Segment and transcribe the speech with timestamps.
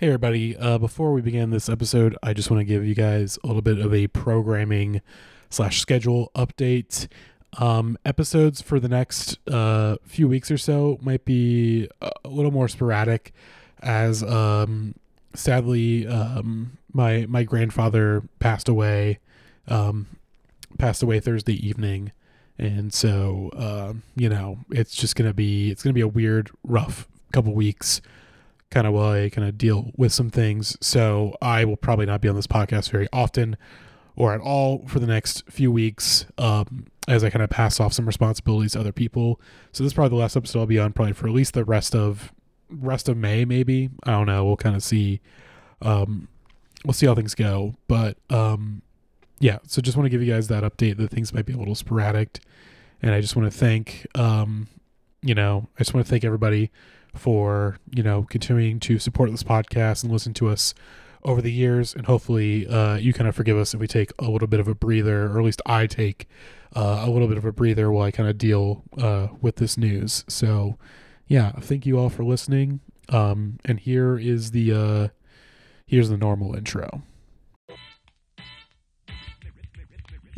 [0.00, 0.56] Hey, everybody.
[0.56, 3.62] Uh, before we begin this episode, I just want to give you guys a little
[3.62, 5.02] bit of a programming
[5.50, 7.08] slash schedule update.
[7.54, 12.68] Um, episodes for the next uh, few weeks or so might be a little more
[12.68, 13.32] sporadic,
[13.82, 14.94] as um,
[15.34, 19.18] sadly, um, my my grandfather passed away,
[19.66, 20.06] um,
[20.78, 22.12] passed away Thursday evening,
[22.56, 27.08] and so uh, you know it's just gonna be it's gonna be a weird, rough
[27.32, 28.00] couple weeks
[28.70, 30.76] kind of while I kind of deal with some things.
[30.80, 33.56] So I will probably not be on this podcast very often
[34.16, 37.92] or at all for the next few weeks um, as I kind of pass off
[37.92, 39.40] some responsibilities to other people.
[39.72, 41.64] So this is probably the last episode I'll be on probably for at least the
[41.64, 42.32] rest of
[42.70, 43.90] rest of May maybe.
[44.04, 44.44] I don't know.
[44.44, 45.20] We'll kind of see
[45.80, 46.28] um,
[46.84, 47.74] we'll see how things go.
[47.86, 48.82] But um,
[49.38, 51.56] yeah, so just want to give you guys that update that things might be a
[51.56, 52.40] little sporadic.
[53.00, 54.66] And I just want to thank um,
[55.22, 56.70] you know, I just want to thank everybody
[57.18, 60.74] for you know continuing to support this podcast and listen to us
[61.24, 61.94] over the years.
[61.94, 64.68] And hopefully uh, you kind of forgive us if we take a little bit of
[64.68, 66.28] a breather or at least i take
[66.76, 69.76] uh, a little bit of a breather while i kind of deal uh, with this
[69.76, 70.24] news.
[70.28, 70.78] So
[71.26, 72.80] yeah thank you all for listening.
[73.10, 75.08] Um, and here is the uh,
[75.86, 77.02] here's the normal intro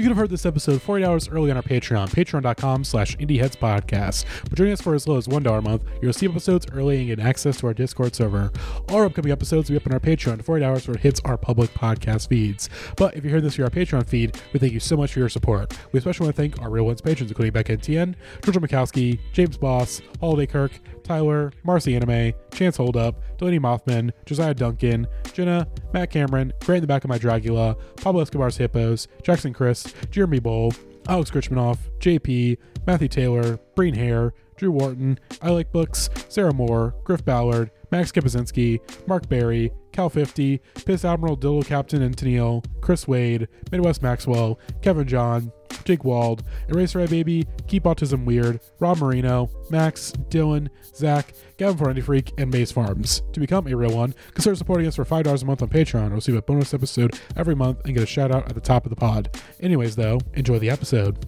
[0.01, 4.25] You could have heard this episode 40 hours early on our Patreon, patreon.com slash indieheadspodcast.
[4.45, 7.09] But joining us for as low as $1 a month, you'll receive episodes early and
[7.09, 8.51] get access to our Discord server.
[8.89, 11.21] All our upcoming episodes will be up on our Patreon 40 hours where it hits
[11.27, 12.71] our public podcast feeds.
[12.97, 15.19] But if you hear this via our Patreon feed, we thank you so much for
[15.19, 15.77] your support.
[15.93, 19.59] We especially want to thank our Real Ones patrons, including Bekah Etienne, Georgia Makowski, James
[19.59, 26.53] Boss, Holiday Kirk, Tyler, Marcy Anime, Chance Holdup, Delaney Mothman, Josiah Duncan, Jenna, Matt Cameron,
[26.61, 30.77] Grant in the Back of My Dragula, Pablo Escobar's Hippos, Jackson Crist, Jeremy Bohl,
[31.09, 37.25] Alex Grichmanoff, JP, Matthew Taylor, Breen Haire, Drew Wharton, I Like Books, Sarah Moore, Griff
[37.25, 44.03] Ballard, Max Kapczynski, Mark Barry, Cal 50, Piss Admiral Dillo Captain Tennille, Chris Wade, Midwest
[44.03, 45.53] Maxwell, Kevin Jahn,
[45.85, 52.33] Jake Wald, Eraser Baby, Keep Autism Weird, Rob Maiorino, Max, Dylan, Zach, Gavin Fornity Freak,
[52.39, 53.23] and Maze Farms.
[53.33, 56.17] To become a real one, consider supporting us for $5 a month on Patreon or
[56.17, 58.91] receive a bonus episode every month and get a shout out at the top of
[58.91, 59.39] the pod.
[59.61, 61.27] Anyways, though, enjoy the episode.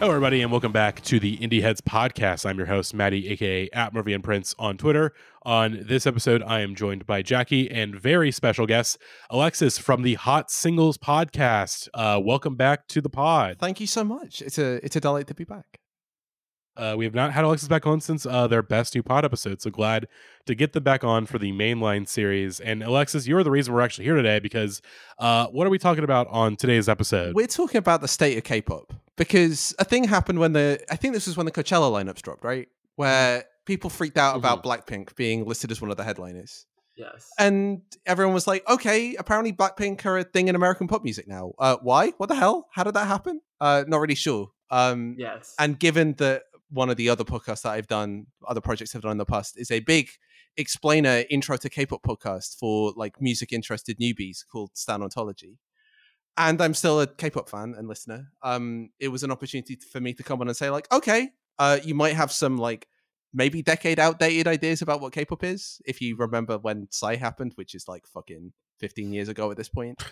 [0.00, 2.48] Hello, everybody, and welcome back to the Indie Heads podcast.
[2.48, 5.12] I'm your host, Matty, aka at Murphy and Prince on Twitter.
[5.42, 8.96] On this episode, I am joined by Jackie and very special guest,
[9.28, 11.90] Alexis from the Hot Singles podcast.
[11.92, 13.58] Uh, welcome back to the pod.
[13.60, 14.40] Thank you so much.
[14.40, 15.80] It's a it's a delight to be back.
[16.78, 19.60] Uh, we have not had Alexis back on since uh, their best new pod episode,
[19.60, 20.08] so glad
[20.46, 22.58] to get them back on for the mainline series.
[22.58, 24.80] And Alexis, you're the reason we're actually here today because
[25.18, 27.34] uh, what are we talking about on today's episode?
[27.34, 31.12] We're talking about the state of K-pop because a thing happened when the I think
[31.12, 32.68] this was when the Coachella lineups dropped, right?
[32.96, 36.64] Where people freaked out about Blackpink being listed as one of the headliners.
[36.96, 37.28] Yes.
[37.38, 41.52] And everyone was like, okay, apparently Blackpink are a thing in American pop music now.
[41.58, 42.12] Uh, why?
[42.16, 42.68] What the hell?
[42.72, 43.42] How did that happen?
[43.60, 44.52] Uh, not really sure.
[44.70, 45.54] Um, yes.
[45.58, 49.12] And given that one of the other podcasts that I've done, other projects I've done
[49.12, 50.08] in the past, is a big
[50.56, 55.58] explainer intro to K-pop podcast for like music interested newbies called Stan Ontology.
[56.36, 58.28] And I'm still a K-pop fan and listener.
[58.42, 61.78] Um, it was an opportunity for me to come on and say like, okay, uh,
[61.84, 62.86] you might have some like
[63.32, 67.74] maybe decade outdated ideas about what K-pop is if you remember when Psy happened, which
[67.74, 70.02] is like fucking 15 years ago at this point.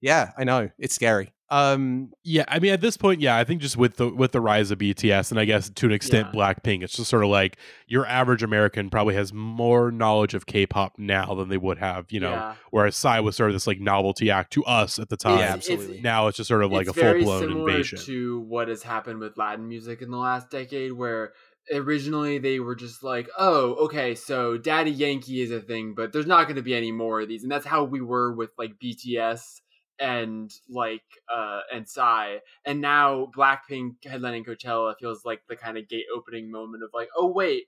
[0.00, 1.32] Yeah, I know it's scary.
[1.52, 4.40] Um, Yeah, I mean, at this point, yeah, I think just with the with the
[4.40, 6.38] rise of BTS, and I guess to an extent Yeah.
[6.40, 7.56] Blackpink, it's just sort of like
[7.88, 12.20] your average American probably has more knowledge of K-pop now than they would have, you
[12.20, 12.30] know.
[12.30, 12.54] yeah.
[12.70, 15.40] Whereas Psy was sort of this like novelty act to us at the time.
[15.40, 15.96] Yeah, absolutely.
[15.96, 17.98] It's, Now it's just sort of like a full blown similar invasion.
[17.98, 21.32] to what has happened with Latin music in the last decade, where
[21.74, 26.26] originally they were just like, oh, okay, so Daddy Yankee is a thing, but there's
[26.26, 28.74] not going to be any more of these, and that's how we were with like
[28.82, 29.60] BTS
[30.00, 35.88] and like uh and Psy, and now Blackpink headlining Coachella feels like the kind of
[35.88, 37.64] gate opening moment of like, oh wait,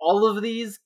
[0.00, 0.78] all of these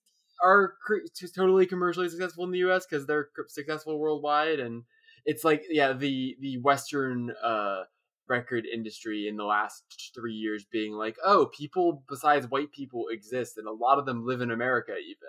[0.42, 2.86] are cr- t- totally commercially successful in the U.S.
[2.86, 4.84] because they're successful worldwide, and
[5.24, 7.84] it's like yeah, the the Western uh
[8.28, 9.84] record industry in the last
[10.14, 14.26] three years being like, oh, people besides white people exist, and a lot of them
[14.26, 15.28] live in America even.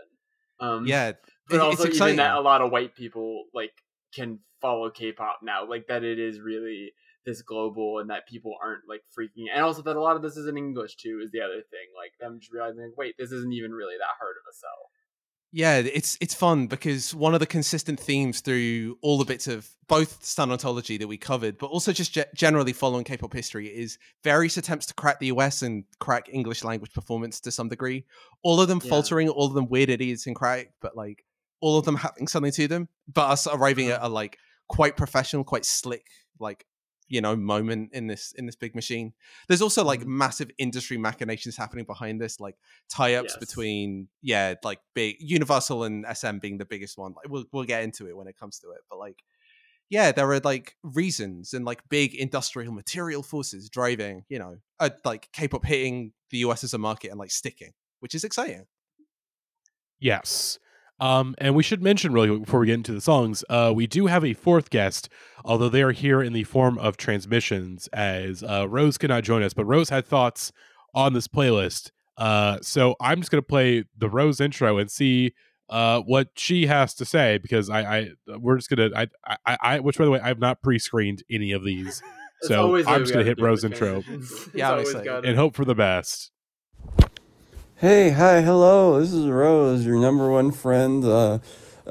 [0.60, 1.12] Um, yeah,
[1.48, 3.74] but it- also it's even that a lot of white people like
[4.18, 6.92] can follow K-pop now, like that it is really
[7.26, 10.38] this global and that people aren't like freaking and also that a lot of this
[10.38, 11.88] is in English too is the other thing.
[12.02, 14.82] Like them just realizing like, wait, this isn't even really that hard of a sell.
[15.54, 19.70] Yeah, it's it's fun because one of the consistent themes through all the bits of
[19.88, 23.98] both Stan Ontology that we covered, but also just ge- generally following K-pop history, is
[24.26, 28.06] various attempts to crack the US and crack English language performance to some degree.
[28.44, 28.90] All of them Yeah.
[28.90, 31.24] faltering, all of them weird idiosyncratic, but like
[31.62, 32.88] all of them having something to them.
[33.12, 34.38] But us arriving at a like
[34.68, 36.06] quite professional, quite slick,
[36.40, 36.66] like
[37.10, 39.14] you know, moment in this in this big machine.
[39.48, 40.08] There's also like Mhm.
[40.08, 42.56] massive industry machinations happening behind this, like
[42.90, 43.40] tie-ups Yes.
[43.40, 47.14] between yeah, like big Universal and SM being the biggest one.
[47.14, 49.24] Like we'll we'll get into it when it comes to it, but like
[49.90, 54.90] yeah, there are like reasons and like big industrial material forces driving, you know, uh,
[55.06, 57.72] like K-pop hitting the US as a market and like sticking,
[58.02, 58.66] which is exciting.
[60.00, 60.60] Yes.
[61.00, 63.86] Um, and we should mention really quick before we get into the songs, uh, we
[63.86, 65.10] do have a fourth guest,
[65.46, 69.54] although they are here in the form of transmissions, as uh, Rose cannot join us.
[69.54, 70.52] But Rose had thoughts
[70.96, 75.34] on this playlist, uh, so I'm just gonna play the Rose intro and see
[75.70, 78.10] uh, what she has to say because I, I
[78.40, 79.08] we're just gonna I,
[79.46, 82.02] I, I which by the way I've not pre-screened any of these,
[82.42, 84.04] so always the way I'm just gonna hit Rose the intro
[84.56, 85.06] Yeah, I'm always excited.
[85.06, 86.32] gotta- and hope for the best.
[87.78, 89.00] Hey, hi, hello.
[89.00, 91.06] This is Rose, your number one friend.
[91.06, 91.40] Uh,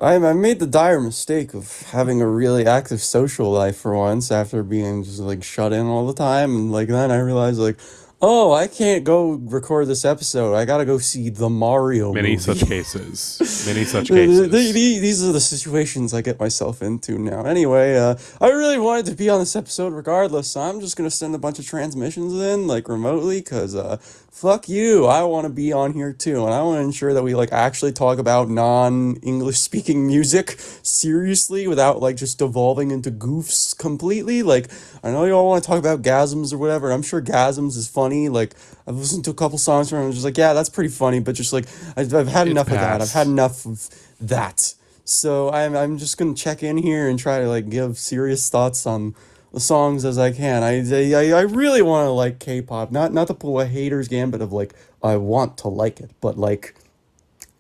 [0.03, 4.33] I, I made the dire mistake of having a really active social life for once
[4.33, 6.55] after being just like shut in all the time.
[6.57, 7.79] And like then I realized like,
[8.21, 10.55] oh, I can't go record this episode.
[10.57, 12.39] I gotta go see the Mario Many movie.
[12.43, 14.51] such cases, many such cases.
[14.51, 17.45] th- These are the situations I get myself into now.
[17.45, 21.11] Anyway, uh, I really wanted to be on this episode regardless, so I'm just gonna
[21.11, 23.99] send a bunch of transmissions in, like remotely, cause uh,
[24.37, 25.07] fuck you.
[25.07, 27.53] I want to be on here too, and I want to ensure that we like
[27.53, 34.43] actually talk about non-English speaking music seriously without like just devolving into goofs completely.
[34.43, 34.71] Like
[35.03, 36.91] I know y'all want to talk about gasms or whatever.
[36.91, 38.29] I'm sure gasms is funny.
[38.29, 38.55] Like
[38.87, 41.21] I've listened to a couple songs from him, and just like yeah, that's pretty funny.
[41.21, 41.65] But just like
[41.97, 43.01] I've, I've had It's enough of that.
[43.01, 43.89] I've had enough of
[44.21, 44.75] that.
[45.07, 48.85] So I'm I'm just gonna check in here and try to like give serious thoughts
[48.87, 49.15] on
[49.57, 50.63] the songs as I can.
[50.63, 50.81] I
[51.15, 54.53] I, I really want to like K-pop, not not to pull a haters gambit of
[54.53, 56.75] like I want to like it, but like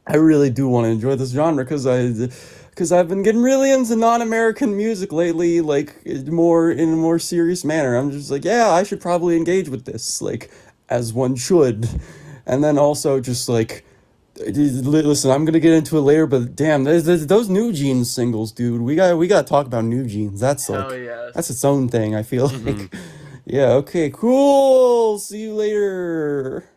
[0.06, 2.28] I really do want to enjoy this genre because I
[2.68, 5.96] because I've been getting really into non-American music lately, like
[6.26, 7.96] more in a more serious manner.
[7.96, 10.50] I'm just like, yeah, I should probably engage with this, like
[10.90, 11.88] as one should,
[12.44, 13.84] and then also just like.
[14.38, 18.10] Li- Listen, I'm gonna get into it later, but damn, there's, there's those New Jeans
[18.10, 18.80] singles, dude.
[18.80, 20.40] We got we got to talk about New Jeans.
[20.40, 21.32] That's like yes.
[21.34, 22.14] that's its own thing.
[22.14, 22.80] I feel Mhm.
[22.80, 22.94] like.
[23.44, 23.72] Yeah.
[23.74, 24.10] Okay.
[24.10, 25.18] Cool.
[25.18, 26.68] See you later.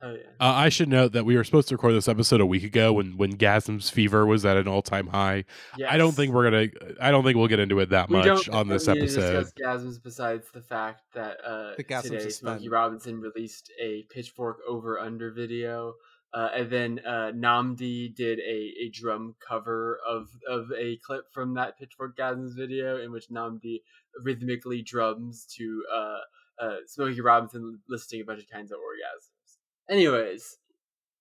[0.00, 0.18] Oh yeah.
[0.40, 2.92] Uh, I should note that we were supposed to record this episode a week ago
[2.92, 5.44] when when Gasm's fever was at an all time high.
[5.88, 6.68] I don't think we're gonna.
[7.00, 9.40] I don't think we'll get into it that We much don't on this need episode.
[9.44, 12.68] discuss gasms besides the fact that uh, The today Smokey.
[12.68, 15.94] Robinson released a Pitchfork over under video,
[16.38, 21.54] uh, and then uh, Nnamdi did a, a drum cover of of a clip from
[21.54, 23.82] that Pitchfork gasms video in which Nnamdi
[24.22, 29.56] rhythmically drums to uh, uh, Smokey Robinson listing a bunch of kinds of orgasms.
[29.92, 30.58] Anyways,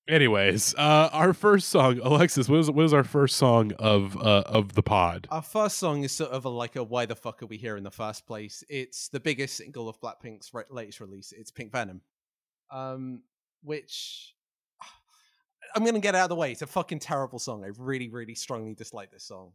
[0.08, 2.48] Anyways, uh, our first song, Alexis.
[2.48, 5.28] What is what is our first song of uh, of the pod?
[5.32, 7.76] Our first song is sort of a, like a why the fuck are we here
[7.76, 8.64] in the first place?
[8.70, 11.34] It's the biggest single of Blackpink's re- latest release.
[11.36, 12.02] It's Pink Venom,
[12.72, 13.24] um,
[13.64, 14.36] which
[15.76, 16.52] I'm gonna get out of the way.
[16.52, 17.64] It's a fucking terrible song.
[17.64, 19.52] I really, really strongly dislike this song.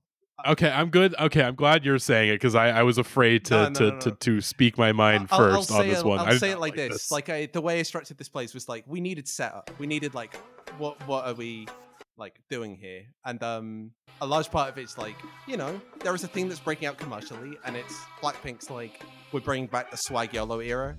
[0.46, 1.14] Okay, I'm good.
[1.20, 3.90] Okay, I'm glad you're saying it because I, I was afraid to No, no, to,
[3.90, 4.14] no, to no.
[4.16, 6.18] to speak my mind I'll- I'll 1st on this it- one.
[6.20, 7.10] I'll I say it like this.
[7.12, 9.70] Like I, the way I structured this place was like we needed setup.
[9.78, 10.34] We needed like
[10.78, 11.68] what what are we
[12.16, 13.02] like doing here?
[13.24, 13.90] And um
[14.20, 15.16] a large part of it's like
[15.46, 19.02] you know there is a thing that's breaking out commercially, and it's Blackpink's like
[19.32, 20.96] we're bringing back the swag yellow era.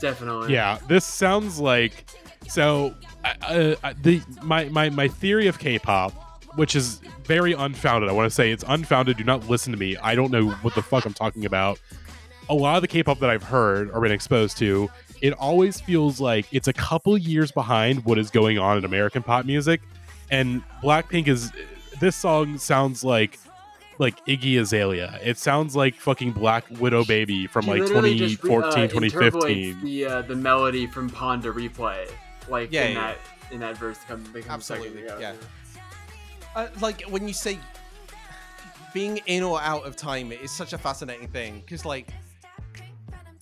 [0.00, 0.52] definitely.
[0.54, 2.04] yeah, this sounds like
[2.48, 2.94] so.
[3.42, 6.12] Uh, uh, the my my my theory of K-pop,
[6.54, 8.08] which is very unfounded.
[8.08, 9.16] I want to say it's unfounded.
[9.16, 9.96] Do not listen to me.
[9.96, 11.80] I don't know what the fuck I'm talking about.
[12.48, 14.88] A lot of the K-pop that I've heard or been exposed to,
[15.20, 19.22] it always feels like it's a couple years behind what is going on in American
[19.22, 19.80] pop music.
[20.30, 21.50] And Blackpink is
[22.00, 23.38] this song sounds like
[23.98, 25.18] like Iggy Azalea.
[25.22, 29.02] It sounds like fucking Black Widow Baby from He like literally just 2014, uh, 2015.
[29.02, 32.08] interpolates The uh, the melody from Pon de Replay,
[32.48, 33.00] like Yeah, in yeah.
[33.00, 33.18] that
[33.52, 35.32] in that verse come, Absolutely, second yeah.
[36.54, 37.58] Uh, like when you say
[38.94, 42.08] being in or out of time it is such a fascinating thing because like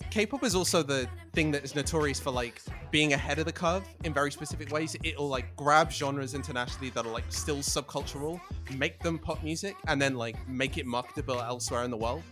[0.09, 3.83] k-pop is also the thing that is notorious for like being ahead of the curve
[4.03, 8.39] in very specific ways it'll like grab genres internationally that are like still subcultural
[8.77, 12.23] make them pop music and then like make it marketable elsewhere in the world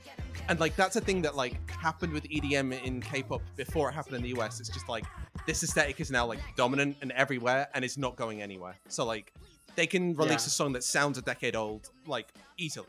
[0.50, 4.16] and like that's a thing that like happened with edm in k-pop before it happened
[4.16, 5.06] in the us it's just like
[5.48, 9.34] this aesthetic is now like dominant and everywhere and it's not going anywhere so like
[9.76, 10.48] they can release Yeah.
[10.48, 12.88] a song that sounds a decade old like easily.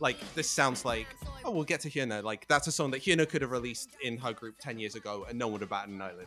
[0.00, 1.06] Like this sounds like
[1.44, 2.22] oh we'll get to Hyuna.
[2.24, 5.24] Like that's a song that Hyuna could have released in her group ten years ago
[5.28, 6.26] and no one would have batted an eyelid.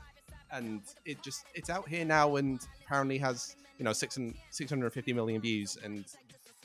[0.51, 5.11] And it just it's out here now and apparently has you know six and 650
[5.11, 6.05] million views and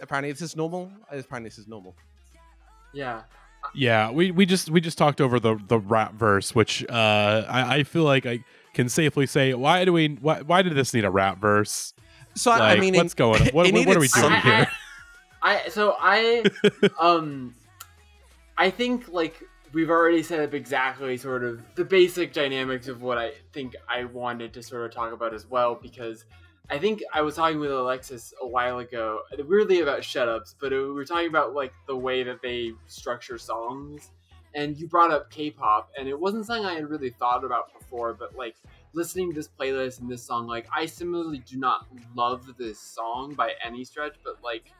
[0.01, 0.91] apparently this is normal.
[1.11, 1.97] Apparently this is normal.
[2.93, 3.23] Yeah.
[3.75, 7.77] Yeah, we, we just we just talked over the the rap verse, which uh, I,
[7.77, 8.41] I feel like I
[8.73, 11.95] can safely say why do we why, why did this need a rap verse?
[12.35, 13.47] So I- Like, I mean, what's it- going on?
[13.49, 14.69] What, what, what are we doing I- here?
[15.43, 16.45] I so I
[17.01, 17.55] um
[18.57, 19.43] I think like
[19.73, 24.05] we've already set up exactly sort of the basic dynamics of what I think I
[24.05, 26.25] wanted to sort of talk about as well because
[26.71, 30.93] I think I was talking with Alexis a while ago, weirdly about shut-ups, but we
[30.93, 34.11] were talking about like the way that they structure songs,
[34.55, 38.15] and you brought up K-pop, and it wasn't something I had really thought about before,
[38.15, 38.57] but like
[38.95, 43.35] listening to this playlist and this song, like I similarly do not love this song
[43.35, 44.73] by any stretch, but like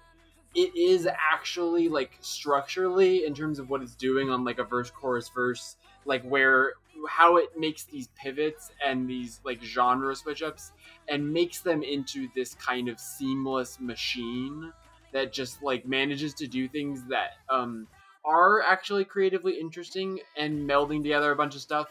[0.55, 4.91] it is actually like structurally in terms of what it's doing on like a verse
[4.91, 6.75] chorus verse like where
[7.09, 10.73] how it makes these pivots and these like genre switch ups
[11.09, 14.73] and makes them into this kind of seamless machine
[15.13, 17.87] that just like manages to do things that um
[18.25, 21.89] are actually creatively interesting and melding together a bunch of stuff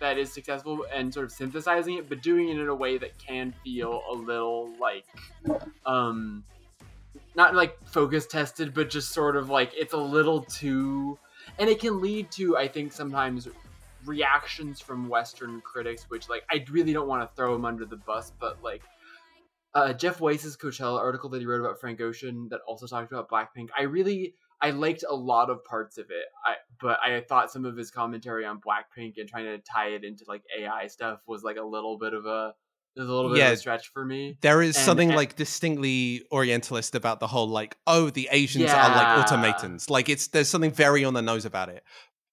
[0.00, 3.16] that is successful and sort of synthesizing it but doing it in a way that
[3.18, 5.04] can feel a little like
[5.86, 6.44] um
[7.36, 11.18] not like focus tested, but just sort of like it's a little too,
[11.58, 13.48] and it can lead to I think sometimes
[14.06, 17.96] reactions from Western critics, which like I really don't want to throw him under the
[17.96, 18.82] bus, but like
[19.74, 23.28] uh, Jeff Weiss's Coachella article that he wrote about Frank Ocean that also talked about
[23.28, 26.26] Blackpink, I really I liked a lot of parts of it.
[26.44, 30.04] I but I thought some of his commentary on Blackpink and trying to tie it
[30.04, 32.54] into like AI stuff was like a little bit of a
[32.98, 34.38] a little bit of a stretch for me.
[34.40, 38.70] There is And- something and- like distinctly Orientalist about the whole like, oh, the Asians
[38.70, 39.90] are like automatons.
[39.90, 41.84] Like it's there's something very on the nose about it.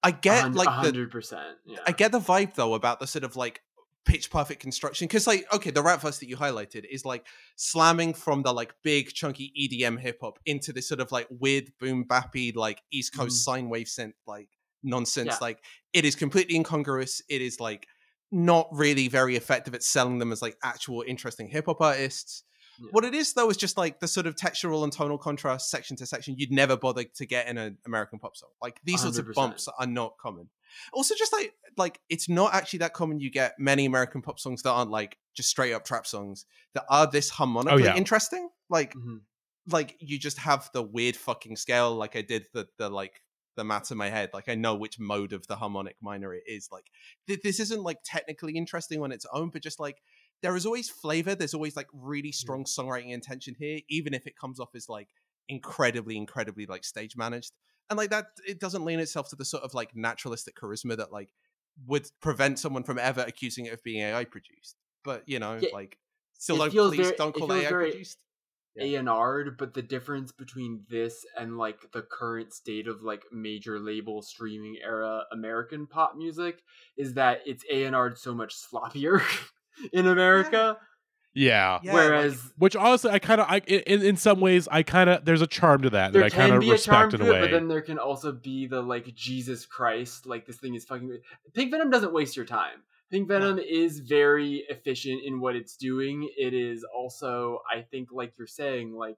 [0.03, 1.57] I get like the hundred percent.
[1.65, 1.77] Yeah.
[1.87, 3.61] I get the vibe though about the sort of like
[4.05, 8.13] pitch perfect construction because like okay the rap verse that you highlighted is like slamming
[8.13, 12.03] from the like big chunky EDM hip hop into this sort of like weird boom
[12.03, 13.51] bappy like East Coast mm-hmm.
[13.51, 14.49] sine wave synth like
[14.83, 15.37] nonsense Yeah.
[15.39, 17.87] like it is completely incongruous it is like
[18.29, 22.43] not really very effective at selling them as like actual interesting hip hop artists
[22.83, 22.89] Yeah.
[22.91, 25.95] what it is though is just like the sort of textural and tonal contrast section
[25.97, 29.17] to section you'd never bother to get in an American pop song like these sorts
[29.17, 30.49] of bumps are not common
[30.91, 34.61] also just like like it's not actually that common you get many american pop songs
[34.63, 37.95] that aren't like just straight up trap songs that are this harmonically yeah.
[37.95, 39.21] interesting like Mhm.
[39.71, 43.21] like you just have the weird fucking scale like i did the the like
[43.55, 46.41] the maths in my head like i know which mode of the harmonic minor it
[46.47, 46.85] is like
[47.27, 50.01] th- this isn't like technically interesting on its own but just like
[50.43, 52.35] there is always flavor there's always like really mm.
[52.35, 55.07] strong songwriting intention here even if it comes off as like
[55.49, 57.51] incredibly incredibly like stage managed.
[57.89, 61.11] And like that it doesn't lean itself to the sort of like naturalistic charisma that
[61.11, 61.33] like
[61.85, 64.77] would prevent someone from ever accusing it of being ai produced.
[65.03, 65.97] But you know Yeah, like
[66.33, 68.19] still it don't please very- don't call feels ai very produced.
[68.75, 68.85] Yeah.
[68.85, 73.23] A and R, but the difference between this and like the current state of like
[73.31, 76.63] major label streaming era American pop music
[76.97, 79.21] is that it's A and R so much sloppier
[79.93, 80.77] in America.
[81.35, 81.79] Yeah.
[81.81, 85.25] Yeah, Whereas Which honestly, I kind of, I in, in some ways, I kind of
[85.25, 87.27] there's a charm to that there that I kind of be a charm respect in
[87.27, 87.41] a it, way.
[87.41, 91.19] but then there can also be the like Jesus Christ, like this thing is fucking.
[91.53, 92.83] Pink Venom doesn't waste your time.
[93.09, 96.27] Pink Venom is very efficient in what it's doing.
[96.35, 99.17] It is also, I think, like you're saying, like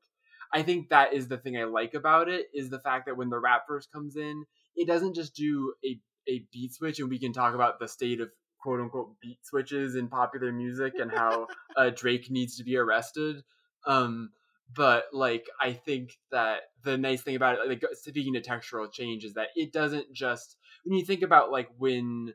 [0.53, 3.29] I think that is the thing I like about it is the fact that when
[3.29, 4.45] the rap verse comes in,
[4.75, 8.19] it doesn't just do a a beat switch, and we can talk about the state
[8.19, 8.29] of
[8.65, 11.45] quote unquote beat switches in popular music and how
[11.77, 13.43] uh, Drake needs to be arrested.
[13.85, 14.31] Um,
[14.75, 19.23] but like I think that the nice thing about it, like speaking to textural change,
[19.23, 22.33] is that it doesn't just when you think about like when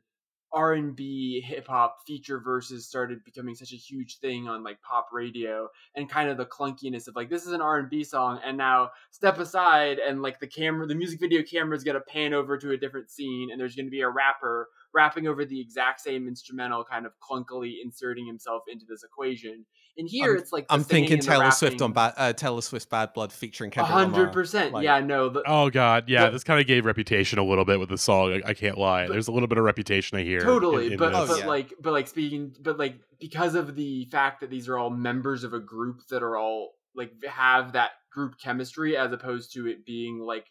[0.53, 4.81] R and B, hip hop feature verses started becoming such a huge thing on like
[4.83, 8.03] pop radio, and kind of the clunkiness of like this is an R and B
[8.05, 12.01] song, and now step aside and like the camera, the music video camera is gonna
[12.01, 15.61] pan over to a different scene, and there's gonna be a rapper rapping over the
[15.61, 19.65] exact same instrumental, kind of clunkily inserting himself into this equation.
[19.99, 22.33] And here I'm- it's like the i'm thinking and the taylor swift on bad uh,
[22.33, 24.33] taylor Swift bad blood featuring A kendrick hundred Lamar.
[24.33, 24.73] percent.
[24.73, 25.29] Like- Yeah, no.
[25.29, 27.99] The, oh god, yeah, But- this kind of gave reputation a little bit with the
[27.99, 28.33] song.
[28.33, 29.07] I, I can't lie.
[29.07, 30.41] But- There's a little bit of reputation I hear.
[30.41, 30.87] totally.
[30.87, 31.19] in- in but this.
[31.19, 31.47] Oh, but yeah.
[31.47, 35.45] like but like speaking, but like because of the fact that these are all members
[35.45, 39.85] of a group that are all like have that group chemistry, as opposed to it
[39.85, 40.47] being like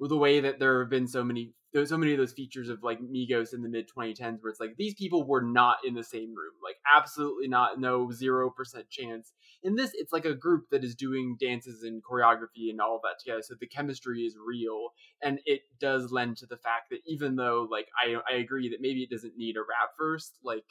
[0.00, 2.82] the way that there have been so many there's so many of those features of
[2.82, 6.02] like Migos in the mid 2010s where it's like these people were not in the
[6.02, 9.32] same room, like absolutely not, no zero percent chance.
[9.62, 13.02] In this, it's like a group that is doing dances and choreography and all of
[13.02, 14.90] that together, so the chemistry is real,
[15.22, 18.80] and it does lend to the fact that even though like I I agree that
[18.80, 20.64] maybe it doesn't need a rap first, like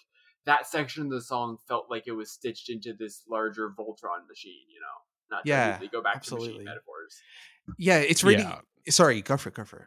[0.46, 4.66] that section of the song felt like it was stitched into this larger Voltron machine,
[4.74, 4.88] you know.
[5.32, 6.50] Not Yeah, immediately go back to absolutely.
[6.50, 7.22] machine metaphors.
[7.78, 8.44] Yeah, it's really.
[8.44, 8.62] Yeah.
[8.90, 9.56] Sorry, go for it.
[9.56, 9.86] Go for it.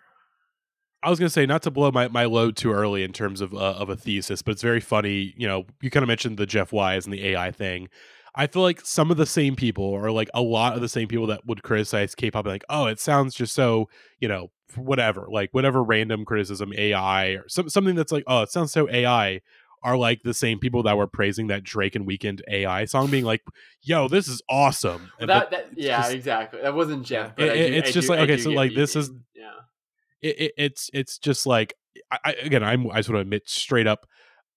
[1.02, 3.52] I was gonna say not to blow my, my load too early in terms of
[3.54, 5.34] uh, of a thesis, but it's very funny.
[5.36, 7.88] You know, you kind of mentioned the Jeff Weiss and the AI thing.
[8.34, 11.06] I feel like some of the same people, or like a lot of the same
[11.08, 13.90] people that would criticize K-pop, like, oh, it sounds just so,
[14.20, 18.50] you know, whatever, like whatever random criticism AI or some, something that's like, oh, it
[18.50, 19.42] sounds so AI,
[19.82, 23.24] are like the same people that were praising that Drake and Weeknd AI song, being
[23.24, 23.42] like,
[23.82, 25.10] yo, this is awesome.
[25.18, 26.62] Well, that, that yeah, just- exactly.
[26.62, 27.32] That wasn't Jeff.
[27.36, 27.46] Yeah.
[27.46, 29.50] But I It- do- it's I just do- like, okay, so, like, this is- yeah.
[30.22, 31.74] It, it, it's it's just like
[32.10, 34.06] I, I again I'm I just want to admit straight up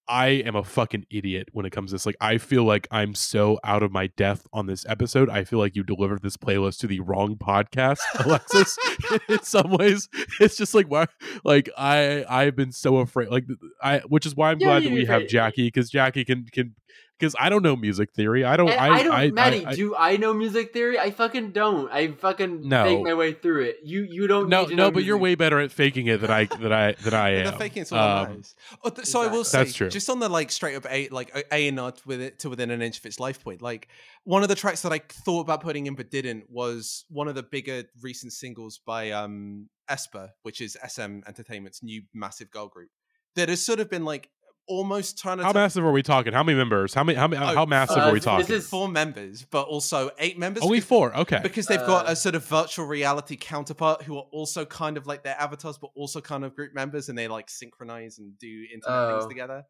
[0.08, 2.06] I am a fucking idiot when it comes to this.
[2.06, 5.30] Like I feel like I'm so out of my depth on this episode.
[5.32, 8.78] I feel like you delivered this playlist to the wrong podcast, Alexis.
[9.28, 10.08] in some ways,
[10.40, 11.08] it's just like why
[11.44, 13.46] like I I've been so afraid like
[13.82, 15.28] I which is why I'm Yeah, glad that we have.
[15.28, 16.76] Jackie because Jackie can can
[17.18, 18.44] because I don't know music theory.
[18.44, 19.66] I don't I I, don't, I, Matty.
[19.66, 21.00] I- I- do I know music theory?
[21.00, 21.92] I fucking don't.
[21.92, 22.84] I fucking No.
[22.84, 23.78] fake my way through it.
[23.84, 24.50] You you don't.
[24.50, 26.74] no need to no know but you're way better at faking it than I than
[26.74, 27.46] I than I am.
[27.46, 28.56] The faking it's all Um, lies.
[28.84, 29.90] Oh, th- so I will say, That's true.
[29.90, 32.50] just on the like straight up a like a, a and not with it to
[32.50, 33.62] within an inch of its life point.
[33.62, 33.88] Like
[34.24, 37.36] one of the tracks that I thought about putting in but didn't was one of
[37.36, 42.90] the bigger recent singles by um aespa, which is SM Entertainment's new massive girl group
[43.36, 44.30] that has sort of been like
[44.68, 46.34] almost trying to How ta- massive are we talking?
[46.34, 46.94] How many members?
[46.94, 47.18] How many?
[47.18, 47.44] How many?
[47.44, 48.40] Oh, how massive uh, are we talking?
[48.40, 48.58] this talking?
[48.58, 50.64] is- four members, but also eight members.
[50.64, 51.16] Only because- four.
[51.18, 51.40] Okay.
[51.44, 55.06] because they've got Uh, a sort of virtual reality counterpart who are also kind of
[55.08, 58.66] like their avatars, but also kind of group members, and they like synchronize and do
[58.74, 59.30] internet things Oh.
[59.30, 59.66] together.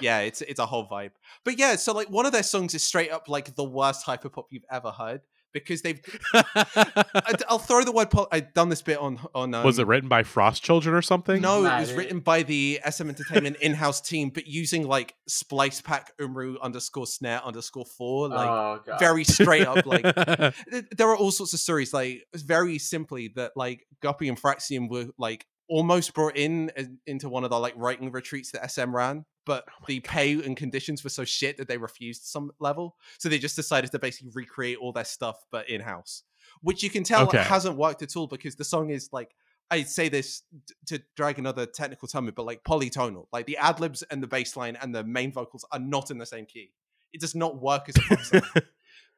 [0.00, 1.12] Yeah, it's it's a whole vibe.
[1.44, 4.44] But yeah, so like one of their songs is straight up like the worst hyperpop
[4.50, 5.20] you've ever heard
[5.52, 6.00] because they've.
[6.34, 8.10] I, will throw the word.
[8.10, 9.54] Pop, I've done this bit on on.
[9.54, 11.40] Um, was it written by Frost Children or something?
[11.40, 16.12] No, it was written by the SM Entertainment in-house team, but using like splice pack
[16.18, 20.02] umru underscore snare underscore four, like oh very straight up like
[20.96, 25.06] there are all sorts of stories like very simply that like Gupi and Fraxiom were
[25.18, 29.24] like almost brought in as- into one of the like writing retreats that sm ran
[29.46, 33.28] but oh the pay and conditions were so shit that they refused some level so
[33.28, 36.24] they just decided to basically recreate all their stuff but in-house
[36.60, 37.42] which you can tell Okay.
[37.42, 39.30] hasn't worked at all because the song is like
[39.72, 40.42] I say this
[40.86, 43.26] to drag another technical term, but like polytonal.
[43.32, 46.18] Like the ad libs and the bass line and the main vocals are not in
[46.18, 46.72] the same key.
[47.12, 48.42] It does not work as a pop song.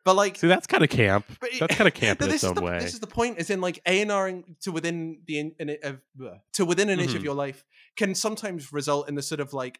[0.04, 1.26] But like See, that's kind of camp.
[1.42, 2.78] it- That's kind of camp in its own the, way.
[2.80, 5.68] This is the point, is in like A and R to within the in, in
[6.18, 7.24] bleh, to within an inch of Mhm.
[7.24, 7.64] your life
[7.96, 9.78] can sometimes result in the sort of like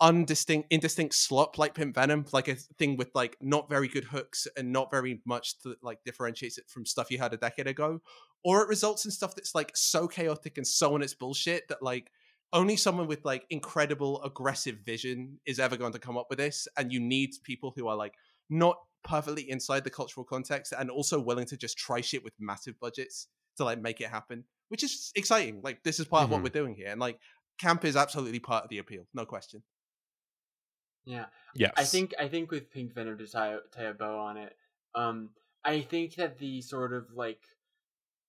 [0.00, 4.48] undistinct, indistinct slop like Pimp Venom, like a thing with like not very good hooks
[4.56, 8.00] and not very much to like differentiates it from stuff you had a decade ago,
[8.42, 11.82] or it results in stuff that's like so chaotic and so on its bullshit that
[11.82, 12.10] like
[12.52, 16.66] only someone with like incredible aggressive vision is ever going to come up with this,
[16.76, 18.14] and you need people who are like
[18.50, 22.78] not perfectly inside the cultural context and also willing to just try shit with massive
[22.80, 25.60] budgets to like make it happen, which is exciting.
[25.62, 26.44] Like this is part of what Mhm.
[26.44, 27.20] we're doing here, and like
[27.58, 29.62] camp is absolutely part of the appeal, no question.
[31.04, 31.26] Yeah.
[31.54, 31.72] yes.
[31.76, 34.56] I think I think with Pink Venom to tie tie a bow on it,
[34.94, 35.30] um,
[35.64, 37.42] I think that the sort of like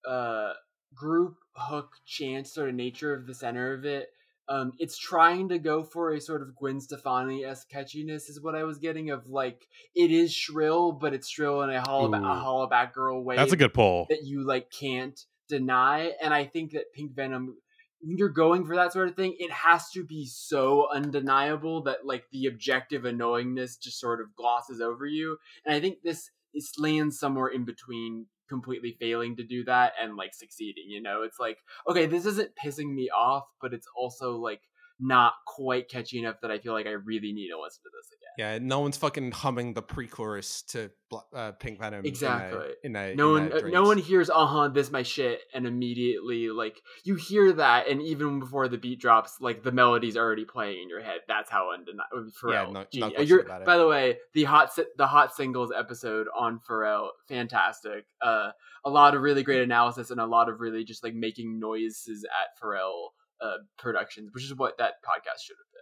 [0.07, 0.53] uh
[0.93, 4.09] group hook chance sort of nature of the center of it,
[4.49, 8.55] um, it's trying to go for a sort of Gwen Stefani esque catchiness is what
[8.55, 12.17] I was getting of like it is shrill, but it's shrill in a hollow ba-
[12.17, 12.23] a Ooh.
[12.23, 16.11] Hollaback Girl way that's a good pull that you like can't deny.
[16.21, 17.55] And I think that Pink Venom,
[18.01, 22.05] when you're going for that sort of thing, it has to be so undeniable that
[22.05, 25.37] like the objective annoyingness just sort of glosses over you.
[25.65, 30.15] And I think this is lands somewhere in between completely failing to do that and
[30.15, 30.85] like succeeding.
[30.87, 31.57] You know, it's like
[31.89, 34.61] okay, this isn't pissing me off, but it's also like
[35.05, 38.09] not quite catchy enough that I feel like I really need to listen to this
[38.11, 38.33] again.
[38.37, 40.89] Yeah, no one's fucking humming the pre-chorus to
[41.35, 41.99] uh, Pink Venom.
[41.99, 42.67] in a- Exactly.
[42.83, 45.67] In a, no in one a uh, no one hears uh-huh this my shit and
[45.67, 50.45] immediately like you hear that and even before the beat drops like the melody's already
[50.45, 53.13] playing in your head that's how undeniable Yeah, Pharrell no- no genius.
[53.15, 53.65] question about it.
[53.67, 58.49] by the way the hot the hot singles episode on Pharrell fantastic uh
[58.85, 62.23] a lot of really great analysis and a lot of really just like making noises
[62.25, 63.09] at Pharrell
[63.43, 65.81] uh productions which is what that podcast should have been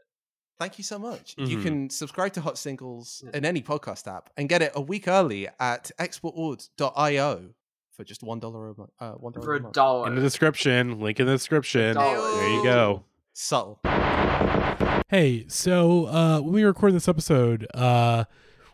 [0.60, 1.34] Thank you so much.
[1.40, 1.64] You Mhm.
[1.64, 3.32] can subscribe to Hot Singles Yeah.
[3.38, 7.54] in any podcast app and get it a week early at exportord.io.
[7.94, 8.92] for just one dollar a month.
[9.00, 9.74] Uh, one dollar for a a month.
[9.74, 10.08] dollar.
[10.08, 11.96] In the description, link in the description.
[11.96, 13.04] There you go.
[13.34, 13.80] Subtle.
[15.10, 18.26] Hey, so uh, when we record this episode, uh,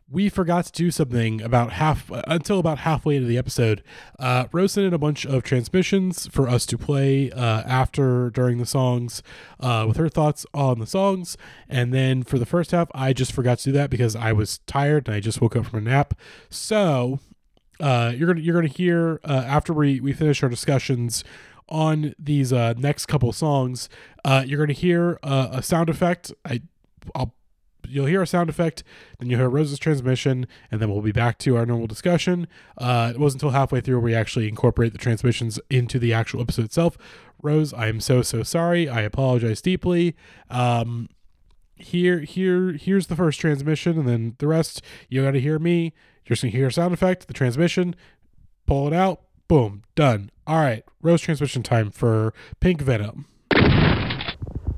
[0.09, 3.83] we forgot to do something about half until about halfway into the episode.
[4.17, 8.57] Uh, Rose sent in a bunch of transmissions for us to play uh, after during
[8.57, 9.21] the songs
[9.59, 13.33] uh, with her thoughts on the songs, and then for the first half, I just
[13.33, 15.89] forgot to do that because I was tired and I just woke up from a
[15.89, 16.13] nap.
[16.49, 17.19] So
[17.79, 21.23] uh, you're gonna you're gonna hear uh, after we we finish our discussions
[21.69, 23.89] on these uh, next couple songs.
[24.23, 26.31] Uh, you're gonna hear uh, a sound effect.
[26.45, 26.61] I
[27.13, 27.33] I'll
[27.87, 28.83] you'll hear a sound effect,
[29.19, 32.47] then you'll hear Rose's transmission, and then we'll be back to our normal discussion.
[32.77, 36.41] Uh, it wasn't until halfway through where we actually incorporate the transmissions into the actual
[36.41, 36.97] episode itself.
[37.41, 38.89] Rose, I am so so sorry.
[38.89, 40.15] I apologize deeply.
[40.49, 41.09] Um,
[41.75, 45.93] here here here's the first transmission, and then the rest you got to hear me.
[46.25, 47.95] You're just gonna hear a sound effect, the transmission,
[48.65, 50.29] pull it out, boom, done.
[50.45, 53.27] All right, Rose transmission time for Pink Venom.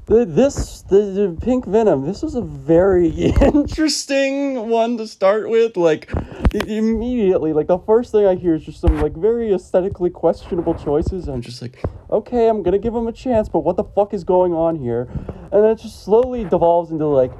[0.09, 2.03] This the, the pink venom.
[2.03, 3.09] This was a very
[3.41, 5.77] interesting one to start with.
[5.77, 6.11] Like
[6.51, 11.27] immediately, like the first thing I hear is just some like very aesthetically questionable choices.
[11.27, 14.23] I'm just like, okay, I'm gonna give him a chance, but what the fuck is
[14.23, 15.07] going on here?
[15.51, 17.31] And then it just slowly devolves into like,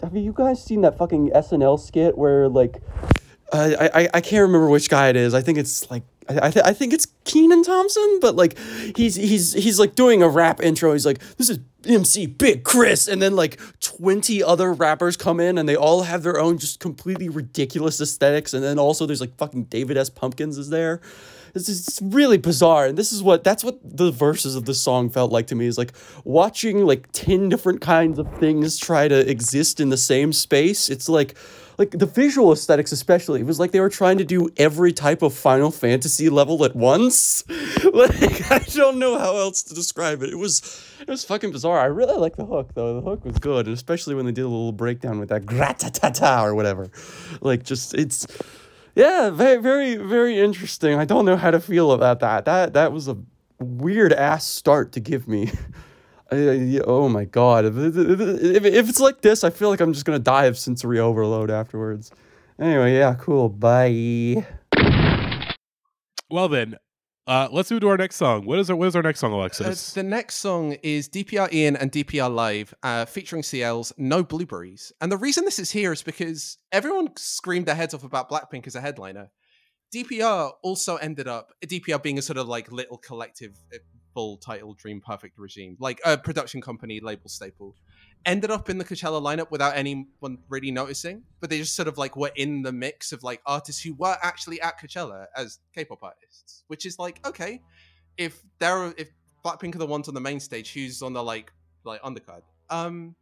[0.00, 2.80] have you guys seen that fucking SNL skit where like
[3.52, 5.34] I, I I can't remember which guy it is.
[5.34, 8.56] I think it's like I I, th- I think it's Kenan Thompson, but like
[8.96, 10.92] he's he's he's like doing a rap intro.
[10.92, 15.58] He's like, "This is MC Big Chris," and then like twenty other rappers come in,
[15.58, 18.54] and they all have their own just completely ridiculous aesthetics.
[18.54, 20.10] And then also there's like fucking David S.
[20.10, 21.00] Pumpkins is there.
[21.54, 25.10] It's just really bizarre, and this is what that's what the verses of the song
[25.10, 25.66] felt like to me.
[25.66, 25.92] Is like
[26.24, 30.88] watching like ten different kinds of things try to exist in the same space.
[30.88, 31.34] It's like
[31.78, 35.22] like the visual aesthetics especially it was like they were trying to do every type
[35.22, 37.44] of final fantasy level at once.
[37.92, 40.30] Like i don't know how else to describe it.
[40.30, 40.62] It was
[41.00, 41.78] it was fucking bizarre.
[41.78, 42.94] I really like the hook though.
[42.94, 46.42] The hook was good and especially when they did a little breakdown with that gratatata
[46.42, 46.88] or whatever.
[47.42, 48.26] Like just it's
[48.94, 50.98] yeah very very very interesting.
[50.98, 52.46] I don't know how to feel about that.
[52.46, 53.16] That that was a
[53.58, 55.50] weird ass start to give me
[56.32, 57.64] I- I- oh my god!
[57.64, 60.56] If, if, if, if it's like this, I feel like I'm just gonna die of
[60.58, 62.10] sensory overload afterwards.
[62.60, 63.48] Anyway, yeah, cool.
[63.48, 64.46] Bye.
[66.30, 66.76] Well then,
[67.26, 68.46] uh, let's move to our next song.
[68.46, 69.92] What is our what is our next song, Uh, Alexis?
[69.92, 74.92] the next song is DPR Ian and DPR Live, uh, featuring CL's No Blueberries.
[75.00, 78.66] And the reason this is here is because everyone screamed their heads off about Blackpink
[78.66, 79.30] as a headliner.
[79.94, 83.78] DPR also ended up, DPR being a sort of like little collective, uh,
[84.14, 87.74] full title Dream Perfect regime, like a production company label staple,
[88.24, 91.22] ended up in the Coachella lineup without anyone really noticing.
[91.40, 94.16] But they just sort of like were in the mix of like artists who were
[94.22, 97.60] actually at Coachella as K-pop artists, which is like okay,
[98.16, 99.10] if there are if
[99.44, 101.52] Blackpink are the ones on the main stage, who's on the like
[101.84, 102.42] like undercard?
[102.70, 103.14] Um,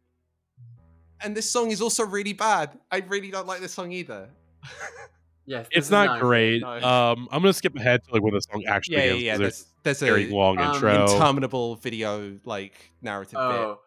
[1.21, 2.77] and this song is also really bad.
[2.91, 4.29] I really don't like this song either.
[5.45, 6.61] yes, it's is not, great.
[6.61, 6.69] No.
[6.69, 9.65] Um, I'm gonna skip ahead to like when the song actually yeah, yeah, begins.
[9.67, 9.70] yeah.
[9.83, 11.03] 'Cause There's, there's There's a very long um, intro.
[11.11, 13.79] interminable video like narrative Oh,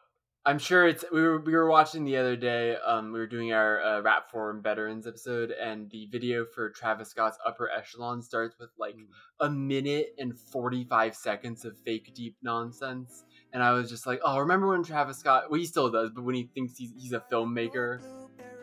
[0.46, 1.04] I'm sure it's.
[1.11, 2.76] We were we were watching the other day.
[2.76, 7.09] Um, we were doing our uh, rap forum veterans episode, and the video for Travis
[7.09, 8.94] Scott's Upper Echelon starts with like
[9.40, 13.24] a minute and 45 seconds of fake deep nonsense.
[13.54, 15.44] And I was just like, oh, remember when Travis Scott?
[15.50, 18.02] Well, he still does, but when he thinks he's he's a filmmaker.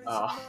[0.06, 0.40] Oh,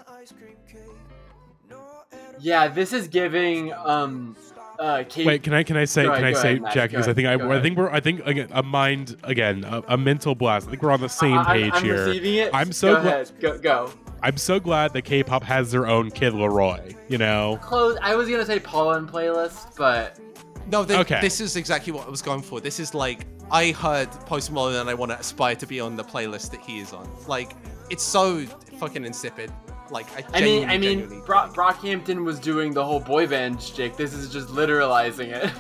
[2.41, 2.69] yeah.
[2.69, 4.37] This is giving um
[4.83, 5.27] uh Kate.
[5.27, 6.91] Wait, can I can I say Go can ahead, I say ahead, Matt, Jack?
[6.91, 9.97] Because I think I, I think we're I think again a mind again a, a
[9.97, 10.67] mental blast.
[10.67, 12.07] I think we're on the same I- I'm- page I'm, here.
[12.07, 12.51] receiving it.
[12.53, 13.31] I'm so go gla- ahead.
[13.41, 13.91] Go go.
[14.25, 16.97] I'm so glad that K-pop has their own Kid LAROI.
[17.09, 17.99] You know, Close.
[18.03, 20.19] I was gonna say Pollen playlist, but
[20.71, 21.21] No, th- Okay.
[21.21, 22.61] this is exactly what I was going for.
[22.61, 25.97] This is like I heard Post Malone and I want to aspire to be on
[25.97, 27.09] the playlist that he is on.
[27.27, 27.53] Like
[27.91, 28.47] it's so
[28.79, 29.53] fucking insipid.
[29.93, 33.61] Like I, I mean, I mean, genuinely- Brock, Brockhampton was doing the whole boy band
[33.63, 33.97] shtick.
[33.97, 35.51] This is just literalizing it.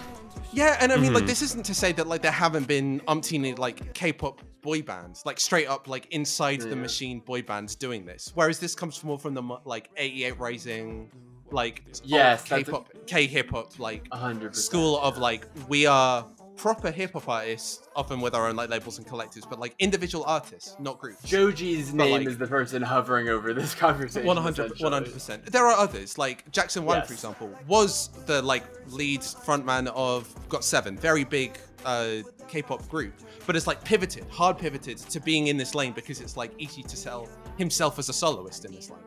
[0.54, 1.28] Yeah, and I mean, like, Mhm.
[1.28, 5.40] this isn't to say that like there haven't been umpteen like K-pop boy bands, like
[5.40, 8.32] straight up like inside the machine boy bands doing this.
[8.34, 11.10] Whereas this comes more from the like 88 Rising,
[11.50, 14.64] like Yes, old that's a- K-pop, K-hip hop, like A hundred percent.
[14.66, 18.98] school of like we are proper hip hop artists, often with our own like labels
[18.98, 21.22] and collectives, but like individual artists, not groups.
[21.22, 24.26] Joji's But, name like- is the person hovering over this conversation.
[24.26, 25.46] 100 percent.
[25.50, 30.98] There are others, like Jackson Wang, for example, was the like lead frontman of GOT7,
[30.98, 32.16] very big uh,
[32.48, 33.14] K-pop group,
[33.46, 36.82] but it's like pivoted, hard pivoted to being in this lane because it's like easy
[36.84, 39.00] to sell himself as a soloist in this lane.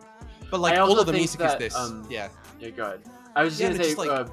[0.51, 2.29] But like all of the music that, is this, um, yeah.
[2.59, 3.01] Yeah, go ahead.
[3.35, 3.89] I was just Yeah, gonna say.
[3.89, 4.25] just, like- uh,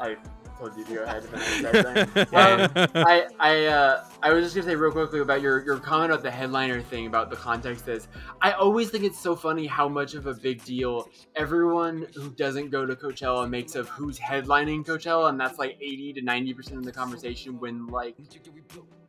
[0.00, 0.16] I
[0.60, 1.24] told you to go ahead.
[1.32, 2.50] and then I.
[2.50, 6.12] Um, I I uh, I was just gonna say real quickly about your your comment
[6.12, 8.08] about the headliner thing about the context is
[8.40, 12.70] I always think it's so funny how much of a big deal everyone who doesn't
[12.70, 16.78] go to Coachella makes of who's headlining Coachella, and that's like eighty to ninety percent
[16.78, 17.58] of the conversation.
[17.58, 18.16] When like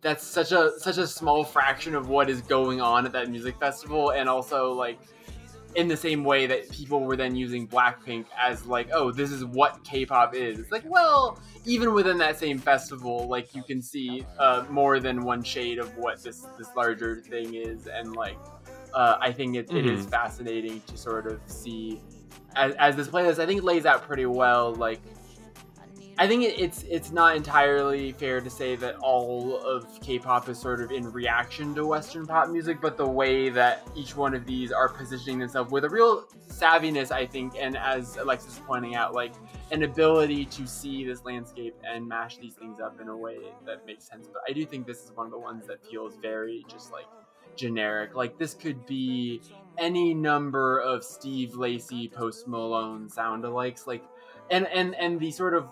[0.01, 3.59] that's such a such a small fraction of what is going on at that music
[3.59, 4.99] festival, and also like
[5.75, 9.45] in the same way that people were then using Blackpink as like, oh, this is
[9.45, 10.59] what K-pop is.
[10.59, 15.23] It's like, well, even within that same festival, like you can see uh, more than
[15.23, 18.37] one shade of what this this larger thing is, and like
[18.93, 22.01] uh, I think it, it is fascinating to sort of see
[22.55, 23.39] as, as this playlist.
[23.39, 24.99] I think lays out pretty well, like.
[26.21, 30.59] I think it, it's it's not entirely fair to say that all of K-pop is
[30.59, 34.45] sort of in reaction to Western pop music, but the way that each one of
[34.45, 38.93] these are positioning themselves with a real savviness, I think, and as Alexis is pointing
[38.93, 39.33] out, like
[39.71, 43.83] an ability to see this landscape and mash these things up in a way that
[43.87, 44.27] makes sense.
[44.31, 47.07] But I do think this is one of the ones that feels very just like
[47.55, 48.13] generic.
[48.13, 49.41] Like this could be
[49.79, 54.03] any number of Steve Lacy, Post Malone sound alikes, like
[54.51, 55.65] and and and the sort of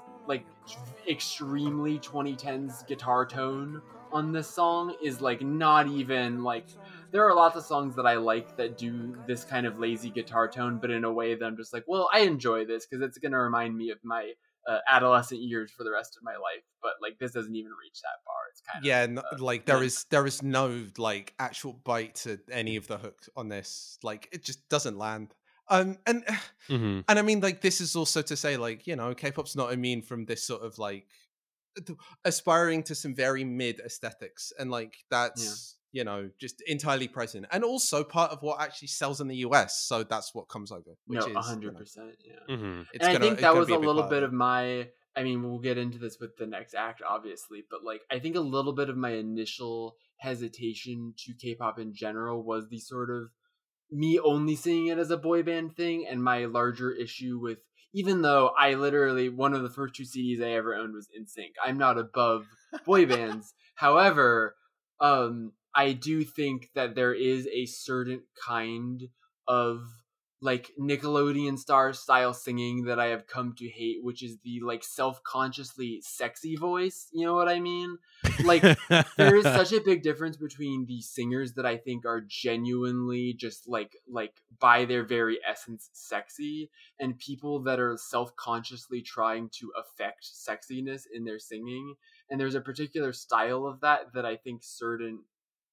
[1.08, 6.66] extremely 2010s guitar tone on this song is like not even like
[7.12, 10.48] there are lots of songs that I like that do this kind of lazy guitar
[10.48, 13.18] tone, but in a way that I'm just like, well, I enjoy this because it's
[13.18, 14.34] going to remind me of my
[14.68, 16.64] uh, adolescent years for the rest of my life.
[16.82, 18.36] But like, this doesn't even reach that far.
[18.52, 22.16] It's kind yeah, of yeah, uh, like there is there is no like actual bite
[22.16, 23.98] to any of the hooks on this.
[24.04, 25.34] Like it just doesn't land.
[25.70, 26.24] Um, and
[26.68, 27.04] Mhm.
[27.08, 30.02] and I mean, like this is also to say, like you know, K-pop's not immune
[30.02, 31.08] from this sort of like
[32.26, 37.64] aspiring to some very mid aesthetics, and like that's you know just entirely present, and
[37.64, 39.82] also part of what actually sells in the US.
[39.88, 40.92] So that's what comes over.
[41.06, 42.16] Which no, hundred percent.
[42.26, 42.56] yeah.
[42.56, 42.86] Mhm.
[42.94, 44.24] it's and gonna- I think that was a little bit it.
[44.24, 44.90] of my.
[45.16, 48.36] I mean, we'll get into this with the next act, obviously, but like, I think
[48.36, 53.30] a little bit of my initial hesitation to K-pop in general was the sort of
[53.92, 57.60] me only seeing it as a boy band thing, and my larger issue with.
[57.92, 61.54] Even though I literally one of the first two CDs I ever owned was NSYNC.
[61.66, 62.46] I'm not above
[62.86, 63.56] boy bands.
[63.76, 64.56] However,
[65.02, 69.08] um, I do think that there is a certain kind
[69.48, 69.82] of
[70.42, 74.84] like Nickelodeon star style singing that I have come to hate, which is the like
[74.84, 77.08] self consciously sexy voice.
[77.12, 77.98] You know what I mean?
[78.44, 78.62] Like
[79.18, 83.68] there is such a big difference between the singers that I think are genuinely just
[83.68, 90.26] like like by their very essence sexy and people that are self-consciously trying to affect
[90.26, 91.96] sexiness in their singing
[92.30, 95.20] and there's a particular style of that that I think certain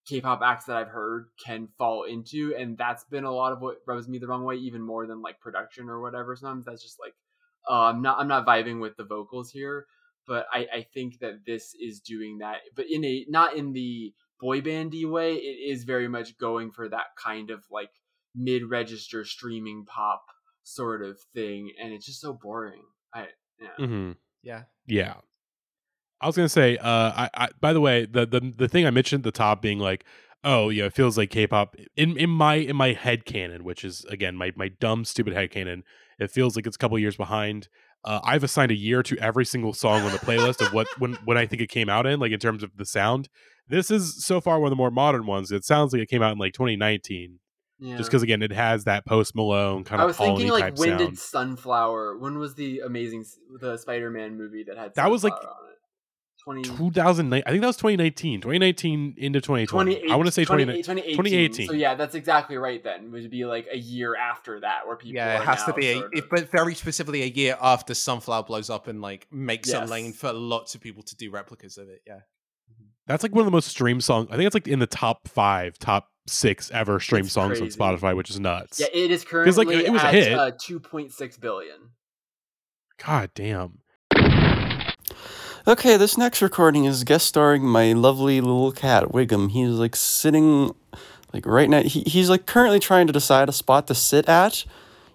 [0.06, 3.78] K-pop acts that I've heard can fall into, and that's been a lot of what
[3.86, 6.36] rubs me the wrong way, even more than like production or whatever.
[6.36, 7.14] Sometimes that's just like,
[7.68, 9.86] uh, I'm not I'm not vibing with the vocals here,
[10.26, 14.14] but I I think that this is doing that, but in a not in the
[14.40, 15.34] boy bandy way.
[15.34, 17.90] It is very much going for that kind of like
[18.34, 20.22] mid-register streaming pop
[20.62, 22.82] sort of thing, and it's just so boring.
[23.14, 23.28] I
[23.60, 23.86] yeah.
[23.86, 24.16] Mhm.
[24.42, 24.64] yeah.
[24.86, 25.14] Yeah.
[26.20, 28.90] I was gonna say, uh, I, I by the way, the, the the thing I
[28.90, 30.04] mentioned at the top being like,
[30.44, 34.04] oh yeah, it feels like K-pop in in my in my head canon, which is
[34.06, 35.84] again my my dumb stupid head canon.
[36.18, 37.68] It feels like it's a couple years behind.
[38.04, 41.14] Uh, I've assigned a year to every single song on the playlist of what when
[41.24, 43.28] when I think it came out in, like in terms of the sound.
[43.68, 45.50] This is so far one of the more modern ones.
[45.50, 47.40] It sounds like it came out in like 2019,
[47.80, 47.96] yeah.
[47.96, 50.04] just because again it has that Post Malone kind of.
[50.04, 50.98] I was thinking like when sound.
[50.98, 52.16] did Sunflower?
[52.18, 53.24] When was the amazing
[53.60, 55.34] the Spider-Man movie that had That was, like?
[56.46, 59.66] 20, 2009, I think that was 2019, 2019 into 2020.
[59.66, 61.16] 28 I want to say 20 2019.
[61.16, 61.16] 2018.
[61.16, 61.66] 2018.
[61.66, 62.82] So yeah, that's exactly right.
[62.84, 65.16] Then it would be like a year after that, where people.
[65.16, 67.94] Yeah, are it has to be, a, sort it, but very specifically a year after
[67.94, 71.78] Sunflower blows up and like makes a lane for lots of people to do replicas
[71.78, 72.02] of it.
[72.06, 72.20] Yeah,
[73.08, 74.28] That's like one of the most streamed songs.
[74.30, 77.80] I think it's like in the top five, top six ever streamed It's songs crazy.
[77.80, 78.78] on Spotify, which is nuts.
[78.78, 80.32] yeah, it is currently like, it was a at hit.
[80.32, 81.76] Uh, 2.6 billion.
[83.04, 83.78] God damn.
[85.68, 89.50] Okay, this next recording is guest starring my lovely little cat, Wiggum.
[89.50, 90.72] He's like sitting
[91.32, 94.64] like right now he, he's like currently trying to decide a spot to sit at.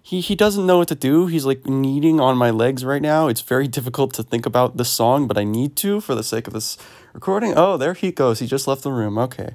[0.02, 1.26] He he doesn't know what to do.
[1.26, 3.28] He's like kneading on my legs right now.
[3.28, 6.46] It's very difficult to think about this song, but I need to for the sake
[6.46, 6.76] of this
[7.14, 7.54] recording.
[7.56, 8.40] Oh, there he goes.
[8.40, 9.16] He just left the room.
[9.16, 9.54] Okay.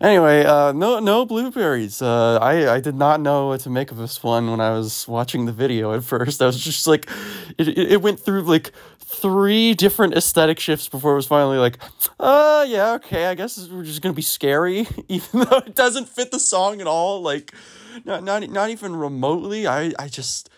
[0.00, 2.00] Anyway, uh, no no blueberries.
[2.00, 5.06] Uh, I I did not know what to make of this one when I was
[5.06, 6.40] watching the video at first.
[6.40, 7.10] I was just like,
[7.58, 11.78] it it, went through like three different aesthetic shifts before it was finally like,
[12.18, 16.30] uh, yeah, okay, I guess we're just gonna be scary, even though it doesn't fit
[16.30, 17.20] the song at all.
[17.20, 17.52] Like,
[18.06, 19.66] not not not even remotely.
[19.66, 20.48] I I just.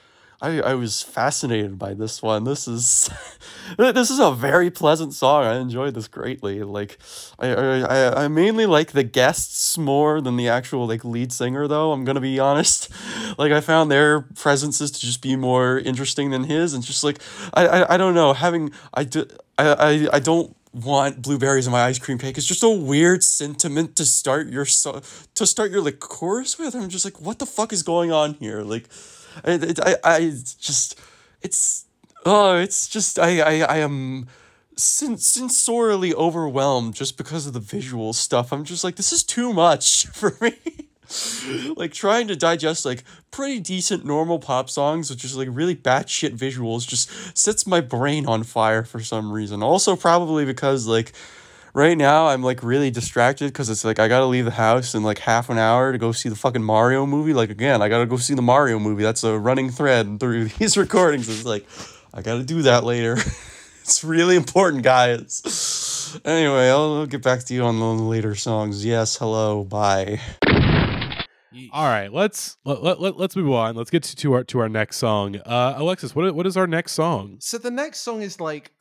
[0.43, 2.43] I, I was fascinated by this one.
[2.43, 3.09] This is
[3.79, 5.45] this is a very pleasant song.
[5.45, 6.65] I enjoyed this greatly.
[6.65, 6.99] Like
[7.39, 11.93] I, I I mainly like the guests more than the actual like lead singer though.
[11.93, 12.91] I'm gonna be honest.
[13.39, 17.21] Like I found their presences to just be more interesting than his, and just like
[17.55, 19.27] I I, I don't know having I do
[19.57, 22.37] I, I I don't want blueberries in my ice cream cake.
[22.39, 25.03] It's just a weird sentiment to start your so
[25.35, 26.75] to start your like chorus with.
[26.75, 28.63] I'm just like, what the fuck is going on here?
[28.63, 28.89] Like,
[29.45, 30.21] I I, I
[30.59, 30.99] just
[31.41, 31.87] it's
[32.25, 34.27] oh it's just I I, I am
[34.77, 38.53] sen- sensorily overwhelmed just because of the visual stuff.
[38.53, 40.55] I'm just like, this is too much for me.
[41.77, 46.31] like trying to digest like pretty decent normal pop songs with just like really batshit
[46.39, 49.63] visuals just sets my brain on fire for some reason.
[49.63, 51.13] Also, probably because like
[51.75, 55.03] right now I'm like really distracted because it's like I gotta leave the house in
[55.03, 57.33] like half an hour to go see the fucking Mario movie.
[57.33, 59.03] Like again, I gotta go see the Mario movie.
[59.03, 61.29] That's a running thread through these recordings.
[61.29, 61.67] It's like
[62.13, 63.13] I gotta do that later.
[63.81, 66.21] it's really important, guys.
[66.25, 68.85] Anyway, I'll, I'll get back to you on the later songs.
[68.85, 70.21] Yes, hello, bye.
[71.71, 73.77] All right, let's let, let, let, us move on.
[73.77, 75.37] Let's get to, to our to our next song.
[75.37, 77.37] Uh, Alexis, what what is our next song?
[77.41, 78.73] So the next song is like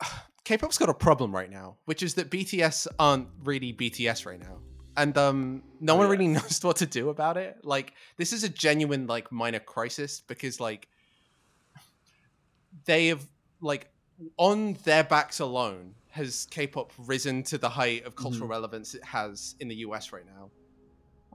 [0.44, 4.58] K-pop's got a problem right now, which is that BTS aren't really BTS right now.
[4.96, 6.10] And um no Oh, one yeah.
[6.12, 7.58] really knows what to do about it.
[7.64, 10.88] Like this is a genuine like minor crisis because like
[12.84, 13.24] they have
[13.60, 13.88] like
[14.36, 19.54] on their backs alone has K-pop risen to the height of cultural relevance it has
[19.60, 20.50] in the US right now.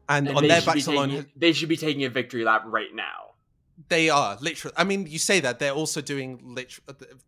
[0.10, 2.94] And, And on their backs alone taking, they should be taking a victory lap right
[2.94, 3.27] now.
[3.90, 4.74] They are literally.
[4.76, 6.80] I mean, you say that they're also doing lit.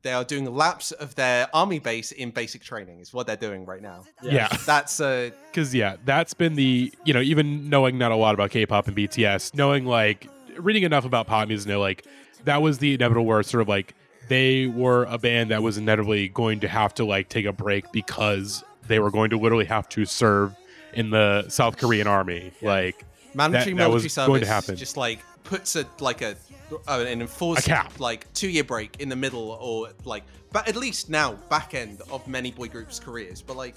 [0.01, 2.99] They are doing laps of their army base in basic training.
[2.99, 4.03] Is what they're doing right now.
[4.21, 4.47] Yeah.
[4.65, 8.49] That's uh, Because yeah, that's been the you know even knowing not a lot about
[8.51, 12.05] K-pop and BTS, knowing like reading enough about pop music, to know like
[12.45, 13.93] that was the inevitable where sort of like
[14.27, 17.91] they were a band that was inevitably going to have to like take a break
[17.91, 20.55] because they were going to literally have to serve
[20.93, 22.51] in the South Korean army.
[22.61, 24.27] Like mandatory that was military service.
[24.27, 24.75] going to happen.
[24.75, 26.35] Just like puts a like a
[26.87, 27.99] uh, an enforced A cap.
[27.99, 32.01] like two year break in the middle or like, but at least now back end
[32.11, 33.41] of many boy groups' careers.
[33.41, 33.75] But like,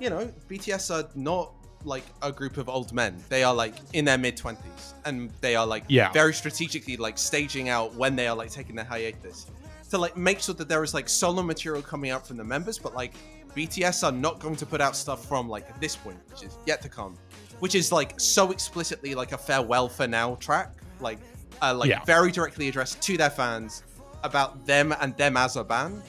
[0.00, 1.52] you know, BTS are not
[1.84, 3.12] like a group of old men.
[3.28, 6.10] They are like in their mid twenties, and they are like Yeah.
[6.12, 9.46] very strategically like staging out when they are like taking their hiatus
[9.90, 12.78] to like make sure that there is like solo material coming out from the members,
[12.78, 13.12] but like
[13.56, 16.80] BTS are not going to put out stuff from like this point, which is yet
[16.82, 17.16] to come,
[17.58, 20.70] which is like so explicitly like a farewell for now track,
[21.00, 21.18] like
[21.62, 22.02] uh, like Yeah.
[22.04, 23.82] very directly addressed to their fans
[24.24, 26.02] about them and them as a band,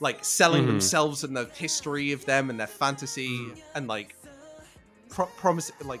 [0.00, 0.66] like selling Mhm.
[0.68, 3.40] themselves and the history of them and their fantasy
[3.74, 4.14] and like
[5.08, 6.00] pro- promise like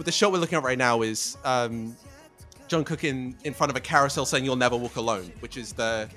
[0.00, 1.96] the shot we're looking at right now is um
[2.68, 6.08] Jungkook in, in front of a carousel saying "You'll never walk alone," which is the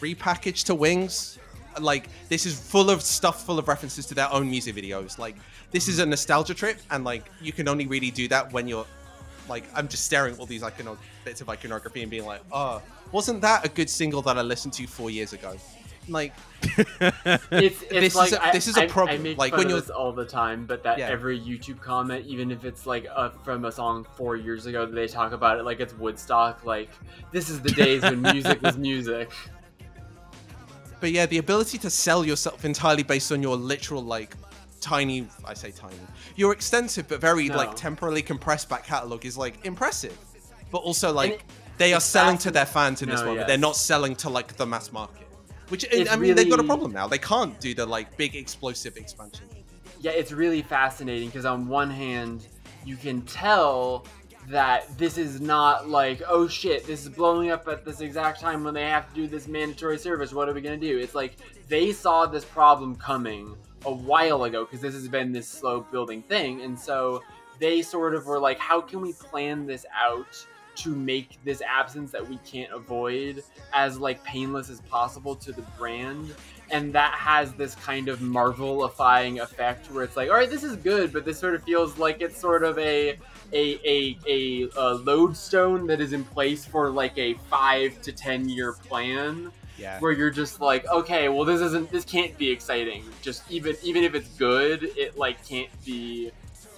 [0.00, 1.38] repackage to Wings.
[1.80, 5.18] Like this is full of stuff, full of references to their own music videos.
[5.18, 5.34] Like
[5.72, 8.86] this is a nostalgia trip, and like you can only really do that when you're
[9.48, 12.82] like I'm just staring at all these icono- bits of iconography and being like, "Oh,
[13.12, 15.56] wasn't that a good single that I listened to four years ago?"
[16.08, 16.32] Like
[16.62, 19.22] It's, it's This is like a- I- this is a I- I problem.
[19.24, 21.08] make Like, fun when you're- this all the time, but that Yeah.
[21.08, 25.08] every YouTube comment, even if it's like uh, from a song four years ago, they
[25.08, 26.64] talk about it like it's Woodstock.
[26.64, 26.90] Like
[27.32, 29.30] this is the days when music was music.
[31.00, 34.34] But yeah, the ability to sell yourself entirely based on your literal like
[34.86, 35.96] tiny I say tiny.
[36.36, 37.56] Your extensive but very No.
[37.56, 40.16] like temporarily compressed back catalog is like impressive.
[40.70, 41.42] But also like it-
[41.78, 44.28] they are selling to their fans in this No, one, but they're not selling to
[44.30, 45.26] like the mass market.
[45.68, 47.06] Which It's I mean they've got a problem now.
[47.08, 49.46] They can't do the like big explosive expansion.
[50.00, 52.46] yeah, it's really fascinating because on one hand,
[52.84, 54.06] you can tell
[54.48, 58.62] that this is not like, oh shit, this is blowing up at this exact time
[58.62, 60.32] when they have to do this mandatory service.
[60.32, 60.96] What are we gonna do?
[60.98, 61.32] It's like
[61.68, 66.22] they saw this problem coming a while ago because this has been this slow building
[66.22, 67.22] thing, and so
[67.58, 70.46] they sort of were like, how can we plan this out?
[70.76, 75.62] to make this absence that we can't avoid as like painless as possible to the
[75.78, 76.34] brand
[76.70, 80.76] and that has this kind of marvelifying effect where it's like all right this is
[80.76, 83.18] good but this sort of feels like it's sort of a
[83.52, 88.48] a, a, a, a lodestone that is in place for like a five to ten
[88.48, 90.00] year plan Yeah.
[90.00, 94.04] where you're just like okay well this isn't this can't be exciting just even even
[94.04, 96.30] if it's good it like can't be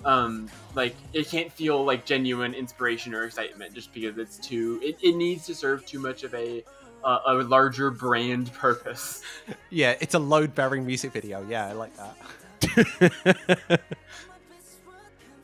[0.04, 4.98] um like it can't feel like genuine inspiration or excitement just because it's too it,
[5.02, 6.64] it needs to serve too much of a
[7.04, 9.22] uh, a larger brand purpose
[9.70, 11.44] Yeah, it's a load bearing music video.
[11.48, 13.80] Yeah, I like that.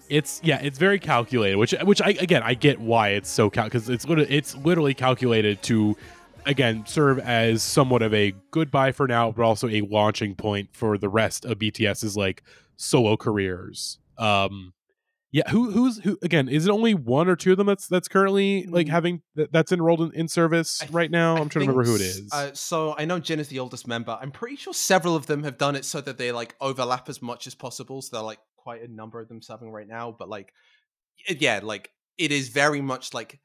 [0.09, 3.65] it's yeah, it's very calculated, which which I again I get why it's so cal
[3.65, 5.97] because it's literally it's literally calculated to
[6.47, 10.99] again serve as somewhat of a goodbye for now, but also a launching point for
[10.99, 12.43] the rest of BTS's like
[12.77, 13.99] solo careers.
[14.19, 14.73] Um,
[15.33, 16.49] yeah, who who's who again?
[16.49, 18.91] Is it only one or two of them that's that's currently like Mm.
[18.91, 21.35] having that's enrolled in, in service I right now?
[21.37, 22.29] I I'm trying to remember who it is.
[22.33, 24.17] Uh, so I know Jin is the oldest member.
[24.21, 27.21] I'm pretty sure several of them have done it so that they like overlap as
[27.21, 28.01] much as possible.
[28.01, 30.15] So they're like quite a number of them serving right now.
[30.17, 30.53] But like,
[31.29, 33.41] yeah, like it is very much like.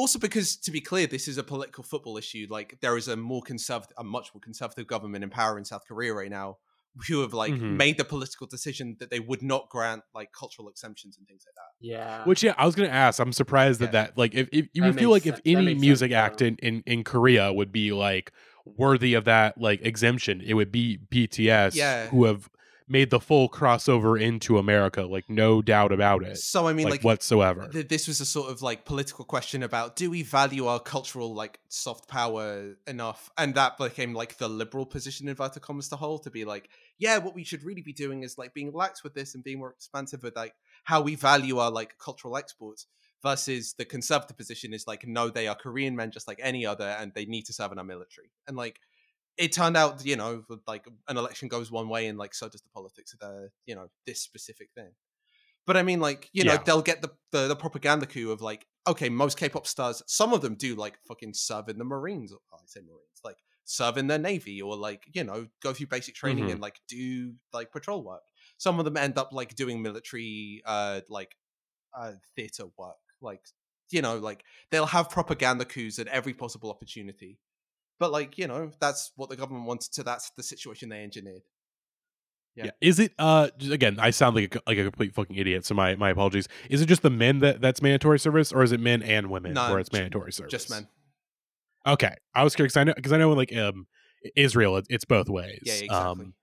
[0.00, 2.46] Also, because to be clear, this is a political football issue.
[2.48, 5.84] Like there is a more conservative, a much more conservative government in power in South
[5.86, 6.56] Korea right now,
[7.06, 7.76] who have like Mhm.
[7.76, 11.54] made the political decision that they would not grant like cultural exemptions and things like
[11.54, 11.70] that.
[11.86, 12.24] Yeah.
[12.24, 13.20] Which yeah, I was gonna ask.
[13.20, 14.06] I'm surprised that Yeah.
[14.06, 16.56] that like if, if you That feel makes like if any music sense, act in,
[16.56, 18.32] in in Korea would be like
[18.64, 22.08] worthy of that like exemption, it would be BTS Yeah.
[22.08, 22.48] who have
[22.90, 26.94] made the full crossover into America, like no doubt about it, So I mean, like,
[26.94, 27.68] like, whatsoever.
[27.68, 31.34] th- this was a sort of like political question about do we value our cultural
[31.34, 35.96] like soft power enough and that became like the liberal position in inverted commas to
[35.96, 36.68] hold to be like
[36.98, 39.58] yeah what we should really be doing is like being lax with this and being
[39.58, 42.86] more expansive with like how we value our like cultural exports
[43.22, 46.96] versus the conservative position is like no they are korean men just like any other
[46.98, 48.80] and they need to serve in our military and like
[49.36, 52.62] it turned out you know like an election goes one way and like so does
[52.62, 54.92] the politics of the you know this specific thing
[55.66, 56.62] but I mean, like, you know, Yeah.
[56.64, 60.40] they'll get the, the the propaganda coup of like, okay, most K-pop stars, some of
[60.40, 63.98] them do like fucking serve in the Marines, or oh, I say Marines, like serve
[63.98, 66.50] in the Navy, or like, you know, go through basic training Mhm.
[66.50, 68.22] and like do like patrol work.
[68.56, 71.36] Some of them end up like doing military, uh, like,
[71.96, 72.96] uh, theater work.
[73.20, 73.42] Like,
[73.90, 77.38] you know, like they'll have propaganda coups at every possible opportunity.
[78.00, 79.94] But like, you know, that's what the government wanted.
[79.94, 81.42] So that's the situation they engineered.
[82.56, 82.64] Yeah.
[82.66, 82.70] Yeah.
[82.80, 85.94] Is it uh again, I sound like a, like a complete fucking idiot, so my
[85.94, 86.48] my apologies.
[86.68, 89.54] Is it just the men that that's mandatory service or is it men and women
[89.54, 90.50] No, where it's mandatory service?
[90.50, 90.88] Just men.
[91.86, 92.14] Okay.
[92.34, 93.86] I was curious 'cause I know because I know in like um
[94.36, 95.60] Israel it, it's both ways.
[95.64, 96.24] Yeah, exactly.
[96.26, 96.34] Um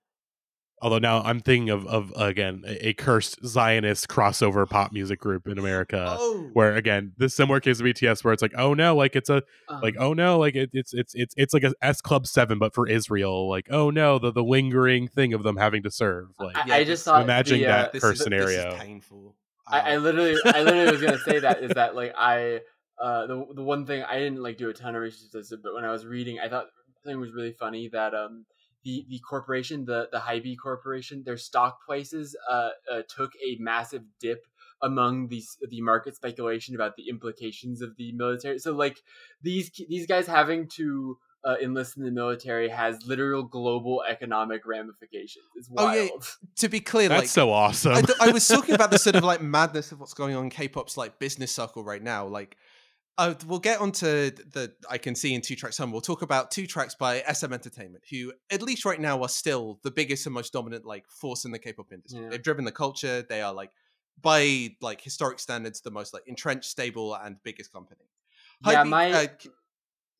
[0.82, 5.46] although now I'm thinking of of again a, a cursed Zionist crossover pop music group
[5.46, 8.96] in America oh, where again this similar case of BTS where it's like oh no
[8.96, 11.74] like it's a Um, like oh no like it, it's it's it's it's like a
[11.82, 15.56] S Club 7 but for Israel like oh no the the lingering thing of them
[15.56, 18.12] having to serve like I, Yeah, I just thought imagining the, uh, that this her
[18.12, 18.64] is, scenario.
[18.64, 19.34] This is painful.
[19.66, 22.60] I, I Uh, literally, I literally was gonna say that is that like I,
[23.00, 25.74] uh, the the one thing I didn't like do a ton of research on but
[25.74, 26.66] when I was reading, I thought
[27.02, 28.44] something was really funny that um
[28.84, 34.02] the the corporation, the the HYBE corporation, their stock prices uh, uh took a massive
[34.20, 34.46] dip
[34.82, 38.58] among these the market speculation about the implications of the military.
[38.58, 38.98] So like
[39.42, 41.18] these these guys having to.
[41.44, 45.44] Uh, enlist in the military has literal global economic ramifications.
[45.54, 46.08] It's Oh, yeah.
[46.56, 49.14] to be clear, that's like so awesome I, th- I was talking about the sort
[49.14, 52.26] of like madness of what's going on in K-pop's like business circle right now.
[52.26, 52.56] Like,
[53.18, 55.92] uh, we'll get onto the I can see in two tracks home.
[55.92, 59.80] We'll talk about two tracks by SM Entertainment, who at least right now are still
[59.82, 62.22] the biggest and most dominant like force in the K-pop industry.
[62.22, 62.28] Yeah.
[62.30, 63.22] They've driven the culture.
[63.22, 63.72] They are like
[64.20, 68.04] by like historic standards the most like entrenched, stable, and biggest company.
[68.64, 69.50] Yeah, my- uh, k-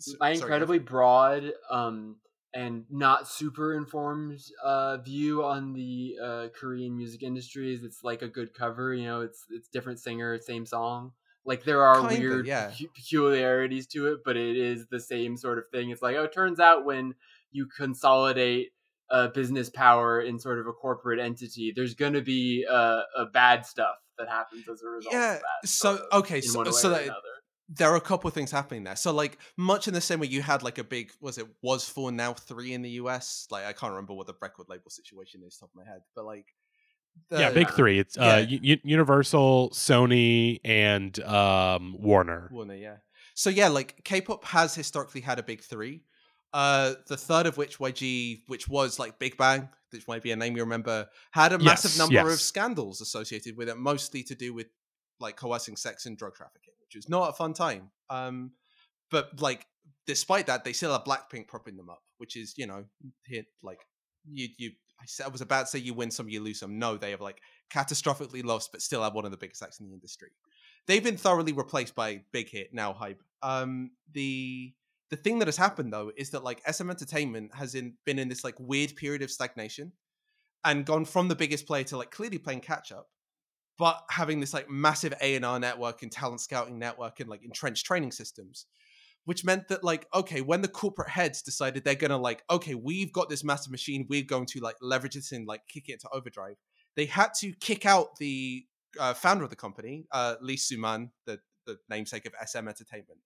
[0.00, 2.16] s- my sorry, incredibly broad um
[2.54, 8.22] and not super informed uh view on the uh Korean music industry is it's like
[8.22, 11.12] a good cover, you know, it's it's different singer, same song.
[11.44, 12.68] Like there are Kinda, weird yeah.
[12.70, 15.90] pecu- peculiarities to it, but it is the same sort of thing.
[15.90, 17.14] It's like, oh, it turns out when
[17.50, 18.68] you consolidate
[19.10, 23.24] uh, business power in sort of a corporate entity, there's going to be uh, a
[23.32, 25.68] bad stuff that happens as a result Yeah, of that.
[25.68, 27.10] so- okay, so- so that-
[27.70, 28.96] there are a couple of things happening there.
[28.96, 31.86] So like much in the same way you had like a big was it was
[31.86, 33.46] four now three in the US.
[33.50, 36.24] Like I can't remember what the record label situation is top of my head, but
[36.24, 36.46] like
[37.30, 37.98] yeah, big three.
[37.98, 38.44] It's uh.
[38.48, 42.48] U- Universal, Sony, and um, Warner.
[42.52, 42.96] Warner, yeah.
[43.34, 46.02] So yeah, like K-pop has historically had a big three.
[46.52, 50.36] Uh, the third of which YG, which was like Big Bang, which might be a
[50.36, 54.34] name you remember, had a massive Yes, number of scandals associated with it, mostly to
[54.34, 54.66] do with
[55.20, 57.90] like coercing sex and drug trafficking, which was not a fun time.
[58.08, 58.52] Um,
[59.10, 59.66] but like
[60.06, 62.84] despite that, they still have Blackpink propping them up, which is you know
[63.26, 63.80] hit like
[64.30, 64.72] you you.
[65.24, 66.78] I was about to say you win some, you lose some.
[66.78, 67.40] No, they have like
[67.70, 70.30] catastrophically lost, but still have one of the biggest acts in the industry.
[70.86, 73.18] They've been thoroughly replaced by Big Hit now HYBE.
[73.42, 74.72] Um, the
[75.10, 78.28] the thing that has happened though is that like SM Entertainment has in, been in
[78.28, 79.92] this like weird period of stagnation
[80.64, 83.08] and gone from the biggest player to like clearly playing catch up,
[83.78, 87.44] but having this like massive A and R network and talent scouting network and like
[87.44, 88.66] entrenched training systems,
[89.28, 93.12] which meant that like okay, when the corporate heads decided they're gonna like okay, we've
[93.12, 96.08] got this massive machine, we're going to like leverage this and like kick it into
[96.14, 96.56] overdrive.
[96.96, 98.64] They had to kick out the
[98.98, 103.20] uh, founder of the company, uh, Lee Soo-man, the the namesake of SM Entertainment.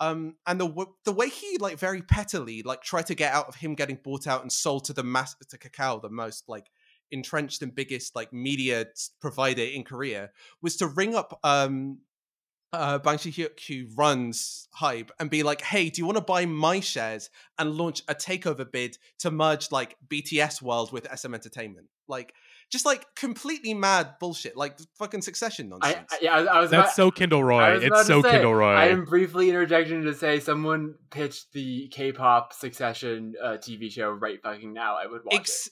[0.00, 3.46] Um, and the w- the way he like very pettily like tried to get out
[3.46, 6.70] of him getting bought out and sold to the mass to Kakao, the most like
[7.10, 8.86] entrenched and biggest like media
[9.20, 10.30] provider in Korea,
[10.62, 11.98] was to ring up um
[12.76, 16.46] uh Bang Shi-hyuk who runs HYBE and be like, "Hey, do you want to buy
[16.46, 21.88] my shares and launch a takeover bid to merge like BTS World with SM Entertainment?"
[22.08, 22.34] Like
[22.68, 26.08] just like completely mad bullshit, like fucking Succession nonsense.
[26.10, 27.76] I, yeah, I, was- I was That's about, so Kendall Roy.
[27.78, 28.74] It's so say, Kendall Roy.
[28.74, 34.40] I am briefly interjecting to say someone pitched the K-pop Succession uh, TV show right
[34.42, 34.96] fucking now.
[35.00, 35.70] I would watch Ex-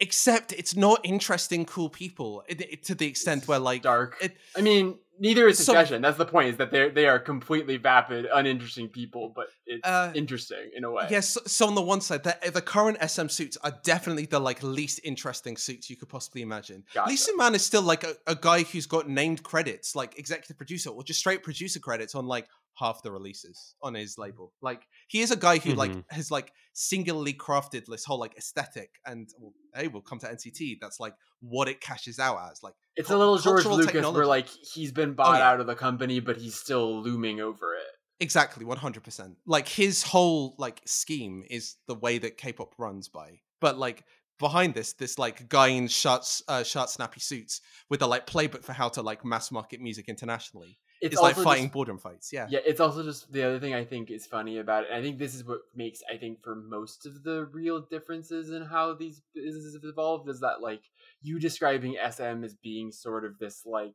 [0.00, 4.16] except it's not interesting, cool people it, it- to the extent It's where like dark.
[4.22, 4.36] it.
[4.56, 6.02] I mean, neither is So- Succession.
[6.02, 6.48] That's the point.
[6.48, 10.90] Is that they they are completely vapid, uninteresting people, but it's Uh, interesting in a
[10.90, 11.06] way.
[11.10, 14.62] Yes, so on the one side, the, the current SM suits are definitely the like
[14.62, 16.84] least interesting suits you could possibly imagine.
[16.94, 17.16] Gotcha.
[17.16, 20.90] Soo Man is still like a, a guy who's got named credits, like executive producer
[20.90, 22.46] or just straight producer credits on like
[22.76, 24.52] half the releases on his label.
[24.60, 26.04] Like he is a guy who like Mhm.
[26.10, 30.78] has like singularly crafted this whole like aesthetic, and well, hey, we'll come to NCT.
[30.80, 32.62] That's like what it cashes out as.
[32.62, 34.26] Like It's a little George Lucas where technology.
[34.26, 35.50] like he's been bought yeah.
[35.50, 37.86] out of the company, but he's still looming over it.
[38.20, 39.36] Exactly, one hundred percent.
[39.46, 43.40] Like his whole like scheme is the way that K-pop runs by.
[43.60, 44.04] But like
[44.38, 47.60] behind this, this like guy in short, uh, short, snappy suits
[47.90, 50.78] with a like playbook for how to like mass market music internationally.
[51.04, 52.32] It's It's, like fighting just- boredom fights.
[52.32, 52.46] Yeah.
[52.48, 54.88] Yeah, it's also just the other thing I think is funny about it.
[54.90, 58.50] And I think this is what makes I think for most of the real differences
[58.50, 60.82] in how these businesses have evolved is that like
[61.20, 63.94] you describing SM as being sort of this like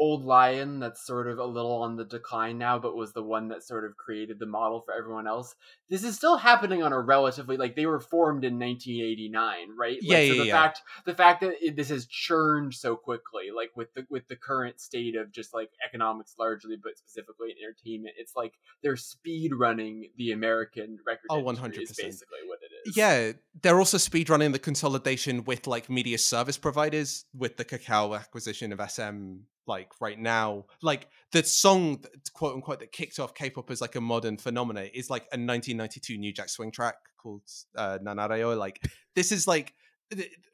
[0.00, 3.48] old lion that's sort of a little on the decline now, but was the one
[3.48, 5.54] that sort of created the model for everyone else.
[5.90, 9.94] This is still happening on a relatively like they were formed in 1989, right?
[9.94, 10.62] Like, Yeah, so yeah, the yeah.
[10.62, 14.36] fact the fact that it, this has churned so quickly, like with the with the
[14.36, 19.52] current state of just like economics largely, but specifically in entertainment, it's like they're speed
[19.54, 21.70] running the American record Oh, industry.
[21.70, 21.96] 100%.
[21.96, 22.96] basically what it is.
[22.96, 23.32] Yeah,
[23.62, 28.72] they're also speed running the consolidation with like media service providers with the Kakao acquisition
[28.72, 29.38] of SM.
[29.68, 33.94] Like right now, like the song, that- quote unquote, that kicked off K-pop as like
[33.94, 37.42] a modern phenomenon is like a 1992 New Jack Swing track called
[37.76, 38.56] uh, Nan Arayo.
[38.58, 38.80] Like
[39.14, 39.74] this is like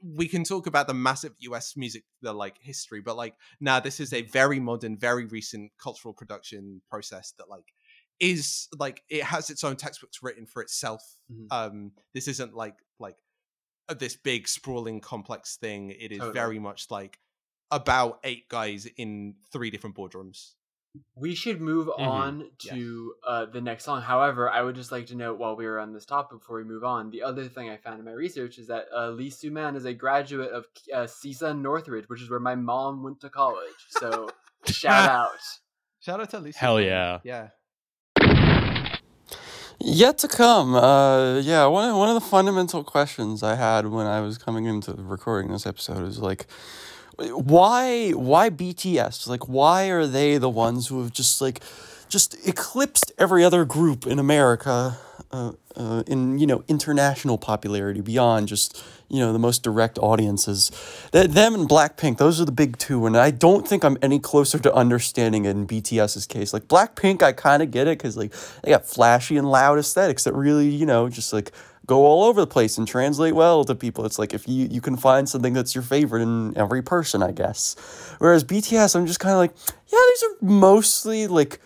[0.02, 4.00] we can talk about the massive US music, the like history, but like now this
[4.00, 7.72] is a very modern, very recent cultural production process that like
[8.18, 11.02] is like it has its own textbooks written for itself.
[11.32, 11.46] Mhm.
[11.52, 13.16] Um, this isn't like like
[13.88, 15.90] uh, this big sprawling complex thing.
[15.90, 16.34] It is Totally.
[16.34, 17.18] very much like
[17.74, 20.52] about eight guys in three different boardrooms.
[21.16, 22.72] We should move on Yeah.
[22.74, 24.00] to uh, the next song.
[24.00, 26.64] However, I would just like to note while we were on this topic before we
[26.64, 29.50] move on, the other thing I found in my research is that uh, Lee Soo
[29.50, 33.28] Man is a graduate of uh, CSUN Northridge, which is where my mom went to
[33.28, 33.74] college.
[33.88, 34.28] So
[34.66, 35.30] shout out.
[35.98, 36.58] Shout out to Lucy.
[36.60, 36.84] Hell man.
[36.86, 37.18] yeah.
[37.24, 37.48] Yeah.
[39.80, 40.74] Yet to come.
[40.76, 44.64] Uh, yeah, one of, one of the fundamental questions I had when I was coming
[44.66, 46.46] into recording this episode is like,
[47.18, 49.28] why why BTS?
[49.28, 51.62] Like, why are they the ones who have just like
[52.14, 54.96] just eclipsed every other group in America
[55.32, 60.70] uh, uh, in you know international popularity beyond just you know the most direct audiences?
[61.10, 64.20] That them and Blackpink, those are the big two, and I don't think I'm any
[64.20, 66.52] closer to understanding it in BTS's case.
[66.52, 70.22] Like Blackpink, I kind of get it because like they got flashy and loud aesthetics
[70.22, 71.50] that really you know just like
[71.84, 74.06] go all over the place and translate well to people.
[74.06, 77.32] It's like if you you can find something that's your favorite in every person, I
[77.32, 77.74] guess.
[78.18, 79.52] Whereas BTS, I'm just kind of like,
[79.88, 81.58] yeah, these are mostly like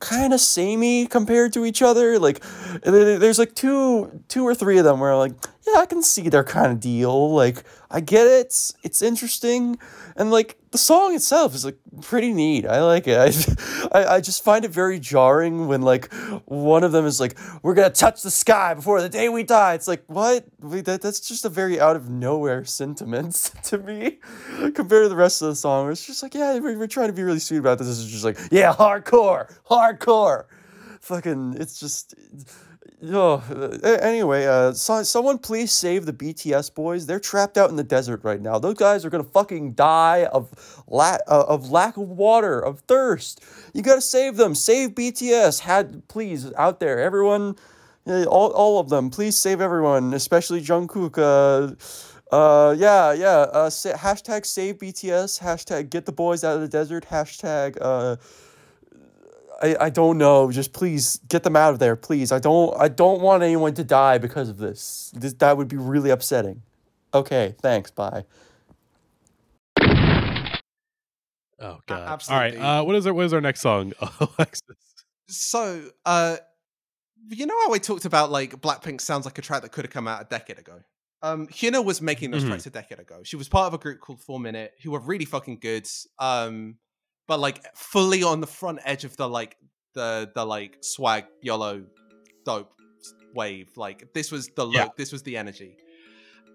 [0.00, 2.18] kind of samey compared to each other.
[2.18, 2.42] Like
[2.82, 5.32] there's like two two or three of them where like,
[5.72, 7.32] yeah, I can see their kind of deal.
[7.32, 8.46] Like I get it.
[8.46, 9.78] It's, it's interesting.
[10.16, 12.66] And like the song itself is like pretty neat.
[12.66, 13.16] I like it.
[13.92, 16.12] I, I, I just find it very jarring when like
[16.44, 19.74] one of them is like, we're gonna touch the sky before the day we die.
[19.74, 20.44] It's like, what?
[20.60, 24.18] That, that's just a very out of nowhere sentiment to me
[24.74, 25.90] compared to the rest of the song.
[25.90, 27.88] It's just like, yeah, we're, we're trying to be really sweet about this.
[27.88, 30.44] It's just like, yeah, hardcore, hardcore.
[31.00, 32.14] Fucking, it's just.
[33.02, 33.42] Oh,
[33.82, 37.06] anyway, uh, so, someone please save the BTS boys.
[37.06, 38.58] They're trapped out in the desert right now.
[38.58, 43.40] Those guys are gonna fucking die of la- uh, of lack of water, of thirst.
[43.72, 44.54] You gotta save them.
[44.54, 45.60] Save BTS.
[45.60, 47.56] Had please out there, everyone,
[48.06, 49.08] uh, all all of them.
[49.08, 51.16] Please save everyone, especially Jungkook.
[51.16, 53.46] Uh, uh, yeah, yeah.
[53.50, 55.40] Uh, sa- hashtag save BTS.
[55.40, 57.06] Hashtag get the boys out of the desert.
[57.10, 58.16] Hashtag uh.
[59.62, 60.50] I, I don't know.
[60.50, 62.32] Just please get them out of there, please.
[62.32, 65.12] I don't I don't want anyone to die because of this.
[65.14, 66.62] this that would be really upsetting.
[67.12, 67.90] Okay, thanks.
[67.90, 68.24] Bye.
[71.62, 72.00] Oh god.
[72.02, 72.58] All absolutely.
[72.58, 72.78] right.
[72.80, 74.62] Uh, what is our what is our next song, Alexis?
[75.28, 76.38] So, uh,
[77.28, 79.92] you know how I talked about like Blackpink sounds like a track that could have
[79.92, 80.80] come out a decade ago.
[81.22, 82.48] Um, Hyuna was making those Mhm.
[82.48, 83.20] tracks a decade ago.
[83.24, 85.86] She was part of a group called Four Minute, who were really fucking good.
[86.18, 86.76] Um,
[87.30, 89.56] but like fully on the front edge of the like
[89.94, 91.84] the the like swag yellow
[92.44, 92.72] dope
[93.36, 93.68] wave.
[93.76, 94.88] Like this was the look, Yeah.
[94.96, 95.76] this was the energy.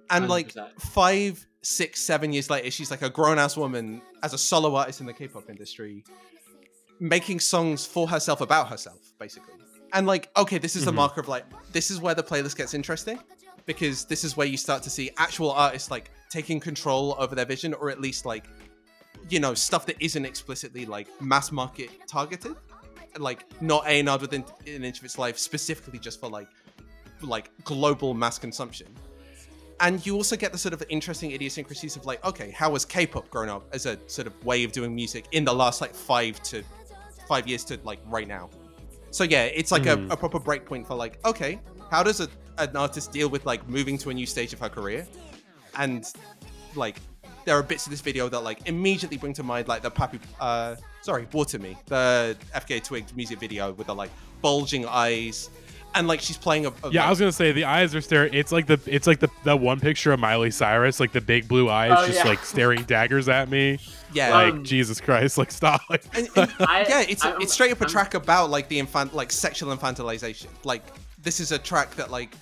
[0.09, 0.82] And like 100%.
[0.82, 4.99] five, six, seven years later, she's like a grown ass woman as a solo artist
[4.99, 6.03] in the K-pop industry,
[6.99, 9.53] making songs for herself about herself, basically.
[9.93, 10.95] And like, okay, this is the Mhm.
[10.95, 13.17] marker of like, this is where the playlist gets interesting
[13.65, 17.45] because this is where you start to see actual artists like taking control over their
[17.45, 18.45] vision, or at least like,
[19.30, 22.55] you know, stuff that isn't explicitly like mass market targeted,
[23.17, 26.47] like not A and within an inch of its life, specifically just for like,
[27.21, 28.88] like global mass consumption.
[29.80, 33.30] And you also get the sort of interesting idiosyncrasies of like okay how has k-pop
[33.30, 36.41] grown up as a sort of way of doing music in the last like five
[36.43, 36.63] to
[37.28, 38.49] five years to like right now?
[39.11, 40.09] So yeah it's like Mhm.
[40.09, 41.59] a, a proper breakpoint for like okay
[41.91, 44.69] how does a, an artist deal with like moving to a new stage of her
[44.69, 45.05] career?
[45.78, 46.05] And
[46.76, 47.01] like
[47.46, 50.20] there are bits of this video that like immediately bring to mind like the pappy
[50.39, 54.10] uh sorry water me the FKA twigs music video with the like
[54.41, 55.50] bulging eyes
[55.93, 58.02] and like she's playing a, a Yeah, like, I was gonna say the eyes are
[58.02, 58.34] staring.
[58.34, 61.48] It's like the it's like the that one picture of Miley Cyrus, like the big
[61.48, 62.30] blue eyes, Oh, just yeah.
[62.30, 63.80] like staring daggers at me.
[64.12, 65.80] yeah Like Um, Jesus Christ, like stop.
[65.89, 68.78] And, and- I- yeah, it's I'm- it's straight up a I'm- track about like the
[68.78, 70.48] infant, like sexual infantilization.
[70.66, 70.84] Like
[71.24, 72.36] this is a track that like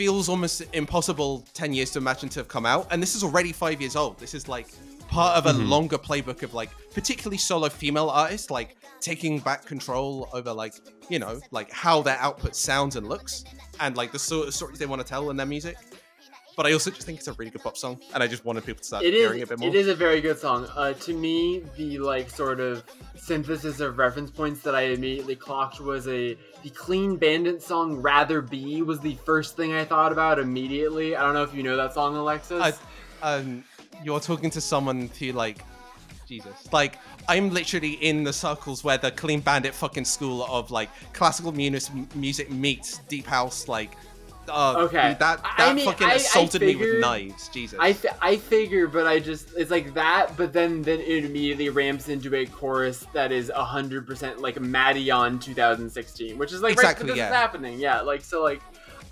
[0.00, 3.52] feels almost impossible ten years to imagine to have come out, and this is already
[3.52, 4.18] five years old.
[4.18, 4.66] This is like
[5.08, 5.68] part of a Mhm.
[5.68, 10.74] longer playbook of like particularly solo female artists like taking back control over like
[11.10, 13.44] you know like how their output sounds and looks,
[13.78, 15.76] and like the sort of stories they want to tell in their music.
[16.56, 18.64] But I also just think it's a really good pop song, and I just wanted
[18.66, 19.42] people to start It hearing is.
[19.42, 19.68] it a bit more.
[19.68, 20.66] It is a very good song.
[20.76, 22.84] Uh, to me, the like sort of
[23.16, 28.42] synthesis of reference points that I immediately clocked was a the Clean Bandit song "Rather
[28.42, 31.16] Be" was the first thing I thought about immediately.
[31.16, 32.60] I don't know if you know that song, Alexis.
[32.62, 32.74] I-
[33.22, 33.64] um,
[34.02, 35.58] you're talking to someone who like
[36.26, 36.72] Jesus.
[36.72, 36.98] Like
[37.28, 41.90] I'm literally in the circles where the Clean Bandit fucking school of like classical munis-
[42.14, 43.68] music meets deep house.
[43.68, 43.92] Like,
[44.48, 45.10] uh, Okay.
[45.10, 47.48] dude, that I that mean, fucking I- I assaulted me with knives.
[47.48, 47.78] Jesus.
[47.80, 51.68] I, fi- I figure, but I just it's like that, but then then it immediately
[51.68, 56.72] ramps into a chorus that is hundred percent like Maddie on 2016, which is like
[56.72, 57.28] Exactly, right, this yeah.
[57.28, 58.00] is happening, yeah.
[58.00, 58.60] Like so, like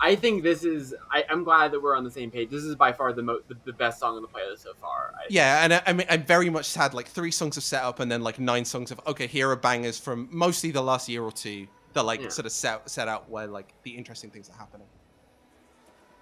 [0.00, 2.50] I think this is I, I'm glad that we're on the same page.
[2.50, 5.12] This is by far the mo- the, the best song on the playlist so far.
[5.16, 7.98] I, yeah, and I, I mean, I'm very much had like three songs of setup
[8.00, 11.22] and then like nine songs of okay, here are bangers from mostly the last year
[11.22, 12.28] or two that like Yeah.
[12.28, 14.86] sort of set set out where like the interesting things are happening.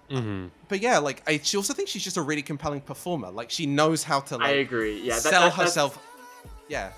[0.09, 0.49] Mhm.
[0.69, 3.29] But yeah, like I she also thinks she's just a really compelling performer.
[3.29, 5.01] Like she knows how to like I agree.
[5.01, 5.99] Yeah, that, sell that- herself.
[6.69, 6.91] Yeah,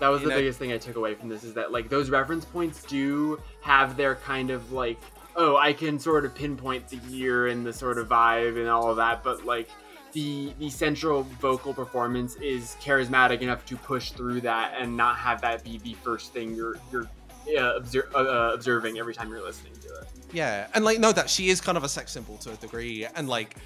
[0.00, 1.88] That was you the know- biggest thing I took away from this is that like
[1.88, 5.00] those reference points do have their kind of like
[5.36, 8.90] oh I can sort of pinpoint the year and the sort of vibe and all
[8.90, 9.68] of that, but like
[10.12, 15.40] the the central vocal performance is charismatic enough to push through that and not have
[15.40, 17.08] that be the first thing you're you're
[17.58, 20.08] uh, obser- uh, observing every time you're listening to it.
[20.32, 23.06] Yeah, and like know that she is kind of a sex symbol to a degree,
[23.14, 23.56] and like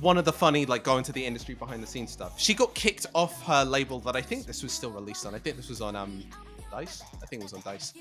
[0.00, 2.40] one of the funny like going to the industry behind the scenes stuff.
[2.40, 5.34] She got kicked off her label that I think this was still released on.
[5.34, 6.22] I think this was on um
[6.70, 7.02] Dice.
[7.22, 7.92] I think it was on Dice.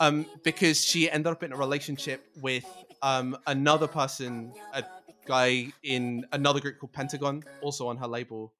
[0.00, 2.64] Um, because she ended up in a relationship with
[3.02, 4.84] um another person, a
[5.26, 8.52] guy in another group called Pentagon, also on her label.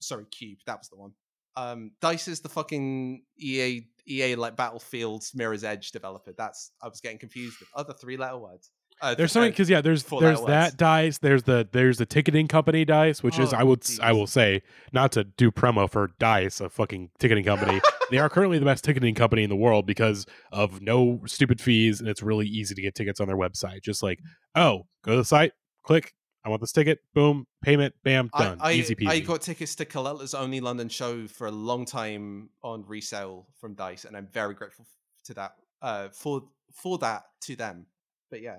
[0.00, 0.58] Sorry, Cube.
[0.66, 1.12] That was the one.
[1.56, 6.32] Um, Dice is the fucking EA EA like Battlefield's Mirror's Edge developer.
[6.36, 8.70] That's I was getting confused with other three letter words.
[9.02, 10.74] Uh, There's uh, something because yeah, there's there's that words.
[10.76, 11.18] dice.
[11.18, 14.26] There's the there's the ticketing company dice, which is Oh, I would s- I will
[14.26, 17.80] say not to do promo for Dice, a fucking ticketing company.
[18.10, 22.00] they are currently the best ticketing company in the world because of no stupid fees,
[22.00, 23.82] and it's really easy to get tickets on their website.
[23.82, 24.18] Just like
[24.54, 25.52] oh, go to the site,
[25.84, 26.14] click,
[26.46, 29.08] I want this ticket, boom, payment, bam, done, I, easy peasy.
[29.08, 33.74] I got tickets to Kalella's only London show for a long time on resale from
[33.74, 34.86] Dice, and I'm very grateful
[35.24, 37.86] to that uh, for for that to them.
[38.30, 38.58] But yeah,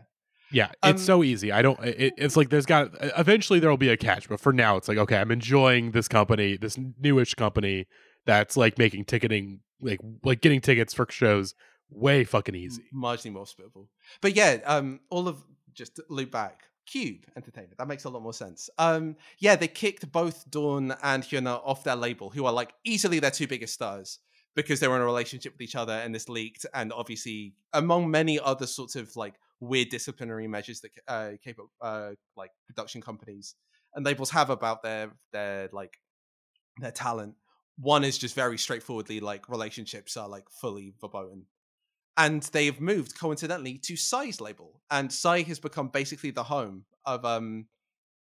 [0.52, 1.54] Yeah, Um, it's so easy.
[1.54, 1.80] I don't.
[1.80, 2.92] It, it's like there's got.
[3.18, 6.10] Eventually there will be a catch, but for now it's like okay, I'm enjoying this
[6.10, 7.88] company, this newish company
[8.26, 11.56] that's like making ticketing, like like getting tickets for shows
[11.90, 12.84] way fucking easy.
[12.94, 13.88] marginally more spittable.
[14.20, 15.42] But yeah, um, all of
[15.74, 16.64] just loop back.
[16.88, 17.78] Cube Entertainment.
[17.78, 18.70] That makes a lot more sense.
[18.78, 23.20] Um, yeah, they kicked both Dawn and Hyuna off their label, who are like easily
[23.20, 24.20] their two biggest stars
[24.56, 26.66] because they were in a relationship with each other and this leaked.
[26.74, 32.12] And obviously, among many other sorts of like weird disciplinary measures that uh, K-pop uh,
[32.36, 33.56] like production companies
[33.94, 35.98] and labels have about their their like
[36.80, 37.36] their talent.
[37.78, 41.46] One is just very straightforwardly like relationships are like fully verboten
[42.18, 47.24] and they've moved coincidentally to Psy's label, and Psy has become basically the home of
[47.24, 47.68] um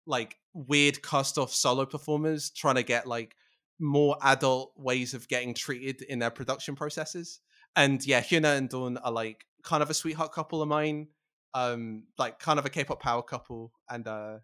[0.06, 3.36] like weird cast off solo performers trying to get like
[3.80, 7.40] more adult ways of getting treated in their production processes.
[7.76, 11.08] And yeah, Hyuna and Dawn are like kind of a sweetheart couple of mine,
[11.54, 14.38] um, like kind of a K-pop power couple, and uh,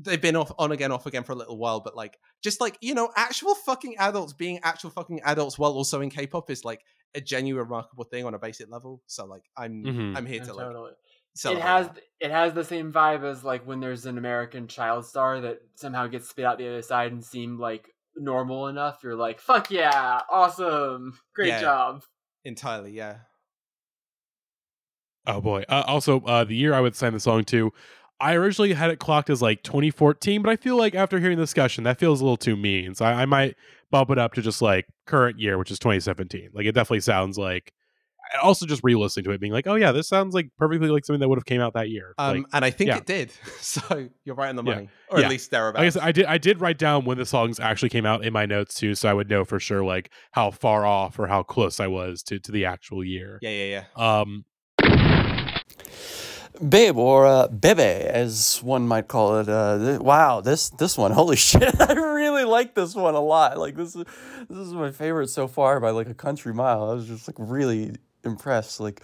[0.00, 1.80] they've been off on again, off again for a little while.
[1.80, 6.00] But like, just like you know, actual fucking adults being actual fucking adults while also
[6.00, 6.84] in K-pop is like
[7.14, 9.02] a genuine remarkable thing on a basic level.
[9.06, 10.14] So like, I'm Mhm.
[10.14, 10.92] I'm here Yeah, to like totally.
[11.44, 11.90] It has
[12.20, 16.06] it has the same vibe as like when there's an American child star that somehow
[16.06, 19.02] gets spit out the other side and seem like normal enough.
[19.02, 21.58] You're like, fuck yeah, awesome, great Yeah.
[21.58, 22.04] job.
[22.44, 22.92] entirely.
[22.92, 23.24] Yeah.
[25.26, 25.64] Oh boy.
[25.68, 27.72] Uh, also, uh, the year I would sign the song to,
[28.20, 31.42] I originally had it clocked as like 2014, but I feel like after hearing the
[31.42, 32.94] discussion, that feels a little too mean.
[32.94, 33.56] So I, I might
[33.90, 36.50] bump it up to just like current year, which is 2017.
[36.54, 37.72] Like it definitely sounds like.
[38.42, 41.20] Also, just re-listening to it, being like, "Oh yeah, this sounds like perfectly like something
[41.20, 42.96] that would have came out that year." Um, like, and I think yeah.
[42.96, 43.30] it did.
[43.60, 44.74] So you're right on the Yeah.
[44.74, 45.26] money, or Yeah.
[45.26, 45.80] at least thereabouts.
[45.80, 46.24] I guess I did.
[46.26, 49.10] I did write down when the songs actually came out in my notes too, so
[49.10, 52.38] I would know for sure like how far off or how close I was to
[52.38, 53.38] to the actual year.
[53.42, 54.22] yeah, yeah, yeah.
[54.22, 54.44] Um,
[56.68, 59.48] Babe or uh, Bebe, as one might call it.
[59.48, 61.80] Uh, th- wow, this this one, holy shit!
[61.80, 63.58] I really like this one a lot.
[63.58, 64.04] Like this is
[64.48, 66.90] this is my favorite so far by like a country mile.
[66.90, 67.92] I was just like really
[68.24, 68.80] impressed.
[68.80, 69.00] Like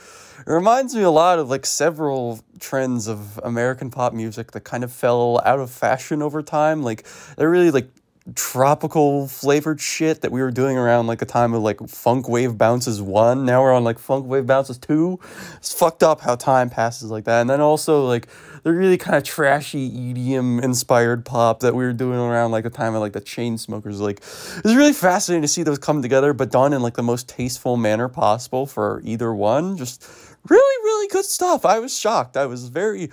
[0.46, 4.84] it reminds me a lot of like several trends of American pop music that kind
[4.84, 6.82] of fell out of fashion over time.
[6.82, 7.90] Like they're really like
[8.34, 12.58] tropical flavored shit that we were doing around like a time of like Funk Wav
[12.58, 13.44] Bounces one.
[13.44, 15.18] Now we're on like Funk Wav Bounces two.
[15.56, 17.40] It's fucked up how time passes like that.
[17.40, 18.28] And then also like
[18.62, 22.70] the really kind of trashy EDM inspired pop that we were doing around like a
[22.70, 23.98] time of like the Chainsmokers.
[23.98, 27.28] Like it's really fascinating to see those come together but done in like the most
[27.28, 29.76] tasteful manner possible for either one.
[29.76, 30.06] Just
[30.48, 31.64] really really good stuff.
[31.64, 32.36] I was shocked.
[32.36, 33.10] I was very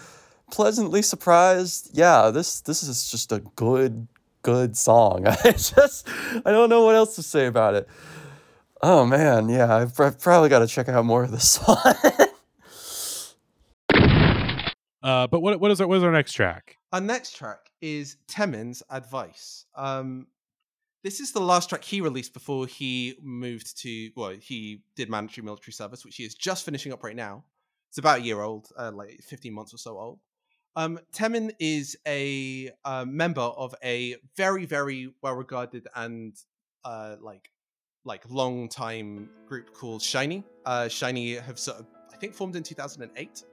[0.52, 1.92] pleasantly surprised.
[1.94, 4.08] Yeah this this is just a good
[4.46, 6.08] good song i just
[6.46, 7.90] i don't know what else to say about it
[8.84, 11.94] oh man yeah i've, I've probably got to check out more of this song
[15.06, 16.78] uh, but what what is our what is our next track?
[16.92, 19.66] Our next track is Taemin's Advice.
[19.76, 20.26] Um,
[21.04, 25.46] this is the last track he released before he moved to, well, he did mandatory
[25.46, 27.44] military service, which he is just finishing up right now.
[27.90, 30.20] It's about a year old, uh, like 15 months or so old.
[30.76, 36.36] Um, Taemin is a uh, member of a very, very well regarded and
[36.84, 37.50] uh, like
[38.04, 40.44] like long time group called SHINee.
[40.66, 43.44] Uh, SHINee have sort of, I think, formed in 2008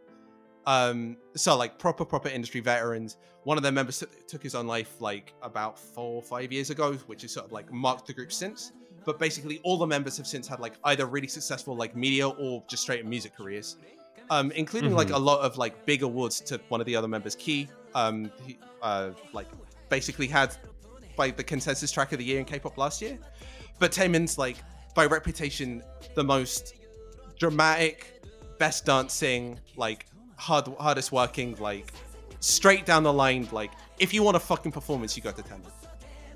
[0.64, 3.16] um so like proper proper industry veterans.
[3.42, 6.70] One of their members t- took his own life like about four or five years
[6.70, 8.70] ago which is sort of like marked the group since.
[9.04, 12.62] But basically all the members have since had like either really successful like media or
[12.68, 13.76] just straight music careers
[14.32, 15.14] um including like Mhm.
[15.20, 17.60] a lot of like big awards to one of the other members key
[17.94, 18.16] um
[18.46, 18.52] he,
[18.90, 19.48] uh like
[19.96, 20.50] basically had
[21.16, 23.18] by the consensus track of the year in k-pop last year
[23.78, 24.56] but Taemin's like
[24.94, 25.82] by reputation
[26.14, 26.74] the most
[27.38, 27.96] dramatic
[28.58, 30.06] best dancing like
[30.36, 31.92] hard hardest working like
[32.40, 35.70] straight down the line like if you want a fucking performance you go to Taemin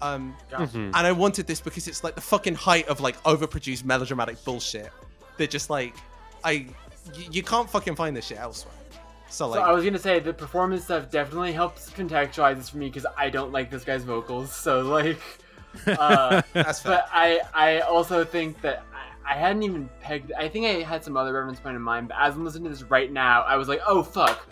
[0.03, 0.69] um Gosh.
[0.71, 0.87] Mhm.
[0.97, 4.91] and I wanted this because it's like the fucking height of like overproduced melodramatic bullshit.
[5.39, 5.95] They're just like,
[6.45, 6.67] I,
[7.15, 8.75] y- you can't fucking find this shit elsewhere.
[9.29, 12.79] So So like, I was gonna say the performance stuff definitely helps contextualize this for
[12.79, 14.55] me because I don't like this guy's vocals.
[14.55, 15.19] So like,
[15.87, 16.93] uh, that's fair.
[16.99, 18.85] but I I also think that
[19.25, 20.33] I, I hadn't even pegged.
[20.33, 22.71] I think I had some other reference point in mind, but as I'm listening to
[22.71, 24.47] this right now, I was like, oh fuck,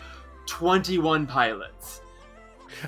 [0.47, 2.01] 21 pilots.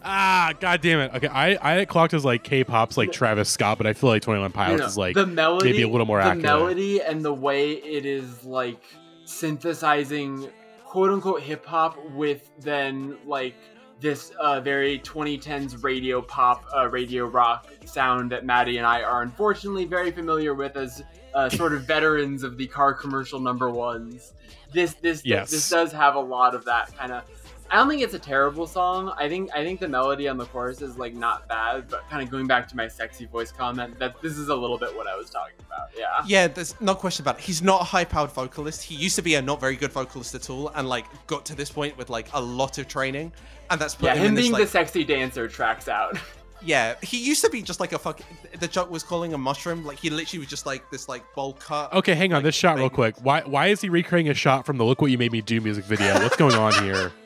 [0.03, 1.11] Ah, god damn it.
[1.15, 4.41] Okay, I I clocked as like K-pop's like Travis Scott, but I feel like Twenty
[4.41, 6.43] One No, Pilots no, is like the melody, maybe a little more the accurate.
[6.43, 8.81] melody and the way it is like
[9.27, 10.49] synthesizing
[10.85, 13.55] quote unquote hip hop with then like
[13.99, 19.23] this uh, very 2010s radio pop, uh, radio rock sound that Matty and I are
[19.23, 21.01] unfortunately very familiar with as
[21.33, 24.33] uh, sort of veterans of the car commercial number ones.
[24.71, 25.49] This this Yes.
[25.49, 27.23] this does have a lot of that kind of.
[27.69, 29.13] I don't think it's a terrible song.
[29.17, 32.23] I think I think the melody on the chorus is like not bad, but kind
[32.23, 35.07] of going back to my sexy voice comment, that this is a little bit what
[35.07, 35.89] I was talking about.
[35.97, 36.23] Yeah.
[36.25, 37.41] yeah, there's no question about it.
[37.41, 38.83] He's not a high-powered vocalist.
[38.83, 41.55] He used to be a not very good vocalist at all, and like got to
[41.55, 43.31] this point with like a lot of training,
[43.69, 46.17] and that's put Yeah, him, him in this being like, the sexy dancer tracks out.
[46.61, 46.95] yeah.
[47.03, 48.21] He used to be just like a fuck.
[48.59, 49.85] The joke was calling a mushroom.
[49.85, 51.91] Like he literally was just like this like bowl cut.
[51.93, 52.37] Okay, hang on.
[52.37, 53.15] like, This shot, real quick.
[53.21, 55.59] Why why is he recreating a shot from the "Look What You Made Me Do"
[55.59, 56.13] music video?
[56.21, 57.11] What's going on here?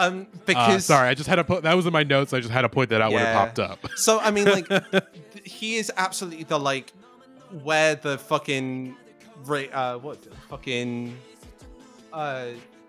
[0.00, 2.32] Um, Uh, because sorry, I just had to put that was in my notes.
[2.32, 3.78] I just had to point that out when it popped up.
[3.96, 4.66] So I mean, like,
[5.44, 6.90] he is absolutely the like
[7.62, 8.96] where the fucking
[9.72, 11.16] uh what the fucking
[12.12, 12.46] uh,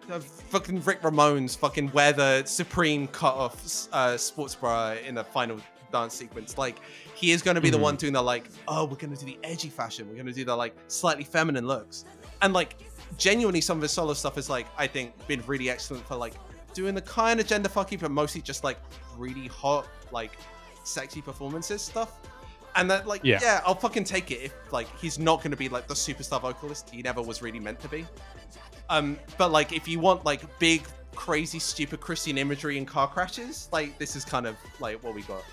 [0.09, 5.23] uh, fucking Rick Ramones fucking wear the Supreme cut off uh, sports bra in the
[5.23, 5.57] final
[5.91, 6.57] dance sequence.
[6.57, 6.77] Like
[7.15, 7.81] he is going to be the Mhm.
[7.81, 10.07] one doing the like, oh, we're going to do the edgy fashion.
[10.09, 12.05] We're going to do the like slightly feminine looks,
[12.41, 12.75] and like
[13.17, 16.33] genuinely some of his solo stuff is like I think been really excellent for like
[16.73, 18.77] doing the kind of gender fucky, but mostly just like
[19.17, 20.37] really hot like
[20.83, 22.19] sexy performances stuff.
[22.75, 23.39] And that like Yeah.
[23.41, 23.61] yeah.
[23.65, 26.89] I'll fucking take it if like he's not going to be like the superstar vocalist
[26.89, 28.05] he never was really meant to be.
[28.89, 30.83] Um, but like if you want like big,
[31.15, 35.21] crazy, stupid Christian imagery and car crashes, like this is kind of like what we
[35.23, 35.43] got.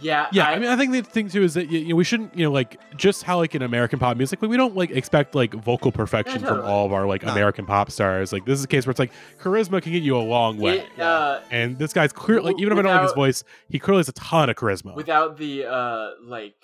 [0.00, 2.36] Yeah, Yeah, I, mean, I think the thing too is that you know, we shouldn't,
[2.36, 5.34] you know, like just how like in American pop music, like we don't like expect
[5.34, 7.32] like vocal perfection Yeah, from all of our like No.
[7.32, 8.32] American pop stars.
[8.32, 10.78] Like this is a case where it's like charisma can get you a long way.
[10.78, 13.44] it, uh, And this guy's clear, like W- even if I don't like his voice,
[13.68, 14.94] he clearly has a ton of charisma.
[14.94, 16.56] without the uh like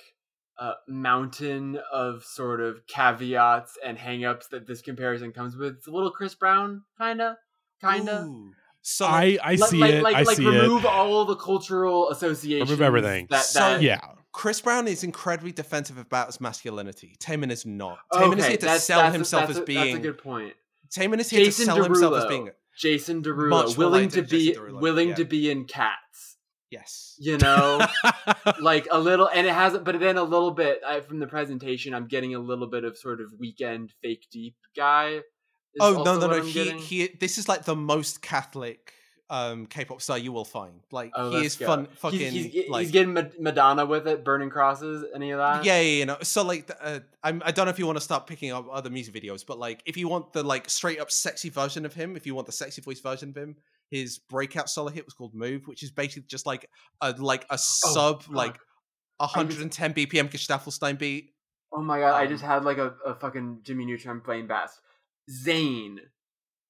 [0.59, 5.91] uh mountain of sort of caveats and hangups that this comparison comes with it's a
[5.91, 7.37] little chris brown kinda
[7.81, 8.53] kinda Ooh.
[8.87, 10.03] So I I Like- see like, it.
[10.03, 10.91] like, I like see remove it.
[10.91, 13.27] all the cultural associations everything.
[13.31, 14.01] that, So- that Yeah,
[14.33, 17.17] Chris Brown is incredibly defensive about his masculinity.
[17.19, 17.99] Taemin is not.
[18.13, 19.95] Okay, Taemin is here to that's- sell that's a- himself that's as a- being.
[19.95, 20.53] that's a good point
[20.95, 22.51] Taemin is here Jason to sell himself as being.
[22.77, 25.15] jason Derulo, Much willing like to be Derulo, willing yeah.
[25.15, 26.37] to be in cats
[26.71, 27.15] Yes.
[27.19, 27.81] you know
[28.61, 29.85] like a little and it hasn't.
[29.85, 32.97] but then a little bit I, from the presentation i'm getting a little bit of
[32.99, 35.23] sort of Weeknd fake deep guy is
[35.81, 36.35] Oh no no no!
[36.39, 36.79] I'm He getting.
[36.79, 37.09] he.
[37.09, 38.93] This is like the most Catholic
[39.31, 40.81] um K-pop star you will find.
[40.93, 41.65] Like Oh, he is go.
[41.67, 45.65] fun, fucking he's, he's, like getting Mad- Madonna with it, burning crosses, any of that?
[45.65, 46.19] Yeah, yeah, you know.
[46.23, 48.91] So like, uh, I'm, I don't know if you want to start picking up other
[48.91, 52.17] music videos, but like, if you want the like straight up sexy version of him,
[52.17, 53.57] if you want the sexy voice version of him,
[53.91, 56.69] his breakout solo hit was called "Move," which is basically just like
[57.01, 58.59] a like a sub Oh, like
[59.19, 61.31] 110 BPM Gesaffelstein beat.
[61.73, 64.79] Oh my god, I Um, just had like a, a fucking Jimmy Neutron playing bass.
[65.31, 65.99] Zayn.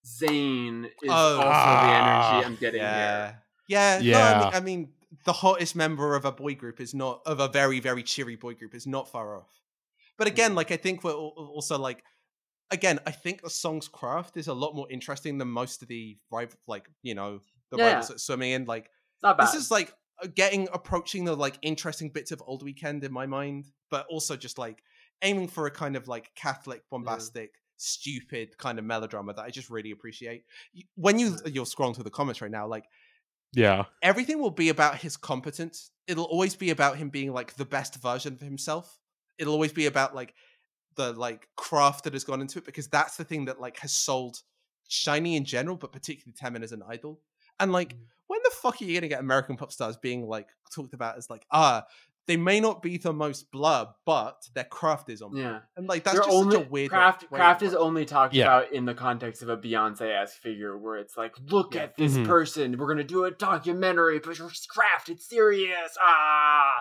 [0.04, 1.36] Zayn is Oh.
[1.40, 3.42] also Ah, the energy I'm getting Yeah, here.
[3.68, 4.12] yeah, yeah.
[4.12, 4.38] no, I, Yeah.
[4.38, 4.94] mean, I mean,
[5.24, 8.54] the hottest member of a boy group is not of a very very cheery boy
[8.54, 9.62] group is not far off.
[10.18, 10.56] But again, Mm.
[10.56, 12.04] like I think we're also like
[12.70, 16.18] again, I think the song's craft is a lot more interesting than most of the
[16.30, 17.40] rival, like you know,
[17.70, 17.86] the Yeah.
[17.88, 18.64] rivals that swimming in.
[18.66, 18.90] Like
[19.22, 19.46] not bad.
[19.48, 23.26] this is like uh, getting approaching the like interesting bits of old Weeknd in my
[23.26, 24.82] mind, but also just like
[25.22, 29.70] aiming for a kind of like Catholic, bombastic, stupid kind of melodrama that I just
[29.70, 30.44] really appreciate.
[30.94, 32.84] When you you're scrolling through the comments right now, like
[33.52, 35.90] yeah, everything will be about his competence.
[36.06, 38.98] It'll always be about him being like the best version of himself.
[39.38, 40.34] It'll always be about like
[40.96, 43.92] the like craft that has gone into it because that's the thing that like has
[43.92, 44.42] sold
[44.88, 47.20] SHINee in general, but particularly Taemin as an idol.
[47.60, 48.06] And like, Mm.
[48.26, 51.30] when the fuck are you gonna get American pop stars being like talked about as
[51.30, 51.84] like, ah,
[52.26, 55.36] they may not be the most blur, but their craft is on.
[55.36, 55.60] yeah.
[55.76, 57.30] And like that's They're just only, such a weird craft.
[57.30, 58.44] way Craft is only talked Yeah.
[58.44, 61.82] about in the context of a Beyonce-esque figure, where it's like, look Yeah.
[61.82, 62.26] at this Mhm.
[62.26, 62.78] person.
[62.78, 65.08] We're gonna do a documentary, but it's craft.
[65.10, 65.96] It's serious.
[66.00, 66.72] Ah,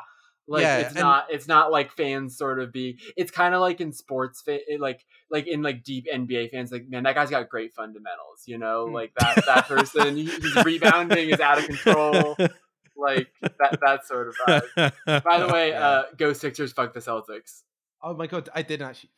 [0.47, 1.27] like Yeah, it's and- not.
[1.29, 2.99] It's not like fans sort of be.
[3.15, 6.71] It's kind of like in sports, fa- it- like like in like deep NBA fans.
[6.71, 8.43] Like, man, that guy's got great fundamentals.
[8.45, 8.93] You know, Mm.
[8.93, 10.17] like that that person.
[10.17, 12.35] he- His rebounding is out of control.
[12.95, 15.23] Like that that sort of vibe.
[15.23, 15.87] By the way, Yeah.
[15.87, 17.61] uh, go Sixers, fuck the Celtics.
[18.01, 19.09] Oh my god, I didn't actually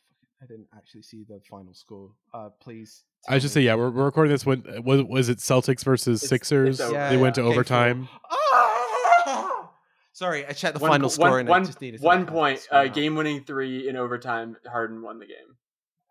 [0.42, 2.10] I didn't actually see the final score.
[2.32, 3.04] Uh please.
[3.28, 6.22] I was just say, yeah, we're, we're recording this when was was it Celtics versus
[6.22, 6.80] It's- Sixers?
[6.80, 6.92] it's over.
[6.92, 7.42] they Yeah, went to.
[7.42, 8.08] Okay, overtime.
[8.30, 9.70] Ah!
[10.12, 12.66] Sorry, I checked the One final score one- and one- I just needed one point,
[12.70, 14.56] uh, game winning three in overtime.
[14.66, 15.56] Harden won the game.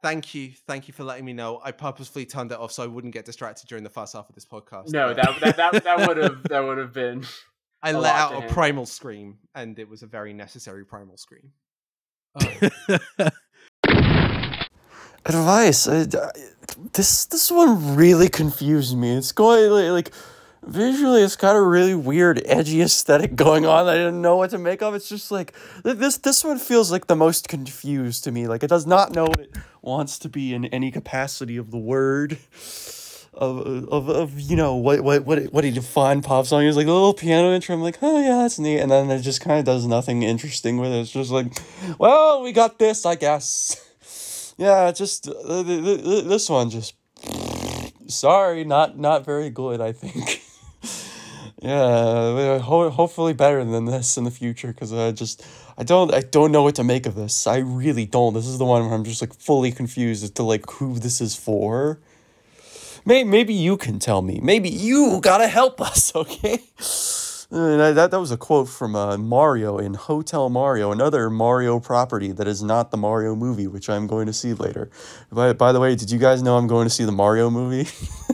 [0.04, 1.60] Thank you, thank you for letting me know.
[1.64, 4.36] I purposefully turned it off so I wouldn't get distracted during the first half of
[4.36, 4.92] this podcast.
[4.92, 7.26] No, that that that, that would have that would have been.
[7.86, 11.52] I a let out a primal scream, and it was a very necessary primal scream.
[15.26, 15.88] advice.
[15.88, 16.32] I, I-
[16.94, 19.16] this this one really confused me.
[19.16, 20.14] It's going like, like
[20.64, 23.88] visually, it's got a really weird, edgy aesthetic going on.
[23.88, 24.94] I didn't know what to make of.
[24.94, 26.18] It's just like this.
[26.18, 28.48] This one feels like the most confused to me.
[28.48, 31.78] Like it does not know what it wants to be in any capacity of the
[31.78, 32.38] word.
[33.38, 36.88] Of, of, of you know what what what what he defined pop song is like
[36.88, 37.76] a little piano intro.
[37.76, 40.78] I'm like, oh yeah, that's neat, and then it just kind of does nothing interesting
[40.78, 41.02] with it.
[41.02, 41.48] It's just like,
[42.00, 43.82] well, we got this, I guess.
[44.58, 46.94] Yeah, just uh, th- th- th- this one just
[48.08, 49.82] sorry, not not very good.
[49.82, 50.42] I think.
[51.62, 55.46] yeah, ho- hopefully better than this in the future because I just
[55.78, 57.48] I don't I don't know what to make of this.
[57.48, 58.34] I really don't.
[58.34, 61.20] This is the one where I'm just like fully confused as to like who this
[61.20, 62.00] is for.
[63.06, 64.40] Maybe maybe you can tell me.
[64.42, 66.60] Maybe you gotta help us, okay?
[67.52, 72.32] That, that that was a quote from uh, Mario in Hotel Mario, another Mario property
[72.32, 74.90] that is not the Mario movie, which I'm going to see later.
[75.32, 77.88] By, by the way, did you guys know I'm going to see the Mario movie?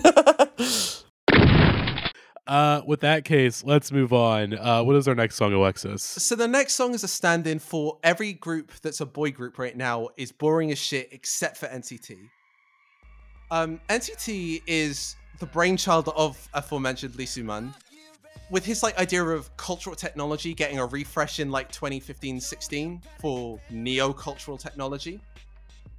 [2.47, 4.53] Uh, with that case, let's move on.
[4.53, 6.03] Uh, what is our next song, Alexis?
[6.03, 9.77] So the next song is a stand-in for every group that's a boy group right
[9.77, 12.27] now is boring as shit except for NCT.
[13.51, 17.73] Um, NCT is the brainchild of aforementioned Lee Soo-man,
[18.49, 24.57] with his like idea of cultural technology getting a refresh in like 2015-16 for neo-cultural
[24.57, 25.19] technology.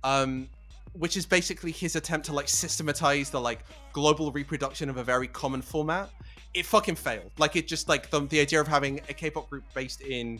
[0.02, 0.48] Um,
[0.94, 3.60] which is basically his attempt to like systematize the like
[3.92, 6.10] global reproduction of a very common format.
[6.54, 7.30] It fucking failed.
[7.38, 10.38] Like it just like the, the idea of having a K-pop group based in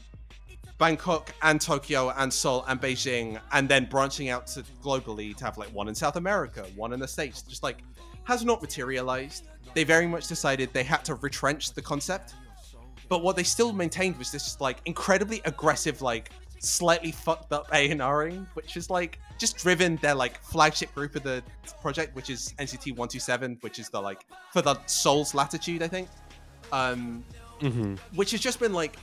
[0.83, 5.57] Bangkok and Tokyo and Seoul and Beijing and then branching out to globally to have
[5.57, 7.85] like one in South America, one in the States, just like
[8.25, 9.45] has not materialized.
[9.75, 12.35] They very much decided they had to retrench the concept.
[13.09, 18.45] But what they still maintained was this like incredibly aggressive, like slightly fucked up A&Ring,
[18.55, 21.45] which is like just driven their like flagship group of the
[21.81, 26.09] project, which is NCT 127, which is the like for the Seoul's latitude, I think.
[26.73, 27.23] Um,
[27.61, 27.95] Mm-hmm.
[28.17, 28.97] which has just been like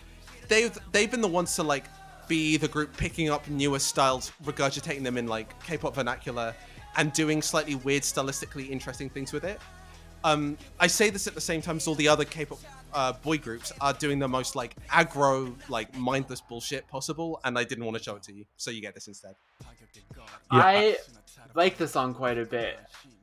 [0.50, 1.86] they've they've been the ones to like
[2.28, 6.54] be the group picking up newer styles, regurgitating them in like K-pop vernacular,
[6.98, 9.60] and doing slightly weird, stylistically interesting things with it.
[10.24, 12.60] Um, I say this at the same time as all the other K-pop
[12.94, 17.64] uh, boy groups are doing the most like aggro, like mindless bullshit possible, and I
[17.64, 19.36] didn't want to show it to you, so you get this instead.
[20.52, 20.60] Yeah.
[20.60, 20.98] I
[21.56, 22.80] like the song quite a bit.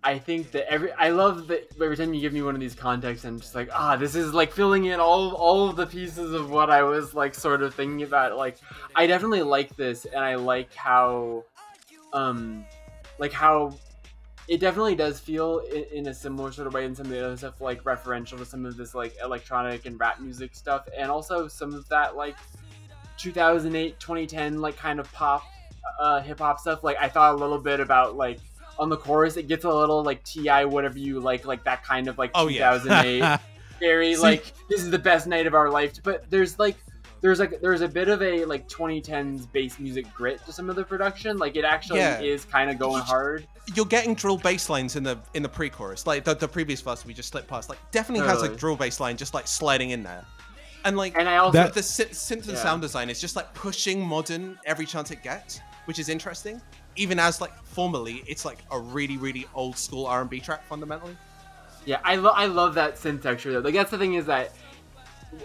[0.06, 2.76] I think that every I love that every time you give me one of these
[2.76, 6.32] contexts, I'm just like, ah, this is like filling in all all of the pieces
[6.32, 8.36] of what I was like sort of thinking about.
[8.36, 8.58] Like,
[8.94, 11.42] I definitely like this, and I like how,
[12.12, 12.64] um,
[13.18, 13.74] like how
[14.46, 17.26] it definitely does feel in, in a similar sort of way in some of the
[17.26, 21.10] other stuff, like referential to some of this like electronic and rap music stuff, and
[21.10, 22.36] also some of that like
[23.18, 25.42] 2008 2010 like kind of pop
[25.98, 26.84] uh, hip hop stuff.
[26.84, 28.38] Like I thought a little bit about like
[28.78, 30.64] on the chorus, it gets a little like T.I.
[30.66, 32.72] whatever you like, like that kind of like Oh, yeah.
[32.78, 33.40] 2008
[33.80, 35.94] very See- like this is the best night of our life.
[36.02, 36.76] But there's like
[37.22, 40.76] there's like there's a bit of a like 2010s bass music grit to some of
[40.76, 41.38] the production.
[41.38, 42.20] Like it actually Yeah.
[42.20, 43.46] is kind of going hard.
[43.74, 47.04] You're getting drill bass lines in the in the pre-chorus, like the, the previous verse
[47.04, 47.68] we just slipped past.
[47.68, 50.24] Like definitely has a drill bass line just like sliding in there,
[50.84, 52.62] and like And I also That- the synth, synth and Yeah.
[52.62, 56.60] sound design is just like pushing modern every chance it gets, which is interesting.
[56.96, 60.66] Even as like formally, it's like a really really old school R and B track
[60.66, 61.16] fundamentally.
[61.84, 63.60] Yeah, I, lo- I love that synth texture though.
[63.60, 64.52] Like that's the thing is that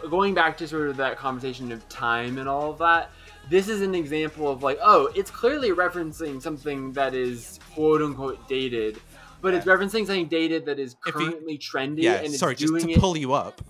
[0.09, 3.11] going back to sort of that conversation of time and all of that,
[3.49, 8.47] this is an example of like, oh, it's clearly referencing something that is quote unquote
[8.47, 8.99] dated,
[9.41, 12.55] but it's referencing something dated that is If you- currently trendy Yeah, and it's sorry,
[12.55, 12.99] just to it.
[12.99, 13.61] pull you up.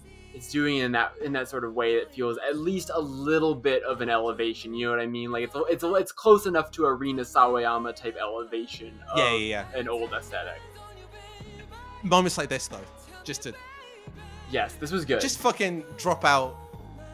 [0.41, 2.99] It's doing it in that in that sort of way that feels at least a
[2.99, 4.73] little bit of an elevation.
[4.73, 5.31] You know what I mean?
[5.31, 8.91] Like it's it's it's close enough to a Rina Sawayama type elevation.
[9.11, 10.59] Of Yeah, yeah, An old aesthetic.
[12.01, 12.79] Moments like this though,
[13.23, 13.53] just to
[14.49, 15.21] Yes, this was good.
[15.21, 16.55] just fucking drop out,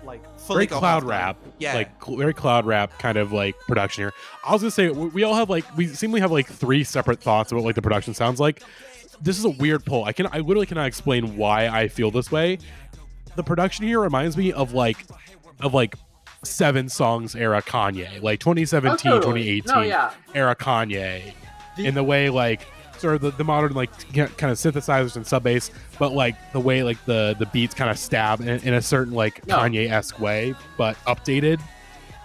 [0.05, 1.09] like fully very cloud halftime.
[1.09, 4.13] rap, Yeah, like cl- very cloud rap kind of like production here.
[4.45, 6.85] I was gonna say we, we all have like we seem to have like three
[6.85, 8.63] separate thoughts about like the production sounds like.
[9.19, 10.05] This is a weird poll.
[10.05, 12.59] I can I literally cannot explain why I feel this way.
[13.37, 14.97] The production here reminds me of like
[15.61, 15.95] of like
[16.43, 19.61] seven songs era Kanye, like 2017, Oh, totally.
[19.61, 20.11] 2018 No, yeah.
[20.35, 21.33] era Kanye,
[21.77, 22.61] The- in the way like
[22.97, 25.69] sort of the, the modern like kind of synthesizers and sub bass,
[25.99, 29.13] but like the way like the the beats kind of stab in, in a certain
[29.13, 29.57] like No.
[29.59, 31.59] Kanye esque way, but updated.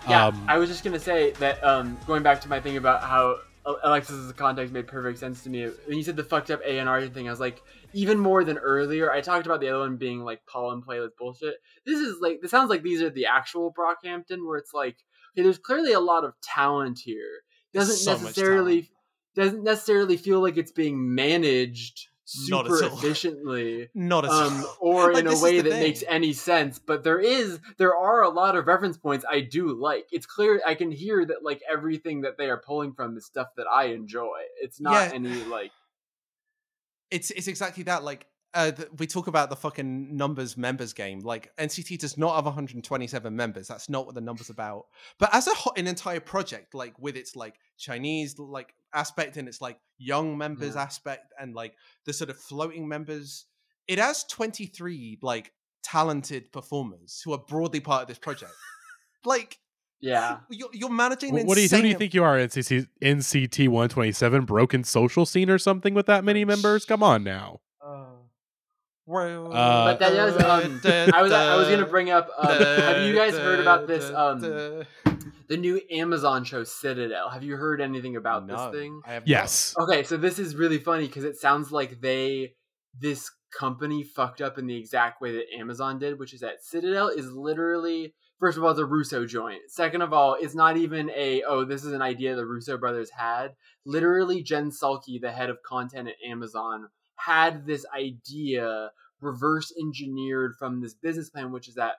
[0.09, 1.63] Yeah, Um, I was just gonna say that.
[1.63, 3.37] Um, going back to my thing about how
[3.85, 5.69] Alexis's context made perfect sense to me.
[5.87, 7.63] When you said the fucked up A and R thing, I was like,
[7.95, 9.11] even more than earlier.
[9.13, 11.57] I talked about the other one being like Paul and playlist bullshit.
[11.87, 14.97] This is like, this sounds like these are the actual Brockhampton, where it's like,
[15.35, 17.43] okay, there's clearly a lot of talent here.
[17.73, 18.91] Doesn't So necessarily
[19.35, 22.97] doesn't necessarily feel like it's being managed super all.
[22.99, 24.77] efficiently not at um, all.
[24.81, 25.81] or Like, in a way that thing.
[25.81, 26.79] makes any sense.
[26.79, 30.07] But there is, there are a lot of reference points I do like.
[30.13, 33.49] It's clear I can hear that like everything that they are pulling from is stuff
[33.57, 34.41] that I enjoy.
[34.61, 35.15] It's not Yeah.
[35.15, 35.73] any like
[37.13, 38.03] it's it's exactly that.
[38.03, 41.21] Like uh, th- we talk about the fucking numbers members game.
[41.21, 43.69] Like NCT does not have 127 members.
[43.69, 44.87] That's not what the numbers about.
[45.19, 49.49] But as a ho- an entire project, like with its like Chinese like aspect and
[49.49, 50.83] its like young members Yeah.
[50.83, 53.47] aspect and like the sort of floating members,
[53.89, 55.53] it has 23 like
[55.83, 58.53] talented performers who are broadly part of this project.
[59.25, 59.59] like
[60.03, 60.39] yeah.
[60.51, 61.31] you're, you're managing.
[61.31, 62.37] an What, what do you who do you think you are?
[62.37, 66.85] NCT NCT 127 broken social scene or something with that many members?
[66.85, 67.61] Come on now.
[67.83, 68.05] Uh,
[69.07, 69.53] World.
[69.53, 70.81] Uh, But that does, um,
[71.15, 72.29] I was I was gonna bring up.
[72.37, 74.11] Um, have you guys heard about this?
[74.11, 74.41] Um,
[75.49, 77.29] the new Amazon show Citadel.
[77.29, 79.03] Have you heard anything about No, this thing?
[79.05, 79.75] I have Yes.
[79.79, 82.55] Okay, so this is really funny because it sounds like they
[82.99, 87.09] this company fucked up in the exact way that Amazon did, which is that Citadel
[87.09, 89.61] is literally first of all it's a Russo joint.
[89.69, 93.09] Second of all, it's not even a oh this is an idea the Russo brothers
[93.09, 93.55] had.
[93.87, 98.91] Literally, Jen Salke, the head of content at Amazon, had this idea
[99.21, 101.95] reverse engineered from this business plan, which is that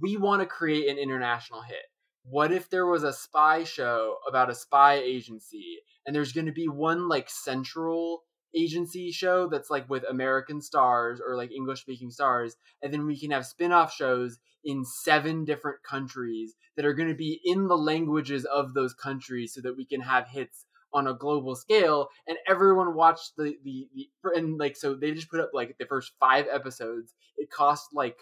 [0.00, 1.86] we want to create an international hit.
[2.22, 6.52] What if there was a spy show about a spy agency and there's going to
[6.52, 8.22] be one like central
[8.54, 13.18] agency show that's like with American stars or like English speaking stars and then we
[13.18, 17.76] can have spin-off shows in seven different countries that are going to be in the
[17.76, 22.36] languages of those countries so that we can have hits on a global scale and
[22.48, 26.12] everyone watched the the, the and like so they just put up like the first
[26.18, 27.14] 5 episodes.
[27.36, 28.18] It cost like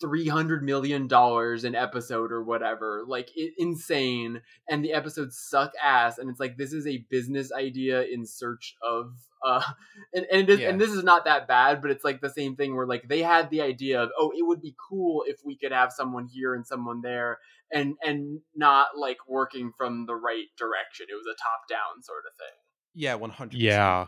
[0.00, 4.40] three hundred million dollars an episode or whatever, like it, insane.
[4.68, 6.18] And the episodes suck ass.
[6.18, 9.12] And it's like this is a business idea in search of,
[9.46, 9.62] uh,
[10.14, 10.70] and and, it is, Yeah.
[10.70, 13.22] and this is not that bad, but it's like the same thing where like they
[13.22, 16.54] had the idea of oh, it would be cool if we could have someone here
[16.54, 17.38] and someone there,
[17.72, 21.06] and and not like working from the right direction.
[21.10, 22.56] It was a top down sort of thing.
[22.94, 23.60] Yeah, one hundred.
[23.60, 24.06] Yeah.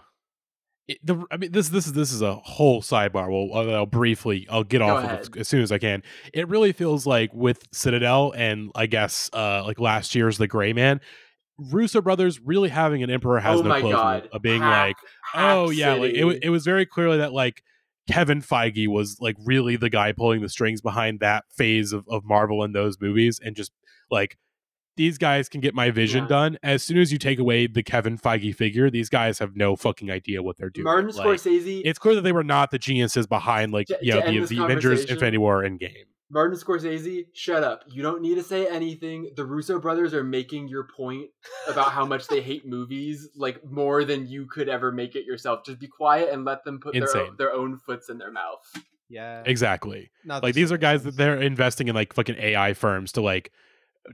[0.89, 3.29] It, the, I mean, this this is this is a whole sidebar.
[3.29, 5.27] Well, I'll, I'll briefly I'll get Go off of ahead.
[5.27, 6.03] it as soon as I can.
[6.33, 10.73] It really feels like with Citadel and I guess uh like last year's The Gray
[10.73, 11.01] Man,
[11.59, 14.29] Russo brothers really having an emperor has oh no clothes god!
[14.33, 14.97] of being Hack- like,
[15.35, 17.63] oh yeah, like it, it was very clearly that like
[18.09, 22.23] Kevin Feige was like really the guy pulling the strings behind that phase of, of
[22.25, 23.73] Marvel in those movies and just
[24.09, 24.39] like
[24.97, 26.29] these guys can get my vision Yeah.
[26.29, 26.59] done.
[26.63, 30.11] As soon as you take away the Kevin Feige figure, these guys have no fucking
[30.11, 30.85] idea what they're doing.
[30.85, 31.83] Martin Like, Scorsese.
[31.85, 34.27] it's clear that they were not the geniuses behind like To- you know the,
[34.57, 36.07] the Avengers conversation- Infinity War and game.
[36.29, 37.85] Martin Scorsese, shut up.
[37.87, 39.31] You don't need to say anything.
[39.37, 41.31] The Russo brothers are making your point
[41.69, 45.65] about how much they hate movies like more than you could ever make it yourself.
[45.65, 48.61] Just be quiet and let them put their own, their own foots in their mouth.
[49.09, 49.45] Yeah.
[49.47, 50.11] Exactly.
[50.25, 53.21] No, Like this these are guys that they're investing in like fucking AI firms to
[53.21, 53.53] like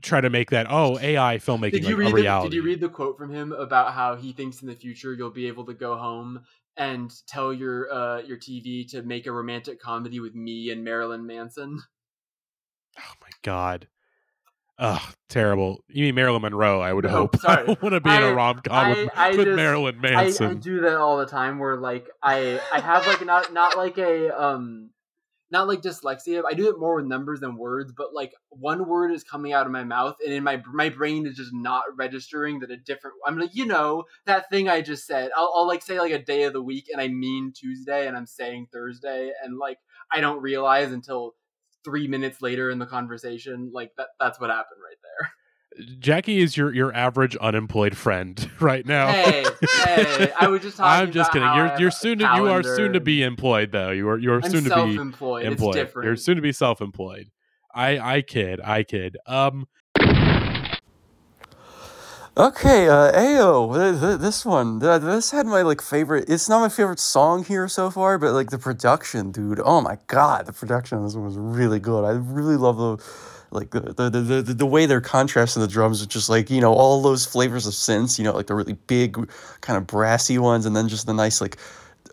[0.01, 2.49] try to make that oh AI filmmaking Did you like read a the, reality.
[2.49, 5.29] Did you read the quote from him about how he thinks in the future you'll
[5.29, 6.41] be able to go home
[6.77, 11.25] and tell your uh, your TV to make a romantic comedy with me and Marilyn
[11.27, 11.79] Manson?
[12.97, 13.87] Oh my god.
[14.79, 15.83] Ugh, terrible.
[15.87, 16.81] You mean Marilyn Monroe?
[16.81, 17.35] I would No, hope.
[17.39, 17.61] sorry.
[17.61, 19.95] I don't want to be in a rom com with, I- I with just- Marilyn
[19.99, 20.47] I, Manson.
[20.49, 23.97] I do that all the time where like I I have like not not like
[23.99, 24.89] a um
[25.53, 26.41] not like dyslexia.
[26.49, 29.67] I do it more with numbers than words, but like one word is coming out
[29.67, 33.15] of my mouth and in my my brain is just not registering that a different
[33.25, 35.29] I'm like, you know, that thing I just said.
[35.37, 38.17] I'll, I'll like say like a day of the week and I mean Tuesday and
[38.17, 39.77] I'm saying Thursday and like
[40.11, 41.35] I don't realize until
[41.85, 45.29] 3 minutes later in the conversation like that that's what happened right there.
[45.99, 49.07] Jackie is your your average unemployed friend right now.
[49.07, 49.45] Hey,
[49.85, 51.69] hey, I was just talking I'm just about kidding.
[51.69, 53.91] You're you're soon to, you are soon to be employed though.
[53.91, 55.45] You are you're I'm soon to be self-employed.
[55.45, 56.05] It's different.
[56.05, 57.29] You're soon to be self-employed.
[57.73, 58.61] I I kid.
[58.63, 59.17] I kid.
[59.25, 59.67] Um
[62.35, 66.27] Okay, uh, Ayo, th- th- this one, th- this had my like favorite.
[66.27, 69.61] It's not my favorite song here so far, but like the production, dude.
[69.63, 72.03] Oh my god, the production on this one was really good.
[72.03, 72.97] I really love the,
[73.53, 76.61] like the the the, the, the way they're contrasting the drums with just like you
[76.61, 78.17] know all those flavors of synths.
[78.17, 79.29] You know, like the really big,
[79.61, 81.57] kind of brassy ones, and then just the nice like.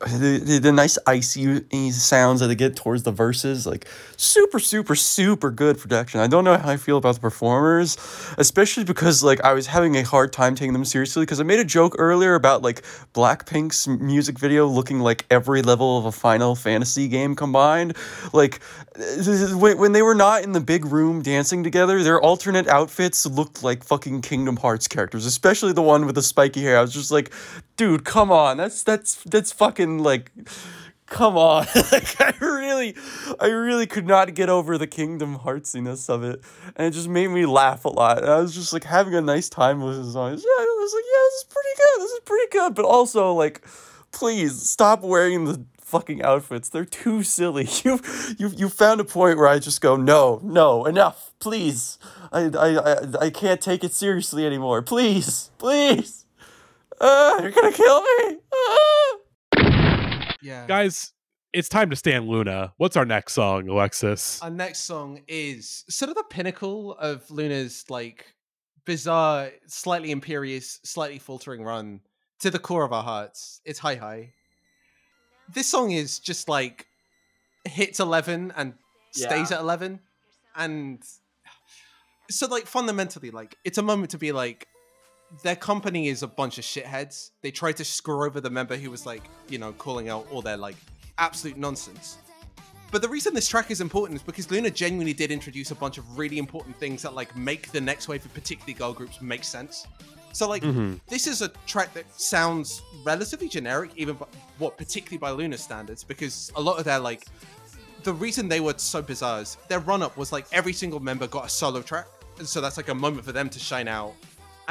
[0.01, 3.86] The, the, nice icy sounds that they get towards the verses like
[4.16, 7.98] super super super good production i don't know how i feel about the performers
[8.39, 11.60] especially because like I was having a hard time taking them seriously because I made
[11.60, 12.82] a joke earlier about like
[13.14, 17.97] Blackpink's music video looking like every level of a Final Fantasy game combined.
[18.32, 18.60] Like
[18.97, 23.85] when they were not in the big room dancing together, their alternate outfits looked like
[23.85, 26.78] fucking Kingdom Hearts characters, especially the one with the spiky hair.
[26.78, 27.32] I was just like,
[27.81, 30.31] dude, come on, that's that's that's fucking like
[31.07, 31.66] come on.
[31.90, 32.94] Like i really
[33.40, 36.43] i really could not get over the kingdom heartsiness of it.
[36.77, 38.19] And it just made me laugh a lot.
[38.19, 40.32] And i was just like having a nice time with the song.
[40.32, 42.02] Yeah i was like yeah this is pretty good.
[42.02, 42.74] This is pretty good.
[42.74, 43.66] But also like
[44.12, 46.69] please stop wearing the fucking outfits.
[46.69, 47.66] They're too silly.
[47.85, 47.98] You
[48.36, 51.32] you you found a point where i just go no no enough.
[51.40, 51.98] Please.
[52.31, 54.82] I i i, I can't take it seriously anymore.
[54.82, 55.51] Please.
[55.57, 56.19] Please
[57.01, 59.16] uh, you're gonna kill me Ah!
[60.43, 60.66] Yeah.
[60.66, 61.12] guys,
[61.52, 62.72] it's time to stand LOONA.
[62.78, 64.40] What's our next song, Alexis?
[64.43, 68.35] Our next song is sort of the pinnacle of LOONA's like
[68.86, 72.01] bizarre, slightly imperious, slightly faltering run
[72.40, 73.60] to the core of our hearts.
[73.64, 74.32] It's Hi High.
[75.52, 76.86] This song is just like
[77.66, 78.74] hits 11 and
[79.12, 79.56] stays Yeah.
[79.59, 80.01] at 11
[80.56, 81.02] and
[82.31, 84.66] so like fundamentally like it's a moment to be like
[85.43, 88.90] their company is a bunch of shitheads they tried to screw over the member who
[88.90, 90.77] was like you know calling out all their like
[91.19, 92.19] absolute nonsense
[92.90, 95.97] but the reason this track is important is because LOONA genuinely did introduce a bunch
[95.97, 99.44] of really important things that like make the next wave of particularly girl groups make
[99.44, 99.86] sense.
[100.32, 100.98] So like Mhm.
[101.07, 104.27] this is a track that sounds relatively generic, even by,
[104.59, 107.27] what particularly by LOONA standards, because a lot of their like
[108.02, 111.28] the reason they were so bizarre is their run up was like every single member
[111.28, 112.09] got a solo track,
[112.39, 114.15] and so that's like a moment for them to shine out,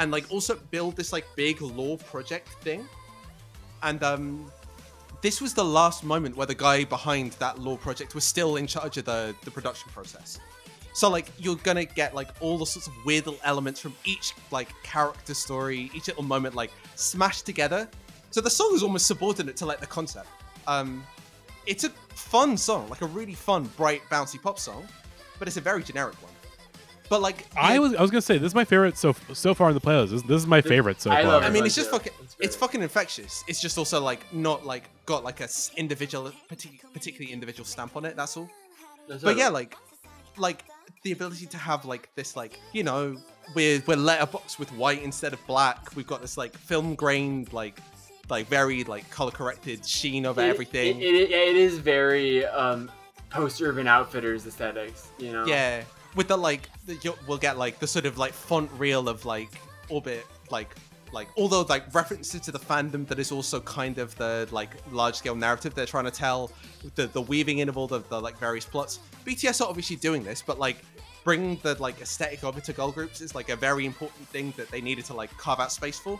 [0.00, 2.88] and like also build this like big law project thing,
[3.84, 4.50] and um
[5.22, 8.66] this was the last moment where the guy behind that law project was still in
[8.66, 10.40] charge of the the production process.
[10.92, 14.32] So like you're gonna get like all the sorts of weird little elements from each
[14.50, 17.88] like character story, each little moment like smashed together.
[18.30, 20.28] So the song is almost subordinate to like the concept.
[20.66, 21.04] Um,
[21.66, 24.86] it's a fun song, like a really fun, bright, bouncy pop song,
[25.38, 26.29] but it's a very generic one.
[27.10, 29.52] But like I the- was I was gonna say this is my favorite so so
[29.52, 30.10] far in the playlist.
[30.10, 31.32] This, this is my favorite so I far.
[31.32, 32.12] love I mean, it's just yeah, fucking.
[32.22, 32.36] it's.
[32.40, 33.44] It's fucking infectious.
[33.48, 37.96] It's just also like not like got like a s- individual, partic- particularly individual stamp
[37.96, 38.16] on it.
[38.16, 38.48] That's all.
[39.08, 39.76] That's But yeah, like,
[40.38, 40.64] like
[41.02, 43.16] the ability to have like this, like you know,
[43.56, 45.94] we're we're letterbox with white instead of black.
[45.96, 47.78] We've got this like film grained, like,
[48.30, 51.00] like very like color corrected sheen over It- everything.
[51.00, 52.88] It, it, it is very um,
[53.30, 55.44] post Urban Outfitters aesthetics, you know.
[55.44, 55.82] Yeah,
[56.16, 59.50] with the like, the, we'll get like the sort of like font reel of like
[59.88, 60.74] orbit, like
[61.12, 65.16] like although like references to the fandom that is also kind of the like large
[65.16, 66.52] scale narrative they're trying to tell,
[66.94, 69.00] the the weaving in of all the, the like various plots.
[69.26, 70.76] BTS are obviously doing this, but like
[71.24, 74.54] bringing the like aesthetic of it to girl groups is like a very important thing
[74.56, 76.18] that they needed to like carve out space for.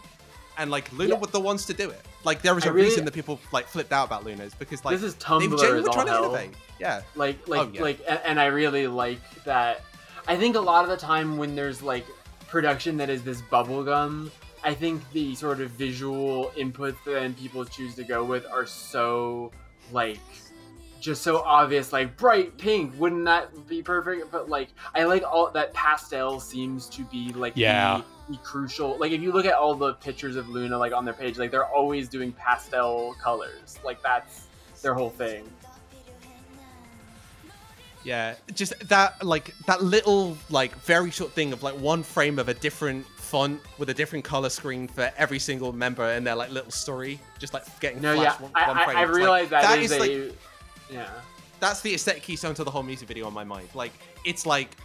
[0.59, 1.21] And like LOONA Yeah.
[1.21, 2.05] were the ones to do it.
[2.25, 4.85] Like there was I a really- reason that people like flipped out about LOONA's because
[4.85, 6.25] like this is they Tumblr genuinely is were trying to hell.
[6.35, 6.51] innovate.
[6.81, 7.02] Yeah.
[7.15, 7.82] like oh, like Oh, yeah.
[7.82, 9.82] like and i really like that
[10.27, 12.07] i think a lot of the time when there's like
[12.48, 14.31] production that is this bubblegum
[14.65, 18.66] i think the sort of visual inputs that then people choose to go with are
[18.66, 19.52] so
[19.93, 20.19] like
[21.01, 25.51] just so obvious like bright pink wouldn't that be perfect but like i like all
[25.51, 28.02] that pastel seems to be like the- Yeah.
[28.28, 31.15] the crucial like if you look at all the pictures of LOONA like on their
[31.15, 34.47] page like they're always doing pastel colors like that's
[34.82, 35.48] their whole thing
[38.03, 42.49] Yeah, just that like that little like very short thing of like one frame of
[42.49, 46.51] a different font with a different color screen for every single member and their like
[46.51, 48.97] little story, just like getting No, yeah, flashed one, I, one I, frame.
[48.97, 50.33] I like, realize that that is, is, like a,
[50.91, 51.11] yeah.
[51.61, 53.69] that's the aesthetic keystone to the whole music video on my mind.
[53.75, 53.93] Like
[54.25, 54.77] it's like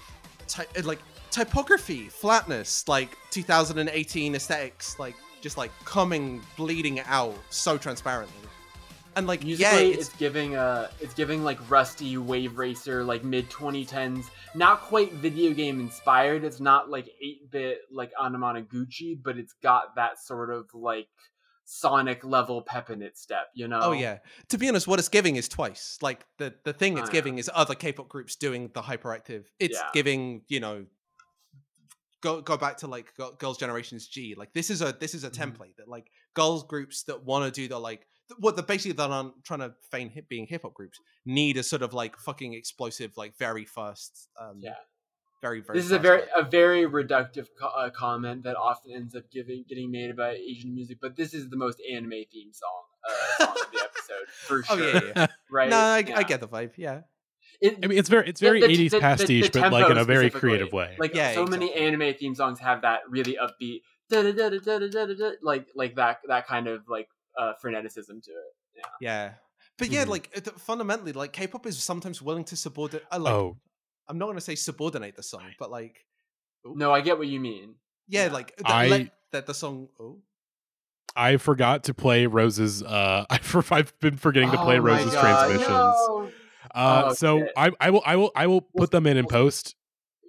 [0.48, 1.00] ty- like
[1.32, 8.45] typography, flatness, like 2018 aesthetics, like just like coming bleeding out so transparently.
[9.16, 13.50] And like yeah, it's it's, giving uh it's giving like Rustie wave racer, like mid
[13.50, 14.26] 2010s,
[14.56, 16.44] not quite video game inspired.
[16.44, 21.08] It's not like 8 bit like Anamanaguchi, but it's got that sort of like
[21.64, 23.48] Sonic level pep in its step.
[23.56, 23.80] You know?
[23.82, 24.18] Oh yeah.
[24.50, 25.98] To be honest, what it's giving is twice.
[26.02, 29.46] Like the the thing it's Oh, giving is other K-pop groups doing the hyperactive.
[29.60, 29.90] It's Yeah.
[29.94, 30.86] giving you know.
[32.22, 34.36] Go go back to like Girls' Generations Gee.
[34.36, 35.54] Like this is a this is a Mhm.
[35.56, 38.94] template that like girls groups that want to do the like th- what the basically
[38.94, 42.18] that aren't trying to feign hip being hip hop groups need a sort of like
[42.18, 44.76] fucking explosive like very first, Um, Yeah.
[45.42, 45.78] Very very.
[45.78, 46.28] This is a very way.
[46.36, 50.74] a very reductive co- uh, comment that often ends up giving getting made about Asian
[50.74, 54.64] music, but this is the most anime theme song, uh, song of the episode for
[54.70, 54.88] Oh sure.
[54.88, 55.28] yeah, yeah, yeah.
[55.52, 55.70] Right?
[55.70, 56.18] no, I, Yeah.
[56.18, 56.72] I get the vibe.
[56.78, 57.02] Yeah.
[57.62, 59.92] It, I mean, it's very it's very the- 80s the- the- pastiche, the but like
[59.92, 60.96] in a very creative way.
[60.98, 66.20] Like Yeah, so many anime theme songs have that really upbeat, da-da-da-da-da-da-da, like like that
[66.28, 67.08] that kind of like
[67.38, 68.84] uh, freneticism to it.
[69.02, 69.34] Yeah.
[69.78, 70.10] But yeah, Mhm.
[70.10, 73.06] like it- fundamentally, like K-pop is sometimes willing to subordinate.
[73.12, 73.58] Uh, like, oh,
[74.08, 76.06] I'm not going to say subordinate the song, but like,
[76.64, 77.76] No, I get what you mean.
[78.08, 78.32] yeah, Yeah.
[78.32, 79.90] like th- I- that the song.
[80.00, 80.22] Oh,
[81.16, 82.84] I forgot to play Rose's.
[82.84, 85.70] Uh, I for, I've been forgetting to play Oh Rose's God, transmissions.
[85.70, 86.32] no.
[86.74, 87.52] Uh, Oh, so shit.
[87.56, 89.76] I, I will I will I will put them in in post.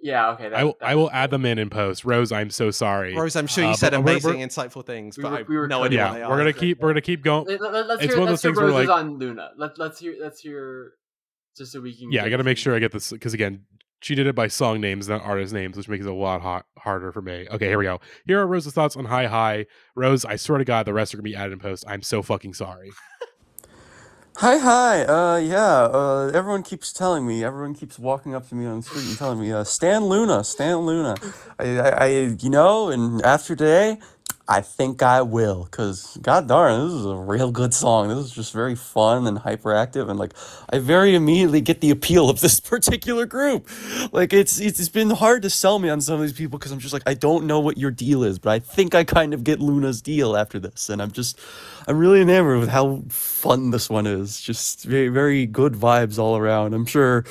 [0.07, 0.49] Yeah, okay.
[0.49, 2.05] That, I will that- I will add them in in post.
[2.05, 3.13] Rose, I'm so sorry.
[3.15, 5.35] Rose, I'm sure you Uh, said but we're- amazing, we're- insightful things, We but were-
[5.35, 7.23] I have we were no idea yeah, what they we're gonna keep we're gonna keep
[7.23, 7.45] going.
[7.47, 9.19] Let, let, us It's hear, one of let's those hear things where, roses like- on
[9.19, 9.51] LOONA.
[9.57, 10.93] Let, let's hear let's hear
[11.57, 12.11] just so we can.
[12.11, 13.65] Yeah, I got to make sure I get this because again,
[14.01, 16.65] she did it by song names, not artist names, which makes it a lot hot,
[16.77, 17.47] harder for me.
[17.51, 17.99] Okay, here we go.
[18.27, 19.65] Here are Rose's thoughts on Hi High.
[19.95, 21.83] Rose, I swear to God, the rest are gonna be added in post.
[21.87, 22.91] I'm so fucking sorry.
[24.39, 25.01] Hi, hi.
[25.01, 25.85] Uh, yeah.
[25.85, 27.43] Uh, everyone keeps telling me.
[27.43, 30.43] Everyone keeps walking up to me on the street and telling me, uh, "Stan LOONA,
[30.43, 31.15] Stan LOONA."
[31.57, 32.07] I, I, I,
[32.39, 33.97] you know, and after today,
[34.49, 38.07] I think I will, because god darn, this is a real good song.
[38.07, 40.33] This is just very fun and hyperactive, and like
[40.69, 43.67] I very immediately get the appeal of this particular group.
[44.13, 46.79] Like it's it's, been hard to sell me on some of these people because I'm
[46.79, 49.43] just like I don't know what your deal is, but I think I kind of
[49.43, 51.37] get LOONA's deal after this, and I'm just
[51.85, 54.39] I'm really enamored with how fun this one is.
[54.39, 56.73] Just very very good vibes all around.
[56.73, 57.25] I'm sure.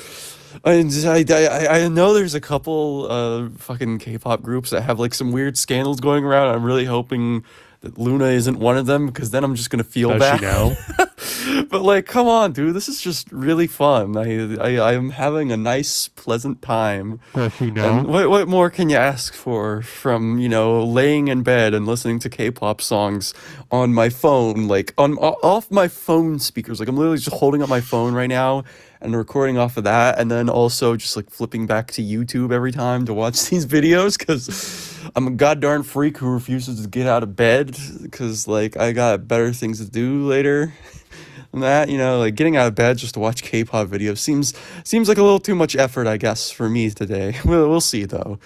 [0.63, 5.31] I, I, I know there's a couple uh fucking K-pop groups that have like some
[5.31, 6.53] weird scandals going around.
[6.53, 7.43] I'm really hoping
[7.81, 10.39] that LOONA isn't one of them because then I'm just gonna feel Does bad.
[10.39, 11.65] she know?
[11.69, 14.17] but like, come on, dude, this is just really fun.
[14.17, 17.19] I I I'm having a nice, pleasant time.
[17.33, 21.43] Does she And what what more can you ask for from you know laying in
[21.43, 23.33] bed and listening to K-pop songs
[23.71, 26.79] on my phone, like on off my phone speakers?
[26.79, 28.63] Like I'm literally just holding up my phone right now
[29.01, 32.71] and recording off of that, and then also just like flipping back to YouTube every
[32.71, 37.07] time to watch these videos because I'm a god darn freak who refuses to get
[37.07, 40.73] out of bed because like I got better things to do later.
[41.51, 42.19] than that you know?
[42.19, 44.53] Like getting out of bed just to watch k-pop videos seems
[44.83, 47.35] seems like a little too much effort i guess for me today.
[47.45, 48.39] We'll, we'll see though.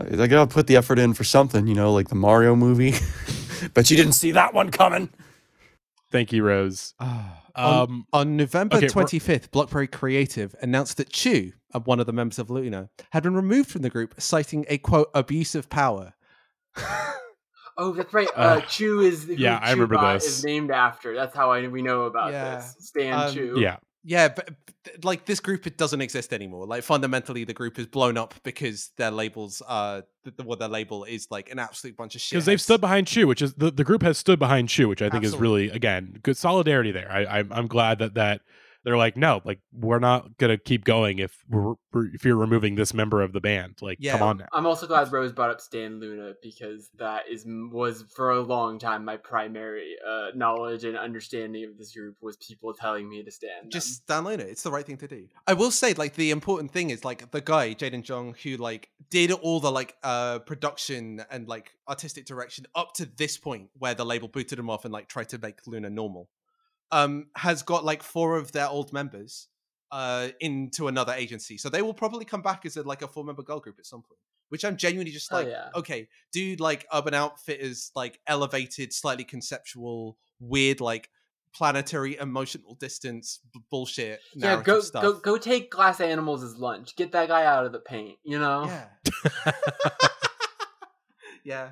[0.00, 2.94] I, I gotta put the effort in for something you know like the mario movie.
[3.74, 5.08] But you didn't see that one coming.
[6.10, 6.94] Thank you, Rose.
[7.00, 7.45] Ah.
[7.56, 12.12] On, Um, on November okay, 25th, Blockberry Creative announced that Chuu, uh, one of the
[12.12, 16.14] members of LOONA, had been removed from the group, citing a quote abuse of power.
[17.78, 18.28] Oh, that's right.
[18.34, 20.38] Uh, Uh, Chuu is who yeah, I remember this.
[20.38, 21.14] is named after.
[21.14, 22.54] That's how I we know about Yeah.
[22.56, 22.74] this.
[22.80, 23.60] Stan Um, Chuu.
[23.60, 23.76] yeah,
[24.08, 24.50] Yeah, but
[25.02, 26.64] like this group, it doesn't exist anymore.
[26.64, 31.02] Like fundamentally, the group is blown up because their labels are th- what their label
[31.02, 32.36] is like an absolute bunch of shit.
[32.36, 35.02] because they've stood behind Chuu, which is the, the group has stood behind Chuu, which
[35.02, 35.64] I think Absolutely.
[35.64, 37.10] is really again good solidarity there.
[37.10, 38.42] I, I'm I'm glad that that
[38.86, 41.74] they're like no, like we're not gonna keep going if we're
[42.14, 43.74] if you're removing this member of the band.
[43.82, 44.46] Like come on now.
[44.52, 48.78] I'm also glad Rose brought up Stan LOONA because that is was for a long
[48.78, 53.30] time my primary uh, knowledge and understanding of this group was people telling me to
[53.32, 53.64] stand.
[53.64, 53.70] them.
[53.70, 54.48] just download it.
[54.48, 55.26] It's the right thing to do.
[55.48, 58.90] I will say, like, the important thing is like the guy Jaden Jeong who like
[59.10, 63.94] did all the like uh production and like artistic direction up to this point where
[63.94, 66.28] the label booted him off and like tried to make LOONA normal.
[66.92, 69.48] Um, has got like four of their old members
[69.90, 73.24] uh into another agency, so they will probably come back as a, like a four
[73.24, 74.18] member girl group at some point.
[74.48, 75.70] Which I'm genuinely just Oh, like, yeah.
[75.74, 81.10] okay, dude, like Urban Outfitters, like elevated, slightly conceptual, weird, like
[81.52, 85.02] planetary emotional distance b- bullshit yeah, go stuff.
[85.02, 86.94] go go take Glass Animals as lunch.
[86.94, 88.18] Get that guy out of the paint.
[88.24, 88.66] You know.
[88.66, 89.52] Yeah.
[91.44, 91.70] yeah.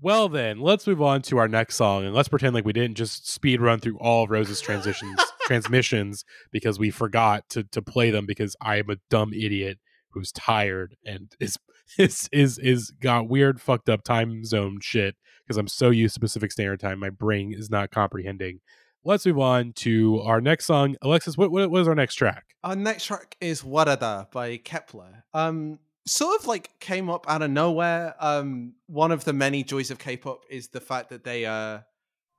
[0.00, 2.96] Well then, let's move on to our next song and let's pretend like we didn't
[2.96, 8.10] just speed run through all of Rose's transitions transmissions because we forgot to to play
[8.10, 9.78] them because I am a dumb idiot
[10.10, 11.56] who's tired and is
[11.98, 16.20] is is is got weird fucked up time zone shit because I'm so used to
[16.20, 18.60] Pacific Standard Time my brain is not comprehending.
[19.02, 20.96] Let's move on to our next song.
[21.00, 22.44] Alexis, what what, what is our next track?
[22.64, 25.22] Our next track is WA DA DA by Kep1er.
[25.32, 28.14] Um sort of like came up out of nowhere.
[28.20, 31.80] Um one of the many joys of K-pop is the fact that they uh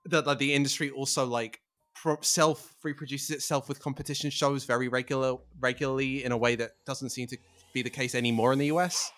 [0.05, 1.59] that like, the industry also like
[1.95, 7.09] pro- self reproduces itself with competition shows very regular regularly in a way that doesn't
[7.09, 7.37] seem to
[7.73, 9.11] be the case anymore in the US.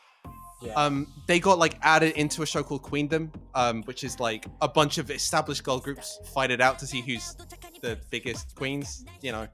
[0.62, 0.74] Yeah.
[0.74, 4.68] Um, they got like added into a show called Queendom, um, which is like a
[4.68, 7.36] bunch of established girl groups fight it out to see who's
[7.82, 9.06] the biggest queens.
[9.22, 9.48] You know,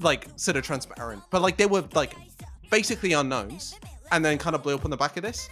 [0.00, 2.14] like sort of transparent, but like they were like
[2.70, 3.78] basically unknowns,
[4.12, 5.48] and then kind of blew up on the back of this.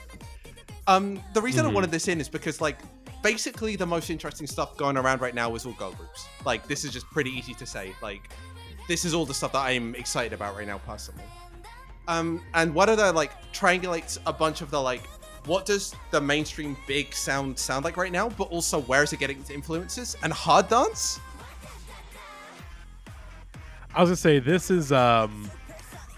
[0.87, 1.75] Um, the reason I Mhm.
[1.75, 2.79] wanted this in is because like
[3.23, 6.27] basically the most interesting stuff going around right now is all girl groups.
[6.45, 7.95] Like this is just pretty easy to say.
[8.03, 8.31] Like
[8.87, 11.25] this is all the stuff that I'm excited about right now personally.
[12.07, 15.03] Um, and what are the like triangulates a bunch of the like
[15.47, 19.19] what does the mainstream big sound sound like right now, but also where is it
[19.19, 21.19] getting its influences and hard dance?
[23.95, 25.51] I was gonna say this is um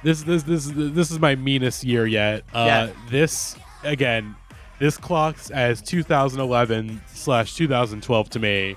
[0.02, 2.44] this this this this is my meanest year yet.
[2.54, 2.88] Uh Yeah.
[3.10, 4.34] this again,
[4.78, 8.76] this clocks as 2011 slash 2012 to me.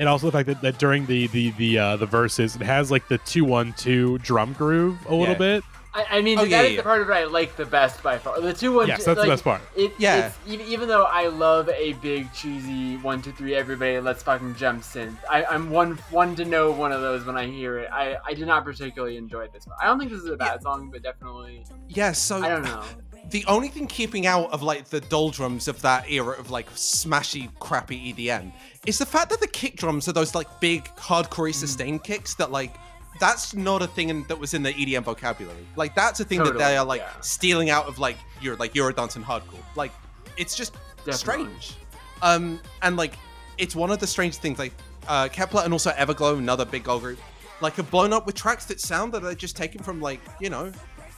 [0.00, 2.90] And also the fact that, that during the the the uh, the verses, it has
[2.90, 5.38] like the two one two drum groove a little Yeah.
[5.38, 5.64] bit.
[5.98, 7.66] I, I mean, Oh, that yeah, is yeah, the part of it I like the
[7.66, 8.40] best by far.
[8.40, 8.88] The two one.
[8.88, 9.60] Yes, two- that's the best part.
[9.76, 10.26] It, Yeah.
[10.26, 14.54] It's, even, even though I love a big cheesy one two three everybody let's fucking
[14.54, 15.16] jump synth.
[15.28, 17.90] I, I'm one one to know one of those when I hear it.
[17.92, 19.76] I I did not particularly enjoy this one.
[19.82, 22.84] I don't think this is a bad song, but definitely Yeah, so I don't know.
[23.30, 27.50] the only thing keeping out of like the doldrums of that era of like smashy
[27.58, 28.52] crappy EDM
[28.86, 31.54] is the fact that the kick drums are those like big hardcore mm.
[31.54, 32.74] sustained kicks that like
[33.18, 35.66] that's not a thing in, that was in the EDM vocabulary.
[35.76, 37.20] Like that's a thing that they are like yeah.
[37.20, 39.62] stealing out of like your like Eurodance and hardcore.
[39.76, 39.92] Like
[40.36, 40.74] it's just
[41.04, 41.16] Definitely.
[41.16, 41.76] strange.
[42.22, 43.14] Um, and like,
[43.58, 44.58] it's one of the strange things.
[44.58, 44.72] Like,
[45.06, 47.18] uh, Kep1er and also Everglow, another big girl group,
[47.60, 50.50] like have blown up with tracks that sound that are just taken from like you
[50.50, 50.72] know,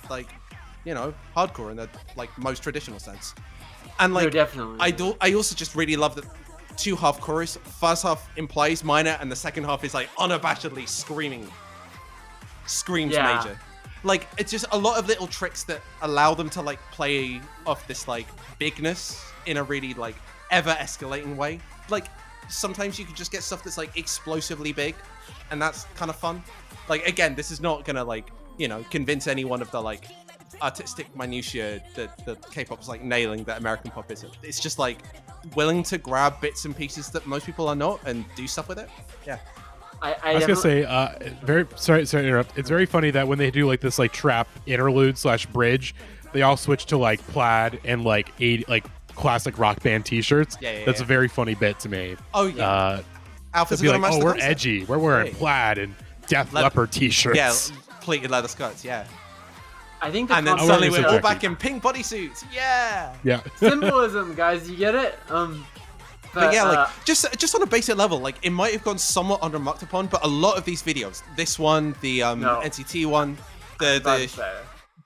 [0.09, 0.29] like
[0.85, 3.35] you know, hardcore in the like most traditional sense.
[3.99, 4.77] And like, no, definitely.
[4.81, 5.17] I do.
[5.21, 6.25] I also just really love that
[6.77, 7.57] two half chorus.
[7.57, 11.47] First half implies minor, and the second half is like unabashedly screaming,
[12.71, 13.37] screams Yeah.
[13.37, 13.59] major.
[14.03, 17.87] Like it's just a lot of little tricks that allow them to like play off
[17.87, 18.27] this like
[18.59, 20.17] bigness in a really like
[20.51, 21.61] ever escalating way.
[21.91, 22.07] Like
[22.49, 24.95] sometimes you can just get stuff that's like explosively big,
[25.51, 26.43] and that's kind of fun.
[26.89, 30.05] Like again, this is not gonna like you know convince anyone of the like
[30.63, 34.33] artistic minutiae that the K-pop's like nailing that American pop isn't.
[34.43, 34.99] It's just like
[35.55, 38.79] willing to grab bits and pieces that most people are not and do stuff with
[38.79, 38.89] it.
[39.27, 39.39] Yeah.
[40.03, 41.11] I, I, I was gonna say, uh,
[41.43, 42.59] very sorry, sorry to interrupt.
[42.59, 45.95] It's very funny that when they do like this like trap interlude slash bridge,
[46.33, 50.57] they all switch to like plaid and like eight like classic rock band T-shirts.
[50.61, 51.05] Yeah, yeah, That's yeah.
[51.05, 52.17] a very funny bit to me.
[52.33, 52.69] Oh yeah.
[52.69, 53.03] Uh,
[53.53, 54.51] Alpha's to be gonna like, oh, we're concept.
[54.51, 54.85] edgy.
[54.85, 55.39] We're wearing Yeah.
[55.39, 55.95] plaid and
[56.29, 57.37] Def Le- Leopard T-shirts.
[57.37, 57.53] Yeah,
[58.01, 58.85] pleated leather skirts.
[58.85, 59.07] Yeah.
[60.03, 62.45] I think the And then suddenly we're we're all back in pink bodysuits.
[62.51, 63.15] Yeah.
[63.23, 63.43] yeah.
[63.57, 64.71] symbolism, guys.
[64.71, 65.19] You get it?
[65.29, 65.67] Um,
[66.35, 68.85] but, But yeah, like uh, just just on a basic level, like it might have
[68.85, 72.61] gone somewhat undermarked upon, but a lot of these videos, this one, the um No.
[72.61, 73.37] NCT one,
[73.79, 74.43] the the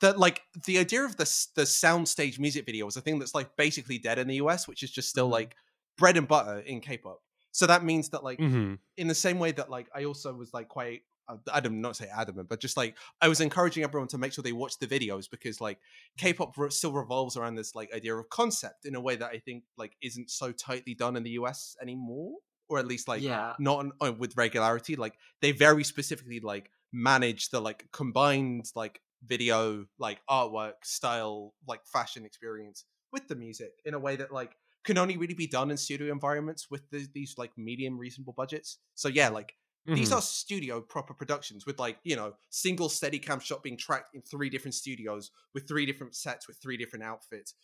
[0.00, 1.24] that like the idea of the
[1.54, 4.82] the soundstage music video is a thing that's like basically dead in the US, which
[4.82, 5.32] is just still Mhm.
[5.32, 5.56] like
[5.96, 7.20] bread and butter in K-pop.
[7.52, 10.52] So that means that like hmm in the same way that like I also was
[10.52, 14.18] like quite uh, I don't say adamant, but just like I was encouraging everyone to
[14.18, 15.78] make sure they watch the videos because like
[16.18, 19.64] K-pop still revolves around this like idea of concept in a way that I think
[19.76, 22.34] like isn't so tightly done in the US anymore,
[22.68, 24.96] or at least like yeah, not on, with regularity.
[24.96, 31.80] Like they very specifically like manage the like combined like video like artwork style like
[31.86, 35.70] fashion experience with the music in a way that like can only really be done
[35.70, 38.78] in studio environments with the, these like medium reasonable budgets.
[38.94, 39.54] So yeah, like
[39.92, 40.12] these Mhm.
[40.12, 44.22] are studio proper productions with like you know single steady cam shot being tracked in
[44.22, 47.54] three different studios with three different sets with three different outfits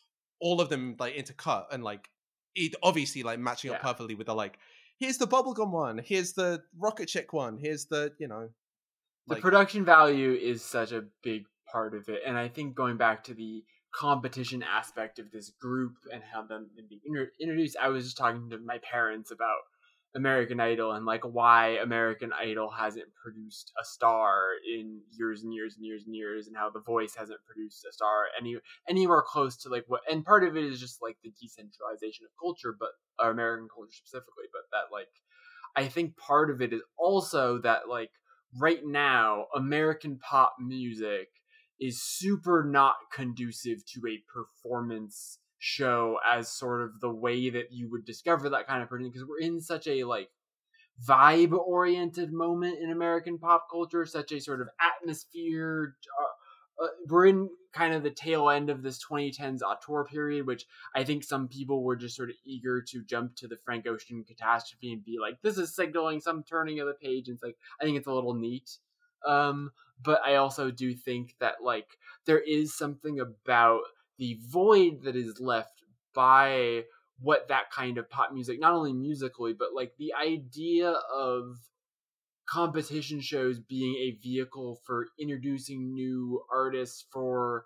[0.41, 2.11] all of them like intercut and like
[2.55, 4.59] it obviously like matching up perfectly with the like
[4.99, 8.51] here's the bubblegum one here's the rocket chick one here's the you know
[9.27, 13.25] the production value is such a big part of it, and I think going back
[13.25, 17.01] to the competition aspect of this group and how them being
[17.41, 19.59] introduced, I was just talking to my parents about
[20.15, 25.77] American Idol and like why American Idol hasn't produced a star in years and years
[25.77, 28.57] and years and years, and how The Voice hasn't produced a star any
[28.89, 30.01] anywhere close to like what.
[30.11, 33.93] And part of it is just like the decentralization of culture, but or American culture
[33.93, 35.09] specifically, but that like
[35.77, 38.11] I think part of it is also that like
[38.59, 41.29] right now American pop music
[41.81, 47.89] is super not conducive to a performance show as sort of the way that you
[47.91, 50.31] would discover that kind of person because we're in such a like
[51.07, 55.97] vibe oriented moment in American pop culture, such a sort of atmosphere.
[56.19, 60.65] Uh, uh, we're in kind of the tail end of this 2010s auteur period, which
[60.95, 64.25] I think some people were just sort of eager to jump to the Frank Ocean
[64.27, 67.29] catastrophe and be like, this is signaling some turning of the page.
[67.29, 68.79] And it's like, I think it's a little neat.
[69.27, 69.73] Um,
[70.03, 71.87] but I also do think that like
[72.25, 73.83] there is something about
[74.21, 75.83] the void that is left
[76.15, 76.83] by
[77.19, 81.57] what that kind of pop music, not only musically, but like the idea of
[82.47, 87.65] competition shows being a vehicle for introducing new artists for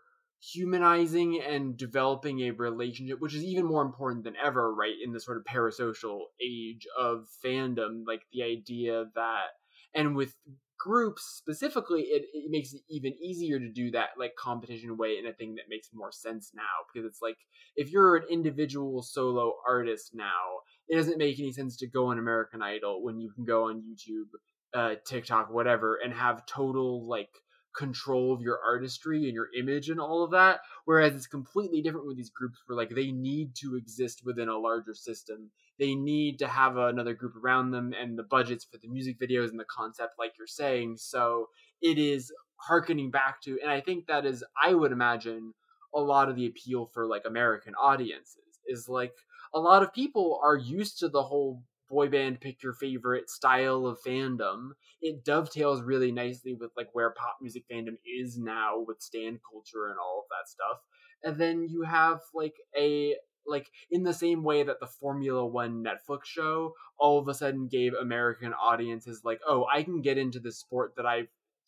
[0.52, 5.20] humanizing and developing a relationship which is even more important than ever right in the
[5.20, 9.46] sort of parasocial age of fandom like the idea that
[9.94, 10.34] and with
[10.78, 15.26] groups specifically it, it makes it even easier to do that like competition way in
[15.26, 17.36] a thing that makes more sense now because it's like
[17.76, 22.18] if you're an individual solo artist now it doesn't make any sense to go on
[22.18, 24.28] american idol when you can go on youtube
[24.74, 27.30] uh, TikTok, whatever, and have total like
[27.76, 30.60] control of your artistry and your image and all of that.
[30.84, 34.58] Whereas it's completely different with these groups where like they need to exist within a
[34.58, 35.50] larger system.
[35.78, 39.50] They need to have another group around them and the budgets for the music videos
[39.50, 40.96] and the concept, like you're saying.
[40.98, 41.48] So
[41.82, 45.52] it is harkening back to, and I think that is, I would imagine,
[45.94, 49.12] a lot of the appeal for like American audiences is like
[49.54, 53.86] a lot of people are used to the whole boy band pick your favorite style
[53.86, 54.70] of fandom
[55.02, 59.88] it dovetails really nicely with like where pop music fandom is now with stand culture
[59.88, 60.80] and all of that stuff
[61.22, 63.14] and then you have like a
[63.46, 67.68] like in the same way that the formula one netflix show all of a sudden
[67.68, 71.22] gave american audiences like oh i can get into this sport that i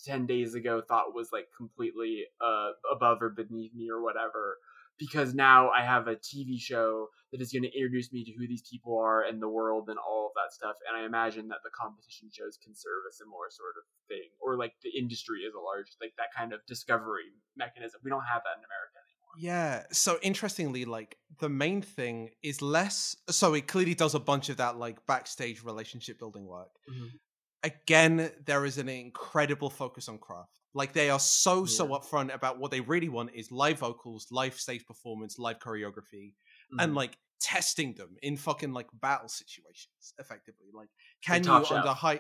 [0.05, 4.59] 10 days ago thought was like completely uh above or beneath me or whatever
[4.99, 8.49] because now I have a TV show that is going to introduce me to who
[8.49, 10.77] these people are and the world and all of that stuff.
[10.89, 14.57] And I imagine that the competition shows can serve a similar sort of thing, or
[14.57, 18.01] like the industry is a large, like that kind of discovery mechanism.
[18.03, 19.06] We don't have that in America.
[19.39, 19.85] Yeah.
[19.93, 23.17] So interestingly, like the main thing is less.
[23.31, 26.71] So it clearly does a bunch of that like backstage relationship building work.
[26.89, 27.11] Mhm.
[27.63, 30.61] Again, there is an incredible focus on craft.
[30.75, 34.59] Like they are so so upfront about what they really want is live vocals, live
[34.61, 36.35] stage performance, live choreography,
[36.79, 36.97] and Mhm.
[36.97, 40.89] like testing them in fucking like battle situations effectively like
[41.23, 42.19] can you under high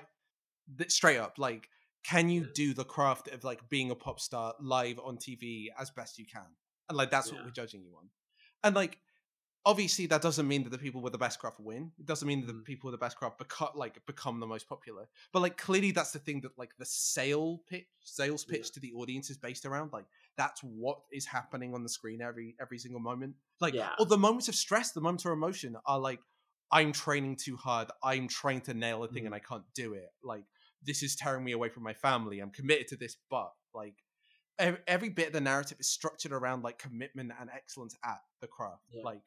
[0.88, 1.70] straight up like
[2.02, 2.52] can you Yeah.
[2.55, 6.26] do the craft of like being a pop star live on tv as best you
[6.26, 6.55] can
[6.88, 8.08] and like that's what we're judging you on
[8.64, 8.98] and like
[9.64, 12.40] obviously that doesn't mean that the people with the best craft win it doesn't mean
[12.40, 12.64] that the Mhm.
[12.64, 16.12] people with the best craft become like become the most popular but like clearly that's
[16.12, 18.56] the thing that like the sale pitch sales Yeah.
[18.56, 20.06] pitch to the audience is based around like
[20.36, 23.94] that's what is happening on the screen every every single moment like Yeah.
[23.98, 26.20] or the moments of stress the moments of emotion are like
[26.70, 29.26] i'm training too hard i'm trying to nail a thing Mhm.
[29.26, 30.44] and i can't do it like
[30.82, 34.04] this is tearing me away from my family i'm committed to this but like
[34.59, 38.83] every bit of the narrative is structured around like commitment and excellence at the craft
[38.93, 39.03] Yeah.
[39.05, 39.23] like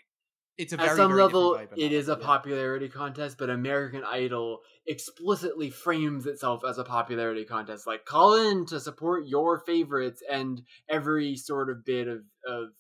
[0.58, 3.38] it's a very At some very level, different vibe and it is a popularity contest,
[3.38, 7.88] but American Idol explicitly frames itself as a popularity contest.
[7.88, 12.72] Like, call in to support your favorites, and every sort of bit of, of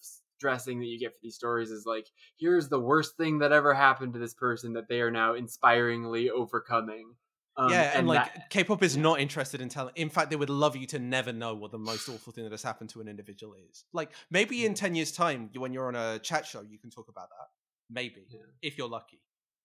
[0.41, 2.07] dressing that you get for these stories is like,
[2.37, 6.29] here's the worst thing that ever happened to this person that they are now inspiringly
[6.29, 7.13] overcoming.
[7.59, 9.93] Um, yeah, and, like that- K-pop is not interested in telling.
[9.95, 12.51] In fact, they would love you to never know what the most awful thing that
[12.51, 13.85] has happened to an individual is.
[13.93, 17.07] Like maybe in ten years' time, when you're on a chat show, you can talk
[17.09, 17.47] about that.
[17.89, 18.39] Maybe Yeah.
[18.61, 19.21] if you're lucky.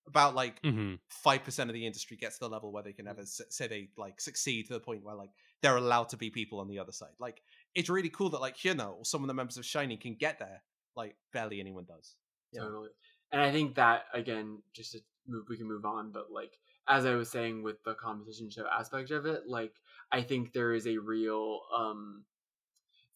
[0.06, 0.96] About like Mm-hmm.
[1.08, 3.66] five percent of the industry gets to the level where they can ever s- say
[3.68, 5.30] they like succeed to the point where like
[5.62, 7.14] they're allowed to be people on the other side.
[7.18, 7.40] Like
[7.74, 10.14] it's really cool that like you know or some of the members of SHINee can
[10.14, 10.62] get there.
[10.94, 12.16] Like barely anyone does.
[12.52, 12.60] Yeah.
[12.64, 12.90] Totally.
[13.32, 16.12] And I think that again, just to move, we can move on.
[16.12, 16.52] But like
[16.89, 19.74] as I was saying with the competition show aspect of it, like
[20.12, 22.24] I think there is a real um,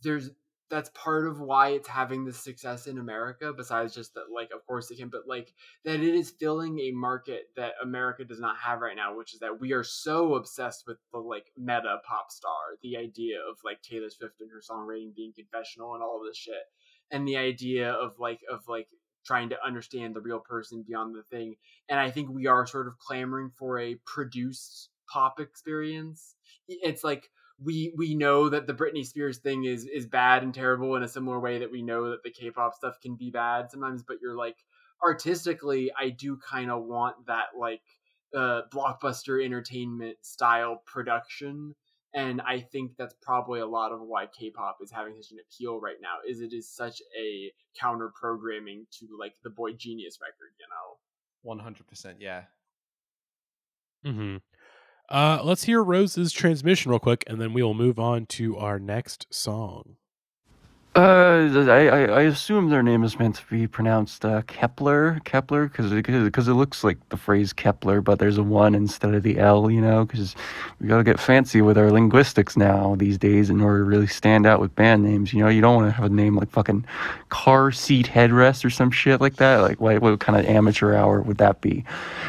[0.02, 0.30] there's
[0.70, 3.52] that's part of why it's having this success in America.
[3.56, 5.52] Besides just that, like of course it can, but like
[5.84, 9.40] that it is filling a market that America does not have right now, which is
[9.40, 13.82] that we are so obsessed with the like meta pop star, the idea of like
[13.82, 16.64] Taylor Swift and her songwriting being confessional and all of this shit
[17.10, 18.88] and the idea of like of like
[19.28, 21.54] trying to understand the real person beyond the thing
[21.88, 26.34] and i think we are sort of clamoring for a produced pop experience.
[26.68, 27.30] It's like
[27.62, 31.08] we we know that the Britney Spears thing is is bad and terrible in a
[31.08, 34.36] similar way that we know that the K-pop stuff can be bad sometimes but you're
[34.36, 34.56] like
[35.04, 37.82] artistically I do kind of want that like
[38.36, 41.74] uh blockbuster entertainment style production
[42.14, 45.78] and I think that's probably a lot of why K-pop is having such an appeal
[45.80, 46.16] right now.
[46.28, 50.96] Is it is such a counter programming to like the boygenius record, you know?
[51.42, 52.18] One hundred percent.
[52.20, 52.44] Yeah.
[54.06, 54.36] Mm-hmm.
[55.10, 58.78] Uh, let's hear Rose's transmission real quick, and then we will move on to our
[58.78, 59.97] next song.
[60.98, 65.68] Uh, I, I I assume their name is meant to be pronounced uh, Kepler, Kepler,
[65.68, 69.38] because because it looks like the phrase Kepler, but there's a one instead of the
[69.38, 70.34] L, you know, because
[70.80, 74.44] we gotta get fancy with our linguistics now these days in order to really stand
[74.44, 75.32] out with band names.
[75.32, 76.84] You know, you don't want to have a name like fucking
[77.28, 79.58] car seat headrest or some shit like that.
[79.58, 81.84] Like, what, what kind of amateur hour would that be?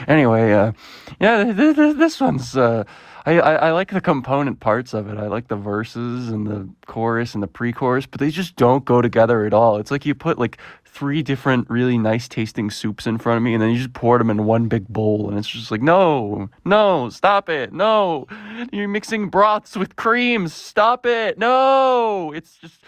[0.08, 0.74] Anyway, uh,
[1.20, 2.84] yeah, th- th- this one's uh.
[3.30, 5.18] I, I, I like the component parts of it.
[5.20, 9.04] I like the verses and the chorus and the pre-chorus, but they just don't go
[9.04, 9.78] together at all.
[9.78, 13.54] It's like you put like three different really nice tasting soups in front of me
[13.54, 16.50] and then you just poured them in one big bowl and it's just like no
[16.66, 18.26] no stop it no
[18.74, 22.82] you're mixing broths with creams stop it no it's just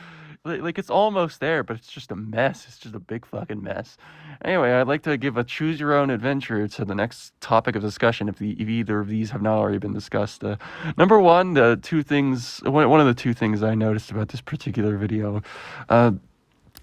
[0.43, 2.65] like it's almost there but it's just a mess.
[2.67, 3.97] It's just a big fucking mess.
[4.43, 7.81] Anyway i'd like to give a choose your own adventure to the next topic of
[7.81, 10.43] discussion if, the, if either of these have not already been discussed.
[10.43, 10.57] Uh,
[10.97, 14.41] number one the two things one, one of the two things i noticed about this
[14.41, 15.41] particular video
[15.89, 16.11] uh,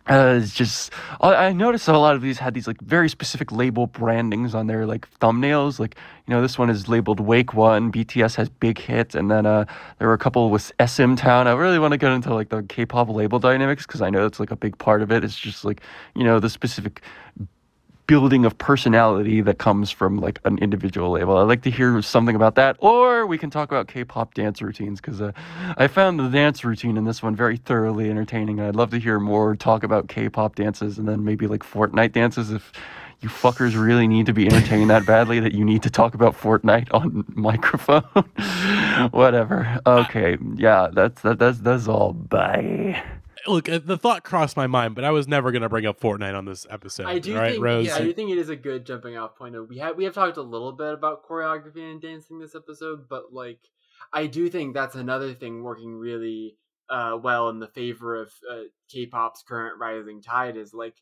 [0.08, 3.52] uh, it's just I I noticed a lot of these had these like very specific
[3.52, 5.78] label brandings on their like thumbnails.
[5.78, 7.92] Like you know, this one is labeled Wake One.
[7.92, 9.66] BTS has Big Hit, and then uh,
[9.98, 11.46] there were a couple with SM Town.
[11.46, 14.40] I really want to get into like the K-pop label dynamics because I know it's
[14.40, 15.24] like a big part of it.
[15.24, 15.82] It's just like
[16.14, 17.02] you know the specific
[18.08, 21.36] building of personality that comes from like an individual label.
[21.36, 25.00] I'd like to hear something about that, or we can talk about K-pop dance routines
[25.00, 25.30] because uh,
[25.76, 28.60] I found the dance routine in this one very thoroughly entertaining.
[28.60, 32.50] I'd love to hear more talk about K-pop dances and then maybe like Fortnite dances
[32.50, 32.72] if
[33.20, 36.34] you fuckers really need to be entertained that badly that you need to talk about
[36.34, 38.02] Fortnite on microphone.
[39.10, 39.80] Whatever.
[39.86, 40.38] Okay.
[40.54, 42.14] Yeah, that's that, that's that's all.
[42.14, 43.02] Bye.
[43.48, 46.00] Look, uh, the thought crossed my mind, but I was never going to bring up
[46.00, 47.06] Fortnite on this episode.
[47.06, 47.86] I do right, think Rose?
[47.86, 49.54] yeah, I do think it is a good jumping off point.
[49.54, 53.08] Of we have we have talked a little bit about choreography and dancing this episode,
[53.08, 53.60] but like
[54.12, 56.56] I do think that's another thing working really
[56.90, 60.96] uh, well in the favor of uh, K-pop's current rising tide is like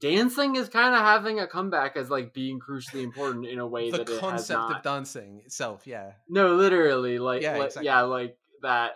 [0.00, 3.90] dancing is kind of having a comeback as like being crucially important in a way
[3.90, 4.76] the that it has concept not.
[4.76, 6.12] of dancing itself, yeah.
[6.28, 7.86] No, literally, like, Yeah, like exactly.
[7.86, 8.92] yeah, like that.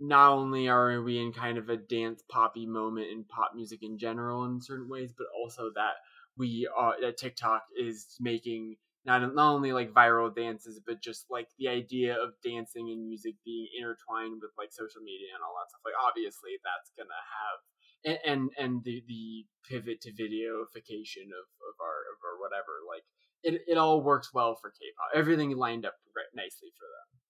[0.00, 3.98] Not only are we in kind of a dance poppy moment in pop music in
[3.98, 5.94] general in certain ways, but also that
[6.36, 11.48] we are that TikTok is making not not only like viral dances, but just like
[11.58, 15.70] the idea of dancing and music being intertwined with like social media and all that
[15.70, 15.82] stuff.
[15.84, 17.58] Like, obviously, that's gonna have
[18.04, 23.02] and and, and the the pivot to videoification of of our of our whatever like
[23.42, 25.10] it, it all works well for K-pop.
[25.14, 25.94] Everything lined up
[26.34, 27.27] nicely for them.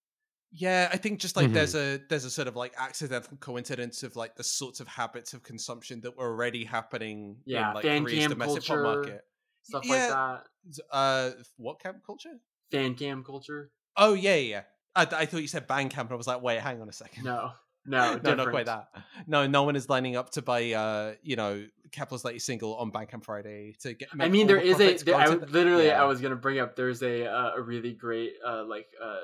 [0.51, 1.53] Yeah, I think just like Mhm.
[1.53, 5.35] there's a there's a sort of like accidental coincidence of like the sorts of habits
[5.35, 9.25] of consumption that were already happening Yeah, in like fan Korea's domestic pop culture, market.
[9.63, 10.09] Stuff Yeah.
[10.09, 10.85] like that.
[10.91, 12.41] Uh, what camp culture?
[12.71, 13.73] Fan cam culture.
[13.97, 14.63] Oh yeah, yeah.
[14.95, 16.93] I, I thought you said band camp, and I was like, wait, hang on a
[16.93, 17.25] second.
[17.25, 17.53] No,
[17.87, 18.89] no, no, not quite that.
[19.27, 22.91] No, no one is lining up to buy, uh, you know, Kep1er's latest single on
[22.91, 24.09] Bandcamp Friday to get.
[24.19, 26.03] I mean, there the is a there, I literally Yeah.
[26.03, 26.77] I was gonna bring up.
[26.77, 29.21] There's a uh, a really great uh like uh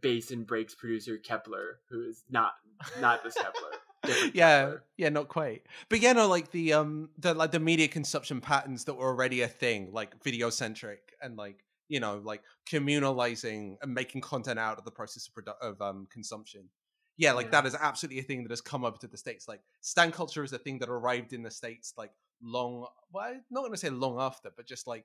[0.00, 2.52] bass and breaks producer Kepler who is not
[3.00, 4.30] not this Kep1er.
[4.34, 4.84] yeah, Kepler.
[4.96, 5.62] yeah, not quite.
[5.88, 9.42] But yeah, no, like the um, the like the media consumption patterns that were already
[9.42, 14.78] a thing, like video centric and like you know, like communalizing and making content out
[14.78, 16.68] of the process of produ- of um consumption.
[17.16, 17.62] Yeah, like Yeah.
[17.62, 19.48] that is absolutely a thing that has come up to the states.
[19.48, 22.86] Like stan culture is a thing that arrived in the states like long.
[23.12, 25.04] Well, I'm not going to say long after, but just like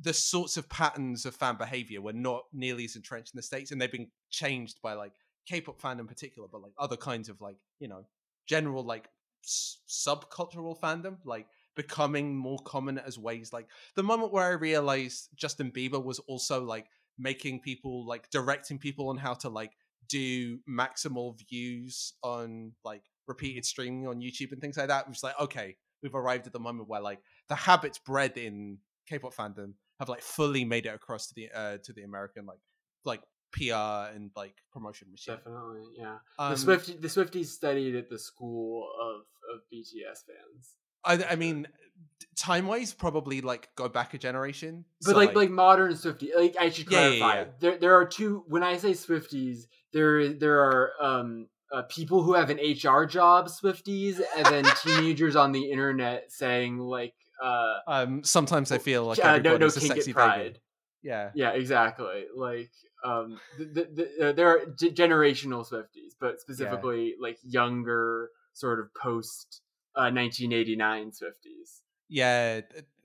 [0.00, 3.70] the sorts of patterns of fan behavior were not nearly as entrenched in the states,
[3.70, 5.12] and they've been changed by like
[5.46, 8.04] K-pop fan in particular, but like other kinds of like you know
[8.46, 9.08] general like
[9.44, 13.52] subcultural fandom, like becoming more common as ways.
[13.52, 13.66] Like
[13.96, 16.86] the moment where I realized Justin Bieber was also like
[17.18, 19.72] making people like directing people on how to like
[20.08, 25.04] do maximal views on like repeated streaming on YouTube and things like that.
[25.06, 28.78] It was like okay, we've arrived at the moment where like the habits bred in
[29.08, 32.58] K-pop fandom have like fully made it across to the uh, to the American like
[33.04, 33.22] like
[33.52, 35.36] PR and like promotion machine.
[35.36, 36.16] Definitely, yeah.
[36.38, 39.20] Um, the the Swifties studied at the school of
[39.54, 40.74] of BTS fans.
[41.04, 41.66] I, I mean,
[42.36, 44.84] time wise, probably like go back a generation.
[45.04, 47.38] But So, like, like modern Swifties, like I should Yeah, yeah, clarify.
[47.38, 47.44] yeah.
[47.60, 48.44] There there are two.
[48.48, 53.48] When I say Swifties, there there are um uh, people who have an HR job,
[53.48, 59.18] Swifties, and then teenagers on the internet saying like uh, um, sometimes I feel like
[59.24, 60.38] uh no no a sexy pride.
[60.54, 60.58] baby.
[61.02, 62.26] Yeah, Yeah, exactly.
[62.36, 62.70] Like
[63.04, 63.84] um, the, the,
[64.18, 69.62] the, uh, there are g- generational Swifties, but specifically like younger, sort of post
[69.96, 71.80] uh, 1989 Swifties.
[72.08, 72.60] yeah.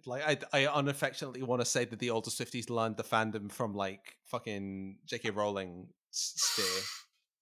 [0.05, 3.73] Like I, I unaffectionately want to say that the older Swifties learned the fandom from
[3.73, 5.31] like fucking J.K.
[5.31, 6.83] Rowling sphere,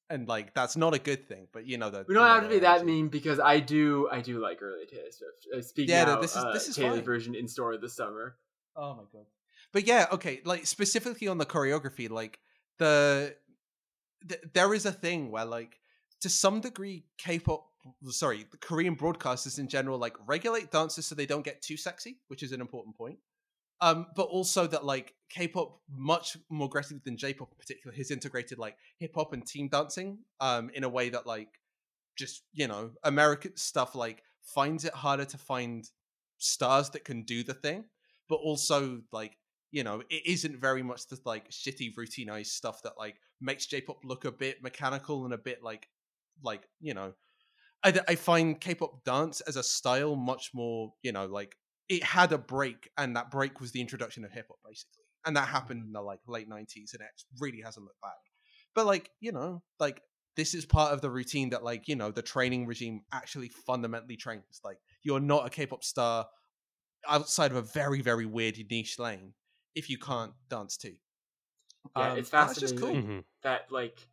[0.10, 1.48] and like that's not a good thing.
[1.54, 4.22] But you know that We don't have to be that mean because I do I
[4.22, 5.48] do like early Taylor Swift.
[5.56, 7.04] Uh, speaking Yeah, no, this is- uh, this is Taylor's fine.
[7.06, 8.38] version in store this summer.
[8.76, 9.26] Oh my god.
[9.74, 12.40] But yeah, okay, like specifically on the choreography, like
[12.78, 13.36] the,
[14.28, 15.80] th- there is a thing where like
[16.22, 17.66] to some degree K-pop
[18.10, 22.18] sorry, the Korean broadcasters in general like regulate dances so they don't get too sexy,
[22.28, 23.18] which is an important point.
[23.82, 28.58] Um, but also that like K-pop much more aggressively than J-pop in particular has integrated
[28.58, 31.60] like hip hop and team dancing um in a way that like
[32.16, 35.90] just you know American stuff like finds it harder to find
[36.38, 37.86] stars that can do the thing
[38.30, 39.38] but also like
[39.72, 43.98] you know it isn't very much the like shitty routinized stuff that like makes j-pop
[44.04, 45.88] look a bit mechanical and a bit like
[46.44, 47.14] like you know
[47.84, 51.56] I, I find k-pop dance as a style much more you know like
[51.88, 55.48] it had a break and that break was the introduction of hip-hop basically and that
[55.48, 58.14] happened in the like late 90s and it really hasn't looked back
[58.74, 60.02] but like you know like
[60.36, 64.18] this is part of the routine that like you know the training regime actually fundamentally
[64.18, 66.26] trains like you're not a k-pop star
[67.08, 69.34] outside of a very very weird niche lane
[69.76, 70.96] if you can't dance too
[71.96, 72.80] Yeah, Um, it's fascinating.
[72.80, 73.24] cool Mhm.
[73.44, 74.08] that like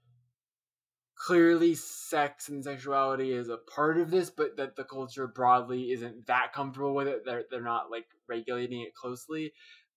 [1.14, 6.26] clearly sex and sexuality is a part of this but that the culture broadly isn't
[6.26, 9.52] that comfortable with it they're, they're not like regulating it closely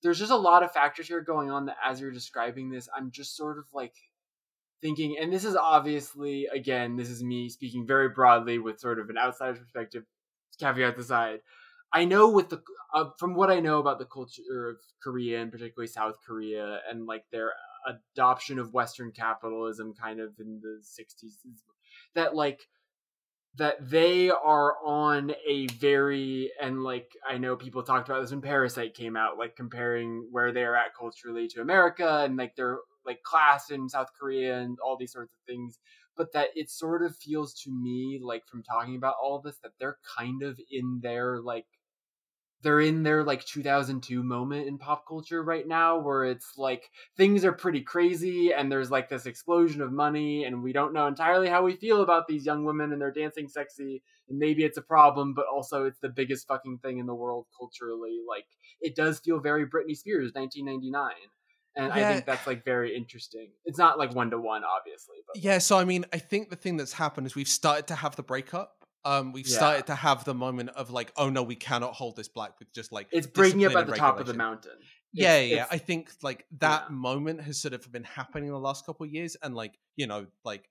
[0.06, 3.10] there's just a lot of factors here going on that as you're describing this i'm
[3.12, 3.94] just sort of like
[4.82, 9.10] thinking and this is obviously again this is me speaking very broadly with sort of
[9.10, 10.04] an outsider's perspective
[10.60, 11.40] caveat aside.
[11.92, 12.62] I know with the
[12.94, 17.06] uh, from what i know about the culture of korea and particularly south korea and
[17.06, 17.54] like their
[17.88, 21.34] adoption of Western capitalism kind of in the 60s
[22.16, 22.68] that like
[23.58, 28.42] that they are on a very and like I know people talked about this when
[28.42, 32.80] Parasite came out, like comparing where they are at culturally to America and like their
[33.06, 35.80] like class in South Korea and all these sorts of things.
[36.18, 39.72] But that it sort of feels to me like from talking about all this that
[39.80, 41.66] they're kind of in their like
[42.66, 47.46] they're in their like 2002 moment in pop culture right now where it's like things
[47.46, 51.48] are pretty crazy and there's like this explosion of money and we don't know entirely
[51.48, 54.82] how we feel about these young women and they're dancing sexy and maybe it's a
[54.82, 58.48] problem but also it's the biggest fucking thing in the world culturally like
[58.82, 61.12] it does feel very Britney Spears 1999
[61.78, 63.50] and I think that's like very interesting.
[63.66, 66.56] It's not like one to one, obviously, but Yeah, so I mean, I think the
[66.56, 68.85] thing that's happened is we've started to have the breakup.
[69.06, 69.56] Um, we've Yeah.
[69.58, 72.74] started to have the moment of like, oh no, we cannot hold this black with
[72.74, 74.78] just like it's breaking up at the top of the mountain.
[75.14, 75.56] yeah, It's- yeah.
[75.64, 76.96] it's- I think like that yeah.
[76.96, 80.08] moment has sort of been happening in the last couple of years, and like you
[80.08, 80.70] know, like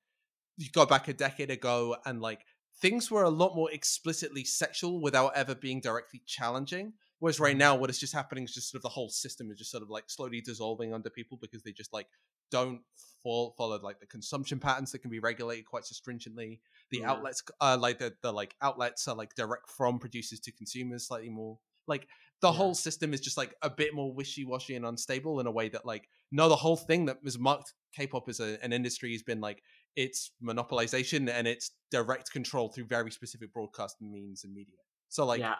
[0.56, 2.44] you go back a decade ago, and like
[2.80, 6.94] things were a lot more explicitly sexual without ever being directly challenging.
[7.20, 7.44] Whereas Mm-hmm.
[7.44, 9.70] right now, what is just happening is just sort of the whole system is just
[9.70, 12.08] sort of like slowly dissolving under people because they just like
[12.50, 12.80] don't
[13.22, 16.60] fall, follow like the consumption patterns that can be regulated quite so stringently.
[16.90, 17.10] The Yeah.
[17.12, 21.30] outlets, uh, like the, the like outlets are like direct from producers to consumers slightly
[21.30, 21.58] more.
[21.86, 22.08] Like
[22.40, 22.58] the Yeah.
[22.58, 25.86] whole system is just like a bit more wishy-washy and unstable in a way that
[25.86, 29.40] like no the whole thing that was marked k-pop as a, an industry has been
[29.40, 29.62] like
[29.96, 34.76] it's monopolization and it's direct control through very specific broadcast means and media
[35.08, 35.54] so like yeah,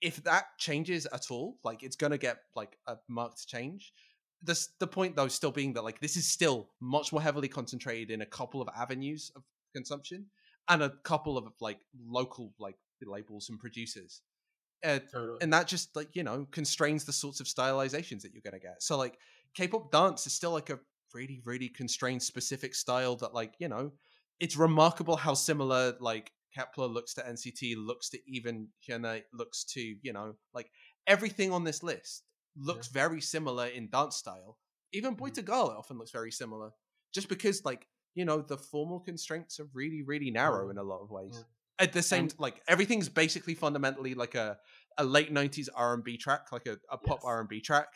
[0.00, 3.92] if that changes at all like it's gonna get like a marked change
[4.42, 8.10] this the point though still being that like this is still much more heavily concentrated
[8.10, 9.42] in a couple of avenues of
[9.74, 10.26] consumption
[10.68, 14.22] and a couple of like local like labels and producers
[14.84, 15.38] uh, totally.
[15.40, 18.82] and that just like you know constrains the sorts of stylizations that you're gonna get
[18.82, 19.18] so like
[19.54, 20.78] k-pop dance is still like a
[21.14, 23.90] really really constrained specific style that like you know
[24.40, 29.80] it's remarkable how similar like Kep1er looks to nct looks to even hyuna looks to
[30.02, 30.70] you know like
[31.06, 32.24] everything on this list
[32.56, 34.58] looks very similar in dance style.
[34.92, 36.70] Even boy to girl often looks very similar
[37.12, 40.72] just because like you know the formal constraints are really really narrow mm-hmm.
[40.72, 41.32] in a lot of ways.
[41.34, 41.84] Yeah.
[41.84, 44.58] at the same And- like everything's basically fundamentally like a
[44.98, 47.24] a late 90s r&b track like a, a pop Yes.
[47.24, 47.88] r&b track.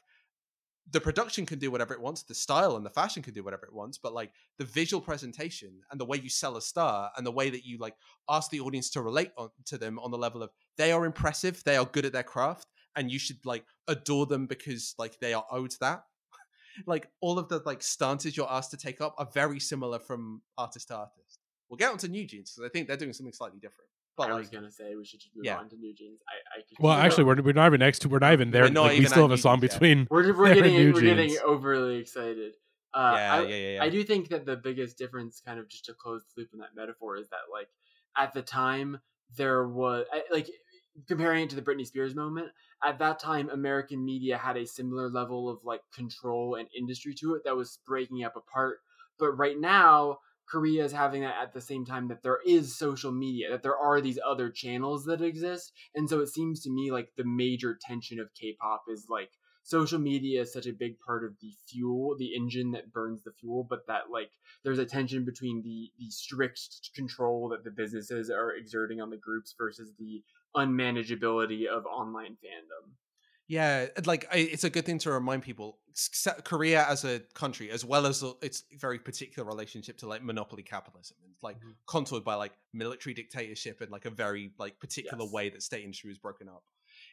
[0.93, 3.67] The production can do whatever it wants the style and the fashion can do whatever
[3.67, 7.27] it wants but like the visual presentation and the way you sell a star and
[7.27, 7.97] the way that you like
[8.31, 11.63] ask the audience to relate on, to them on the level of they are impressive
[11.65, 15.35] they are good at their craft and you should like adore them because like they
[15.35, 16.05] are owed that
[16.87, 20.43] like all of the like stances you're asked to take up are very similar from
[20.59, 23.59] artist to artist we'll get onto new jeans because i think they're doing something slightly
[23.61, 25.59] different but I like was gonna say we should just move yeah.
[25.59, 26.21] on to New Jeans.
[26.27, 28.09] I, I could Well, actually, we're, we're not even next to.
[28.09, 28.63] We're not even there.
[28.63, 29.81] We're not like, we still have a song Jeans yet.
[29.81, 30.09] between.
[30.11, 32.55] we're we're They're getting New we're getting overly excited.
[32.95, 35.69] Uh, yeah, I, yeah yeah yeah I do think that the biggest difference, kind of
[35.69, 37.69] just to close the loop in that metaphor, is that like
[38.17, 38.99] at the time
[39.37, 40.49] there was I- like
[41.07, 42.49] comparing it to the Britney Spears moment.
[42.85, 47.35] At that time, American media had a similar level of like control and industry to
[47.35, 48.79] it that was breaking up apart.
[49.19, 53.11] But right now, Korea is having that at the same time that there is social
[53.11, 56.93] media, that there are these other channels that exist, and so it seems to me
[56.93, 59.31] like the major tension of K-pop is like
[59.65, 63.33] social media is such a big part of the fuel, the engine that burns the
[63.33, 64.31] fuel, but that like
[64.63, 66.61] there's a tension between the the strict
[66.95, 70.23] control that the businesses are exerting on the groups versus the
[70.57, 72.95] unmanageability of online fandom.
[73.49, 75.79] Yeah, like I, it's a good thing to remind people.
[76.45, 81.17] Korea as a country, as well as its very particular relationship to like monopoly capitalism,
[81.25, 81.77] and like Mhm.
[81.87, 85.33] contoured by like military dictatorship and like a very like particular Yes.
[85.33, 86.65] way that state industry was broken up.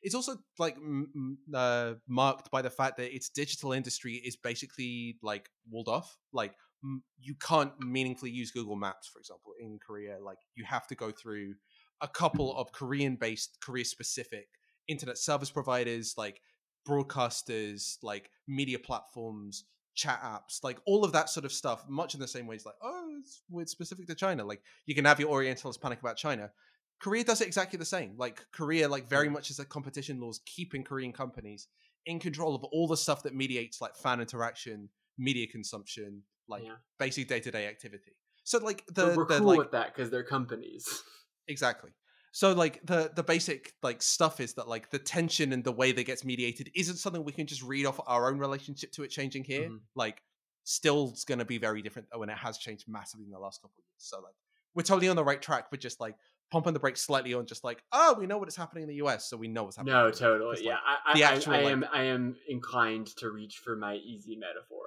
[0.01, 4.35] It's also like m- m- uh, marked by the fact that its digital industry is
[4.35, 6.17] basically like walled off.
[6.31, 10.19] Like m- you can't meaningfully use Google Maps, for example, in Korea.
[10.19, 11.55] Like you have to go through
[12.03, 14.47] a couple of Korean-based, Korea-specific
[14.87, 16.41] internet service providers, like
[16.87, 19.63] broadcasters, like media platforms,
[19.95, 22.53] chat apps, like all of that sort of stuff, much in the same way.
[22.53, 24.43] ways, like, oh, it's, it's specific to China.
[24.43, 26.51] Like you can have your Orientalists panic about China.
[26.99, 28.15] Korea does it exactly the same.
[28.17, 31.67] Like Korea, like very much as a competition laws, keeping Korean companies
[32.05, 36.75] in control of all the stuff that mediates like fan interaction, media consumption, like Yeah.
[36.99, 38.15] basic day to day activity.
[38.43, 41.03] So like But the we're the cool like with that because they're companies.
[41.47, 41.91] exactly
[42.31, 45.91] so like the the basic like stuff is that like the tension and the way
[45.91, 49.09] that gets mediated isn't something we can just read off our own relationship to it
[49.09, 49.79] changing here Mhm.
[49.95, 50.21] like
[50.63, 53.61] still it's going to be very different when it has changed massively in the last
[53.61, 54.33] couple of years so like
[54.75, 56.15] we're totally on the right track but just like
[56.51, 58.95] pumping the brakes slightly on just like oh we know what is happening in the
[58.95, 60.55] us so we know what's happening No, totally.
[60.55, 61.85] Just, Yeah, I, I, the I- actual, I, like- am.
[61.91, 64.85] I am inclined to reach for my easy metaphor.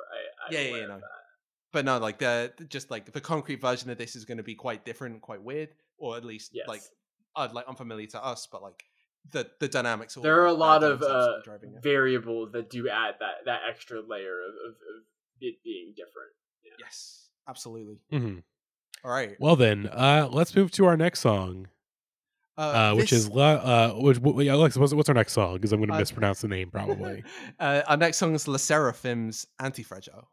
[0.48, 1.00] I, Yeah, yeah, yeah, no.
[1.72, 4.54] but no, like the just like the concrete version of this is going to be
[4.54, 6.68] quite different, quite weird, or at least Yes.
[6.68, 6.82] like
[7.34, 8.46] uh, like unfamiliar to us.
[8.50, 8.84] But like
[9.30, 10.16] the the dynamics.
[10.16, 11.82] all there are a lot of uh, driving it.
[11.82, 15.02] variables that do add that that extra layer of, of, of
[15.40, 16.30] it being different.
[16.78, 17.98] yes, absolutely.
[18.12, 18.38] Mm-hmm.
[19.04, 21.68] All right, Well then, uh, let's move to our next song,
[22.56, 25.54] uh, which this- is La- uh, which, wh- yeah, Alexis, what's, what's our next song?
[25.54, 27.22] Because I'm going to Uh, mispronounce the name probably.
[27.60, 30.24] uh, our next song is LE SSERAFIM's Antifragile.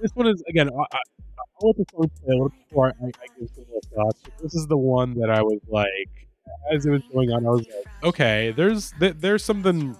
[0.00, 0.68] This one is again.
[0.68, 3.64] I, I, I want the song to play a little before I, I give some
[3.70, 4.20] more thoughts.
[4.42, 6.28] This is the one that I was like,
[6.72, 9.96] as it was going on, I was like, okay, there's th- there's something.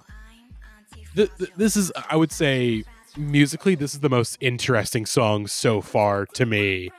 [1.15, 2.83] Th- th- this is, I would say,
[3.17, 6.89] musically, this is the most interesting song so far to me.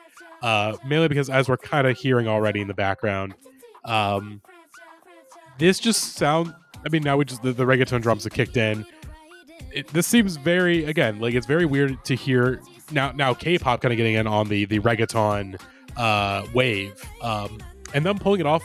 [0.43, 3.35] Uh, mainly because as we're kind of hearing already in the background,
[3.85, 4.43] um,
[5.59, 6.53] this just sound.
[6.85, 8.85] I mean, now we just the, the reggaeton drums have kicked in.
[9.73, 12.61] It, this seems very again like it's very weird to hear
[12.93, 13.13] now.
[13.13, 15.61] Now K-pop kind of getting in on the the reggaeton
[15.97, 17.59] uh, wave, um,
[17.95, 18.63] and them pulling it off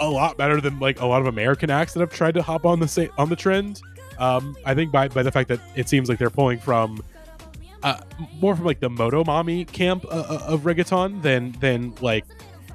[0.00, 2.64] a lot better than like a lot of American acts that have tried to hop
[2.66, 3.80] on the sa- on the trend.
[4.18, 7.02] Um, I think by by the fact that it seems like they're pulling from
[7.82, 8.00] uh,
[8.40, 12.24] more from like the Motomami camp uh, uh, of reggaeton than than like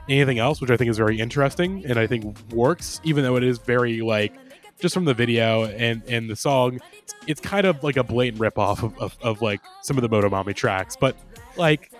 [0.09, 3.43] anything else, which I think is very interesting and I think works, even though it
[3.43, 4.33] is very like
[4.79, 6.79] just from the video and and the song,
[7.27, 10.55] it's kind of like a blatant ripoff of, of, of like some of the Motomami
[10.55, 11.17] tracks, but
[11.55, 11.91] like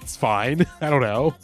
[0.00, 0.66] it's fine.
[0.80, 1.34] I don't know.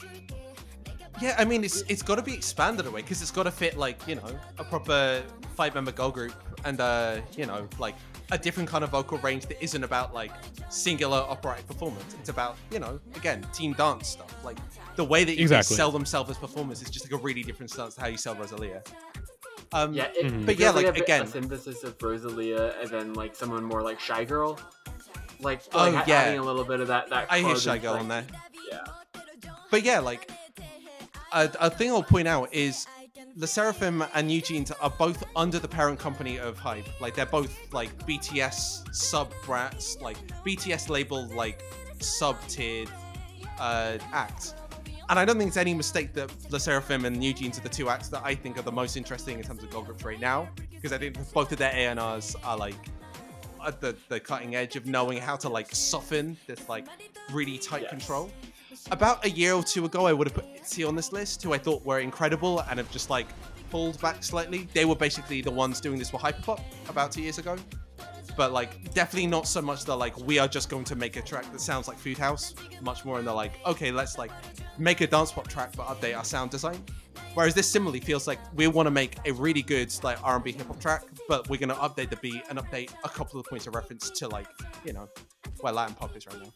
[1.21, 3.77] Yeah, I mean, it's it's got to be expanded away because it's got to fit
[3.77, 5.23] like you know a proper
[5.55, 6.35] five member girl group
[6.65, 7.95] and uh you know like
[8.33, 10.33] a different kind of vocal range that isn't about like
[10.71, 12.17] singular operatic performance.
[12.19, 14.35] It's about you know again team dance stuff.
[14.45, 14.59] Like
[14.97, 15.77] the way that you Exactly.
[15.77, 18.35] sell themselves as performers is just like a really different stance to how you sell
[18.35, 18.83] Rosalia.
[19.75, 20.47] Um, Yeah, it, Mhm.
[20.47, 23.83] But yeah, like, like, a, again- a synthesis of Rosalia and then like someone more
[23.83, 24.59] like Shygirl,
[25.41, 26.21] like, Oh, like yeah.
[26.21, 27.27] adding a little bit of that that.
[27.31, 28.25] I hear Shygirl like- on there.
[28.71, 28.85] Yeah,
[29.71, 30.31] But yeah, like
[31.33, 32.87] a, a thing I'll point out is
[33.37, 36.85] LE SSERAFIM and New Jeans are both under the parent company of HYBE.
[37.01, 41.61] Like they're both like BTS sub brats, like BTS label like
[42.01, 42.89] sub tiered
[43.59, 44.55] uh, acts.
[45.11, 47.69] And I don't think it's any mistake that LE SSERAFIM and New Jeans are the
[47.69, 50.19] two acts that I think are the most interesting in terms of girl groups right
[50.21, 52.75] now, because I think both of their ANRs are like
[53.67, 56.87] at the, the cutting edge of knowing how to like soften this like
[57.33, 57.91] really tight Yes.
[57.91, 58.31] control.
[58.91, 61.53] About a year or two ago, I would have put ITZY on this list, who
[61.53, 63.27] I thought were incredible and have just like
[63.71, 64.69] pulled back slightly.
[64.75, 67.57] They were basically the ones doing this for Hyperpop about two years ago.
[68.37, 71.23] But like, definitely not so much the like, we are just going to make a
[71.23, 72.55] track that sounds like Food House.
[72.83, 74.31] Much more in the like, okay, let's like
[74.79, 76.83] make a dance pop track but update our sound design.
[77.35, 80.67] Whereas this similarly feels like we want to make a really good like R&B hip
[80.67, 83.75] hop track, but we're gonna update the beat and update a couple of points of
[83.75, 84.47] reference to like,
[84.85, 85.09] you know,
[85.61, 86.53] where Latin pop is right now.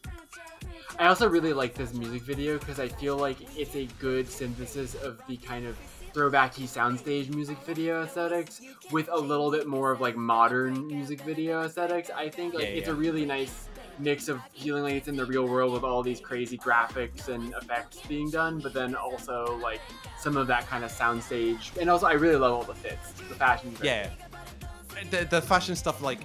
[0.97, 4.95] I also really like this music video because I feel like it's a good synthesis
[4.95, 5.77] of the kind of
[6.19, 11.61] throwbacky soundstage music video aesthetics with a little bit more of like modern music video
[11.61, 12.09] aesthetics.
[12.13, 12.93] I think like Yeah, it's yeah.
[12.93, 13.69] a really nice
[13.99, 17.53] mix of feeling like it's in the real world with all these crazy graphics and
[17.53, 19.79] effects being done, but then also like
[20.19, 21.77] some of that kind of soundstage.
[21.79, 23.73] And also, I really love all the fits, the fashion.
[23.81, 24.09] Yeah.
[25.11, 26.19] The, the fashion stuff, like,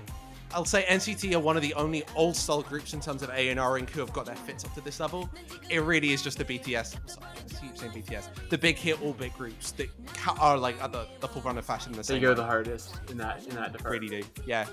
[0.54, 3.86] I'll say NCT are one of the only old style groups in terms of A&Ring
[3.88, 5.28] who have got their fits up to this level.
[5.68, 9.12] It really is just the BTS, sorry, I keep saying BTS, the big hit, all
[9.12, 12.20] big groups that ca- are like at the, the forefront of fashion in the They
[12.20, 12.34] go way.
[12.34, 14.10] the hardest in that in that department.
[14.10, 14.66] Really do, yeah.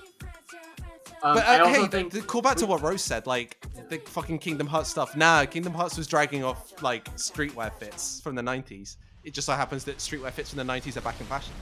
[1.23, 3.57] Um, But I uh, hey, think th- call back to what Rose said, like
[3.89, 5.15] the fucking Kingdom Hearts stuff.
[5.15, 8.97] Nah, Kingdom Hearts was dragging off like streetwear fits from the 90s.
[9.23, 11.53] It just so happens that streetwear fits from the 90s are back in fashion.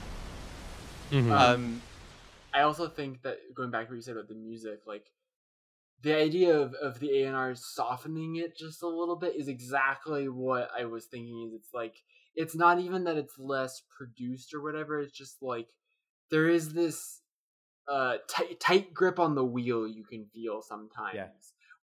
[1.10, 1.30] Mhm.
[1.30, 1.82] Um, Um,
[2.52, 5.10] I also think that going back to what you said about the music, like
[6.02, 10.70] the idea of, of the A&R softening it just a little bit is exactly what
[10.76, 12.02] I was thinking is it's like
[12.34, 15.68] it's not even that it's less produced or whatever, it's just like
[16.30, 17.22] there is this
[17.88, 21.28] uh tight, tight grip on the wheel you can feel sometimes Yeah.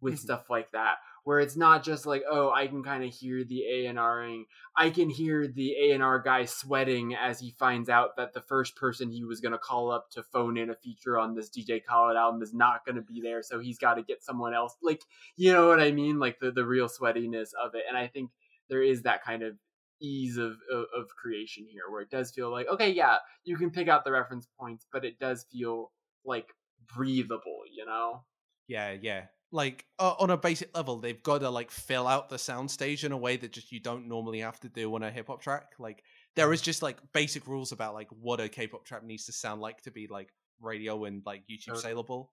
[0.01, 0.19] with Mhm.
[0.19, 0.97] stuff like that
[1.27, 4.45] where it's not just like oh I can kind of hear the A&Ring
[4.77, 9.09] I can hear the A&R guy sweating as he finds out that the first person
[9.09, 12.15] he was going to call up to phone in a feature on this DJ Khaled
[12.15, 14.75] album is not going to be there, so he's got to get someone else.
[14.83, 15.01] Like,
[15.35, 16.19] you know what I mean?
[16.19, 17.83] Like the, the real sweatiness of it.
[17.89, 18.29] And I think
[18.69, 19.57] there is that kind of
[19.99, 23.71] ease of, of, of creation here where it does feel like, okay, yeah, you can
[23.71, 25.91] pick out the reference points, but it does feel
[26.23, 26.53] like
[26.95, 28.23] breathable, you know?
[28.67, 29.23] Yeah, yeah.
[29.51, 33.11] Like uh, on a basic level, they've got to like fill out the soundstage in
[33.13, 35.71] a way that just you don't normally have to do on a hip hop track.
[35.79, 36.03] Like
[36.35, 39.61] there is just like basic rules about like what a K-pop track needs to sound
[39.61, 40.29] like to be like
[40.61, 41.81] radio and like YouTube Okay.
[41.81, 42.31] saleable.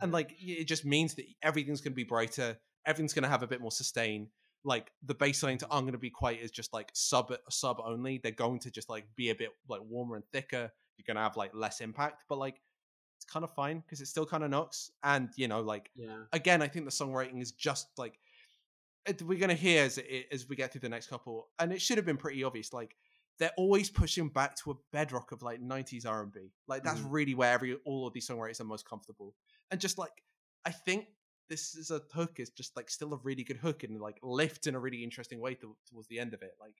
[0.00, 2.56] and like it just means that everything's going to be brighter
[2.86, 4.28] everything's going to have a bit more sustain
[4.64, 8.18] like the bass lines aren't going to be quite as just like sub sub only
[8.22, 11.22] they're going to just like be a bit like warmer and thicker you're going to
[11.22, 12.60] have like less impact but like
[13.16, 16.24] it's kind of fine because it still kind of knocks and you know like Yeah.
[16.32, 18.18] again i think the songwriting is just like
[19.06, 21.72] it- we're going to hear as it, as we get through the next couple and
[21.72, 22.96] it should have been pretty obvious like
[23.38, 27.10] they're always pushing back to a bedrock of like 90s r&b like that's Mhm.
[27.10, 29.34] really where every all of these songwriters are most comfortable
[29.70, 30.22] and just like
[30.64, 31.06] i think
[31.48, 34.66] this is a hook is just like still a really good hook and like lift
[34.66, 36.74] in a really interesting way to, towards the end of it like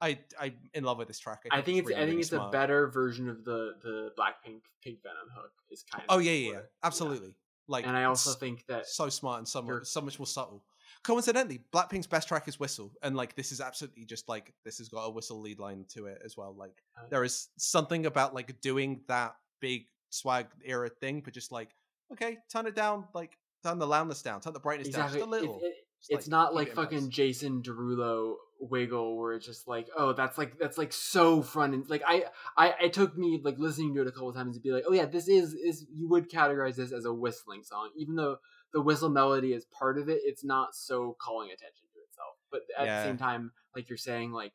[0.00, 2.32] i i'm in love with this track I think it's really, I think really it's
[2.32, 5.52] a better version of the the Blackpink Pink Venom hook.
[5.70, 7.34] Is kind of oh yeah yeah, yeah absolutely
[7.68, 10.62] like And I also think that so smart and so much, so much more subtle.
[11.02, 14.88] Coincidentally, Blackpink's best track is Whistle, and like this is absolutely just like this has
[14.88, 16.54] got a whistle lead line to it as well.
[16.56, 17.06] Like Oh.
[17.10, 21.70] there is something about like doing that big swag era thing, but just like
[22.12, 25.40] okay, turn it down, like turn the loudness down, turn the brightness exactly down just
[25.40, 25.58] a little.
[25.60, 25.74] It, it-
[26.08, 27.10] it's not like fucking.
[27.10, 31.88] Jason Derulo wiggle where it's just like oh that's like that's like so front and
[31.90, 32.24] like I
[32.56, 34.92] I it took me like listening to it a couple times to be like oh
[34.92, 38.38] yeah this is is you would categorize this as a whistling song even though
[38.72, 42.62] the whistle melody is part of it it's not so calling attention to itself but
[42.78, 42.96] at Yeah.
[42.96, 44.52] the same time like you're saying like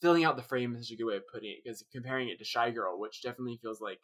[0.00, 2.38] filling out the frame is such a good way of putting it because comparing it
[2.38, 4.00] to Shygirl which definitely feels like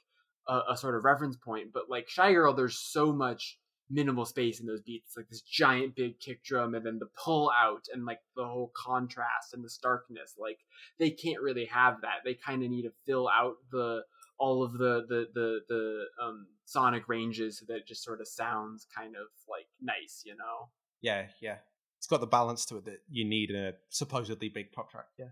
[0.48, 3.58] a, a sort of reference point but like Shygirl there's so much
[3.94, 5.06] minimal space in those beats.
[5.08, 8.44] It's like this giant big kick drum and then the pull out and like the
[8.44, 10.34] whole contrast and the starkness.
[10.38, 10.58] Like
[10.98, 12.18] they can't really have that.
[12.24, 14.02] They kind of need to fill out the
[14.38, 18.26] all of the the the the um sonic ranges so that it just sort of
[18.26, 20.68] sounds kind of like nice, you know.
[21.00, 21.56] yeah, yeah.
[21.98, 25.06] It's got the balance to it that you need in a supposedly big pop track.
[25.18, 25.26] Yeah.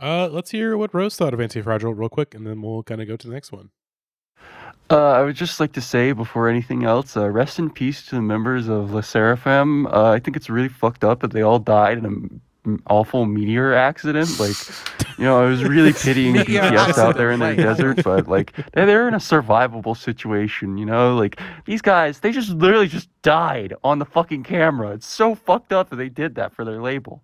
[0.00, 3.08] Uh, let's hear what Rose thought of Anti-Fragile real quick, and then we'll kind of
[3.08, 3.70] go to the next one.
[4.92, 8.14] Uh, I would just like to say before anything else, uh, rest in peace to
[8.16, 9.90] the members of LE SSERAFIM.
[9.90, 12.04] Uh, I think it's really fucked up that they all died in
[12.66, 14.38] an awful meteor accident.
[14.38, 14.54] Like,
[15.16, 18.84] you know, I was really pitying BTS out there in the desert, but like, they're,
[18.84, 21.16] they're in a survivable situation, you know?
[21.16, 24.90] Like, these guys, they just literally just died on the fucking camera.
[24.90, 27.22] It's so fucked up that they did that for their label.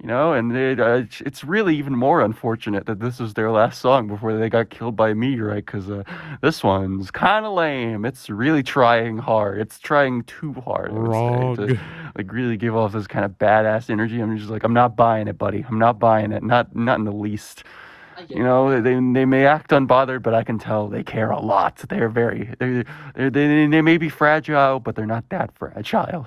[0.00, 3.50] You know, and it, uh, it's- it's really even more unfortunate that this was their
[3.50, 5.66] last song before they got killed by a meteorite.
[5.66, 6.04] Because uh,
[6.40, 8.06] this one's kind of lame.
[8.06, 9.58] It's really trying hard.
[9.60, 10.90] It's trying too hard.
[10.90, 11.56] I would say, Wrong.
[11.56, 11.80] to,
[12.16, 14.20] like really give off this kind of badass energy.
[14.20, 15.66] I'm just like, I'm not buying it, buddy.
[15.68, 16.42] I'm not buying it.
[16.42, 17.64] Not not in the least.
[18.28, 21.76] You know, they they may act unbothered, but I can tell they care a lot.
[21.88, 26.26] They're very they they they they may be fragile, but they're not that fragile.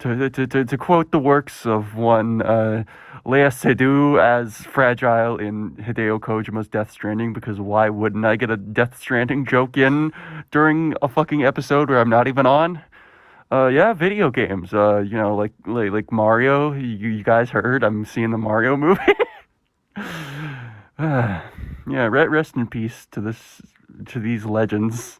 [0.00, 2.84] To, to, to, to quote the works of one uh,
[3.24, 8.56] Lea Seydoux as fragile in Hideo Kojima's Death Stranding, because why wouldn't I get a
[8.56, 10.12] Death Stranding joke in
[10.50, 12.82] during a fucking episode where I'm not even on?
[13.50, 14.74] Uh, yeah, video games.
[14.74, 16.72] Uh, you know, like like, like Mario.
[16.72, 17.84] You, you guys heard?
[17.84, 19.00] I'm seeing the Mario movie.
[20.98, 21.42] yeah,
[21.86, 23.62] re- rest in peace to this
[24.06, 25.18] to these legends.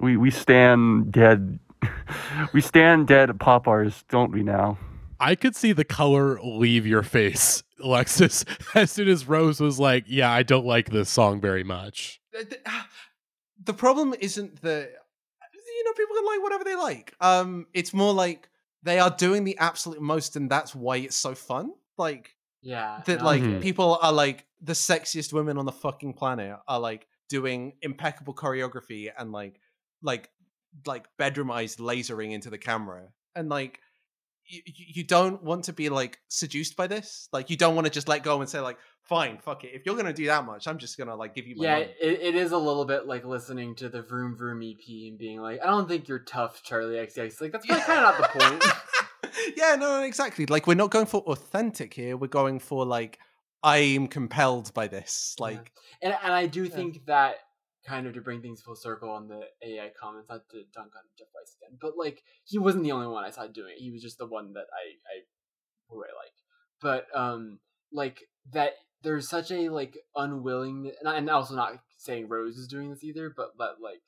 [0.00, 1.58] We we stand dead.
[2.52, 4.78] we stand dead pop artists, don't we now?
[5.20, 8.44] I could see the color leave your face, Alexis,
[8.74, 12.44] as soon as Rose was like, "Yeah, I don't like this song very much." the,
[12.44, 12.58] the-
[13.64, 14.90] the problem isn't that
[15.54, 17.14] you know people can like whatever they like.
[17.20, 18.48] Um, it's more like
[18.82, 21.72] they are doing the absolute most, and that's why it's so fun.
[21.96, 23.02] Like yeah.
[23.06, 23.62] that, no, like get it.
[23.62, 29.10] people are like the sexiest women on the fucking planet are like doing impeccable choreography
[29.16, 29.60] and like
[30.02, 30.30] like
[30.86, 33.80] like bedroom eyes lasering into the camera, and like
[34.46, 37.28] you, you don't want to be like seduced by this.
[37.32, 39.70] Like you don't want to just let go and say like, fine, fuck it.
[39.74, 41.94] If you're gonna do that much, I'm just gonna like give you my Yeah, it,
[42.00, 45.60] it is a little bit like listening to the Vroom Vroom EP and being like,
[45.62, 47.40] I don't think you're tough, Charli XCX.
[47.40, 48.64] Like that's kind of not the point.
[49.56, 50.46] yeah, no, exactly.
[50.46, 52.16] Like we're not going for authentic here.
[52.16, 53.18] We're going for like
[53.62, 55.36] I'm compelled by this.
[55.38, 55.44] Yeah.
[55.44, 57.36] Like and and I do think that
[57.86, 61.02] kind of to bring things full circle on the AI comments, not to dunk on
[61.18, 63.82] Jeff Weiss again, but like he wasn't the only one I saw doing it.
[63.82, 65.22] He was just the one that I I
[65.94, 66.06] like.
[66.80, 67.58] But um,
[67.92, 68.20] like
[68.52, 68.72] that
[69.02, 73.32] there's such a like unwillingness, and, and also not saying Rose is doing this either,
[73.34, 74.02] but but like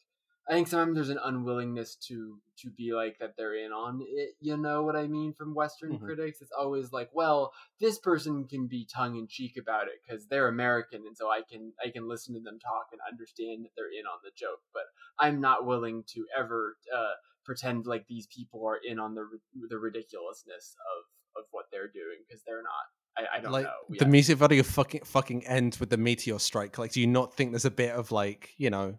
[0.48, 4.34] I think sometimes there's an unwillingness to to be like that they're in on it.
[4.40, 5.32] You know what I mean?
[5.32, 6.04] From Western Mhm.
[6.04, 10.26] critics, it's always like, well, this person can be tongue in cheek about it because
[10.28, 13.70] they're American, and so I can I can listen to them talk and understand that
[13.76, 14.60] they're in on the joke.
[14.72, 14.84] But
[15.18, 17.14] I'm not willing to ever uh,
[17.44, 19.26] pretend like these people are in on the
[19.68, 22.86] the ridiculousness of of what they're doing because they're not.
[23.16, 23.72] I, I don't like know.
[23.88, 24.10] the Yeah.
[24.10, 26.78] music video fucking fucking ends with the meteor strike.
[26.78, 28.98] Like, do you not think there's a bit of like you know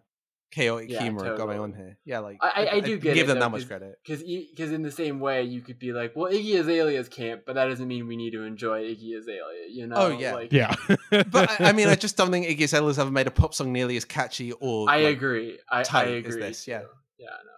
[0.50, 1.98] chaotic Yeah, humor going on here.
[2.04, 3.98] Yeah, like I- I- I do get give it, them though, that much credit.
[4.04, 7.54] Because because in the same way, you could be like, well, Iggy Azalea's camp, but
[7.54, 9.68] that doesn't mean we need to enjoy Iggy Azalea.
[9.70, 9.96] You know?
[9.96, 10.34] Oh, yeah.
[10.34, 10.74] Like, Yeah.
[11.10, 13.72] But I, I mean, I just don't think Iggy Azalea's ever made a pop song
[13.72, 14.88] nearly as catchy or.
[14.88, 15.58] I like, agree.
[15.70, 16.28] I, I tight agree.
[16.30, 16.82] as this, yeah.
[17.18, 17.26] Yeah.
[17.28, 17.52] No.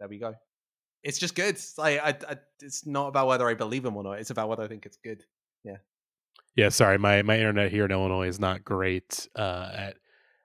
[0.00, 0.34] There we go.
[1.02, 1.50] It's just good.
[1.50, 4.18] It's Like I, I, it's not about whether I believe him or not.
[4.18, 5.22] It's about whether I think it's good.
[5.64, 5.76] Yeah.
[6.56, 6.70] Yeah.
[6.70, 9.28] Sorry, my my internet here in Illinois is not great.
[9.36, 9.96] Uh, at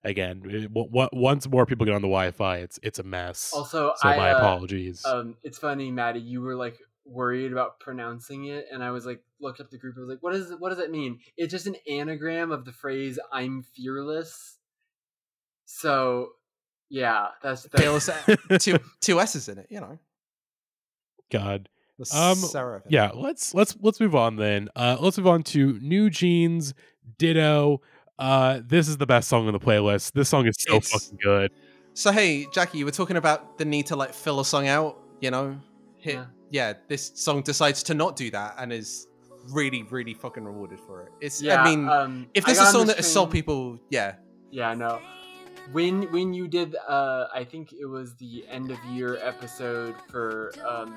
[0.04, 3.52] again, it- w- w- once more people get on the Wi-Fi, it's it's a mess.
[3.54, 5.06] Also, so I, my uh, apologies.
[5.06, 6.20] Um, it's funny, Matty.
[6.20, 9.96] You were like worried about pronouncing it, and I was like, looked up the group.
[9.98, 10.60] I was like, what is it?
[10.60, 11.20] What does it mean?
[11.38, 14.58] It's just an anagram of the phrase "I'm fearless."
[15.66, 16.30] So,
[16.90, 18.10] yeah, that's, that's Fearless,
[18.60, 19.68] two two S's in it.
[19.70, 20.00] You know.
[21.32, 21.70] God.
[22.00, 22.82] The Um, serif.
[22.90, 24.70] Yeah, let's let's let's move on then.
[24.76, 26.74] Uh, let's move on to New Jeans
[27.18, 27.82] Ditto.
[28.20, 30.12] Uh, this is the best song on the playlist.
[30.14, 31.52] This song is so It's- fucking good.
[31.96, 35.00] So hey, Jackie, you were talking about the need to like fill a song out.
[35.22, 35.60] You know,
[35.98, 36.16] hit.
[36.16, 36.26] Yeah.
[36.52, 36.74] Yeah.
[36.88, 39.08] this song decides to not do that and is
[39.50, 41.12] really, really fucking rewarded for it.
[41.22, 41.42] It's.
[41.42, 41.62] yeah.
[41.62, 44.16] I mean, um, if this there's a song that has sold people, yeah,
[44.52, 45.00] Yeah, no.
[45.72, 50.52] When when you did, uh, I think it was the end of year episode for
[50.68, 50.94] um,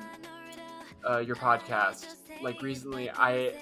[1.09, 2.07] uh, your podcast.
[2.43, 3.53] Like recently, I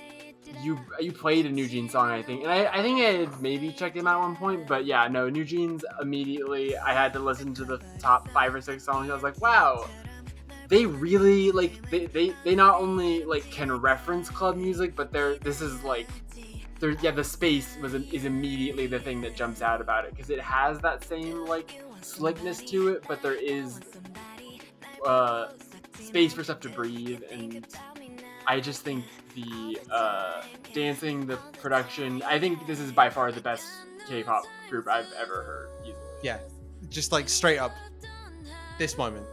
[0.62, 3.40] you you played a New Jeans song, I think, and I, I think I had
[3.40, 4.66] maybe checked them out at one point.
[4.66, 6.76] But yeah, no, New Jeans immediately.
[6.76, 9.10] I had to listen to the top five or six songs.
[9.10, 9.88] I was like, wow.
[10.68, 15.36] They really like they, they, they not only like can reference club music, but they're
[15.36, 16.08] this is like
[16.80, 20.30] there yeah the space was is immediately the thing that jumps out about it because
[20.30, 23.80] it has that same like slickness to it but there is
[25.06, 25.48] uh
[25.98, 27.66] space for stuff to breathe and
[28.46, 29.04] i just think
[29.34, 30.42] the uh
[30.72, 33.66] dancing the production i think this is by far the best
[34.08, 35.96] k-pop group i've ever heard easily.
[36.22, 36.38] yeah,
[36.90, 37.72] just like straight up,
[38.78, 39.24] this moment,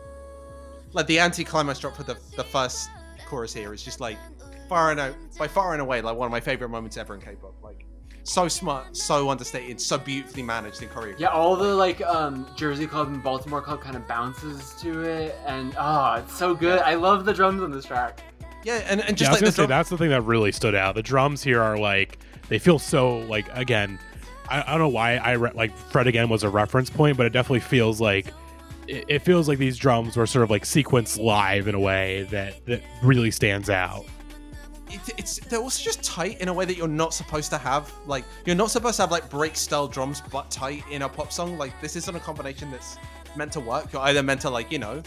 [0.93, 2.89] like the anti-climax drop for the the first
[3.27, 4.17] chorus here is just like
[4.69, 7.21] far and out, by far and away like one of my favorite moments ever in
[7.21, 7.53] K-pop.
[7.61, 7.85] Like
[8.23, 11.19] so smart, so understated, so beautifully managed in choreography.
[11.19, 15.35] yeah all the like um jersey club and baltimore club kind of bounces to it
[15.45, 18.21] and oh it's so good i love the drums on this track
[18.63, 20.21] Yeah, and, and Yeah, just I was like the say drum, that's the thing that
[20.21, 20.95] really stood out.
[20.95, 22.19] The drums here are like
[22.49, 23.99] they feel so like again.
[24.49, 27.25] I, I don't know why I re- like Fred again was a reference point, but
[27.25, 28.33] it definitely feels like
[28.87, 32.23] it, it feels like these drums were sort of like sequenced live in a way
[32.31, 34.05] that that really stands out.
[34.89, 37.91] it, it's they're also just tight in a way that you're not supposed to have.
[38.05, 41.31] Like you're not supposed to have like break style drums but tight in a pop
[41.31, 41.57] song.
[41.57, 42.97] Like this isn't a combination that's
[43.37, 43.93] meant to work.
[43.93, 45.01] You're either meant to like you know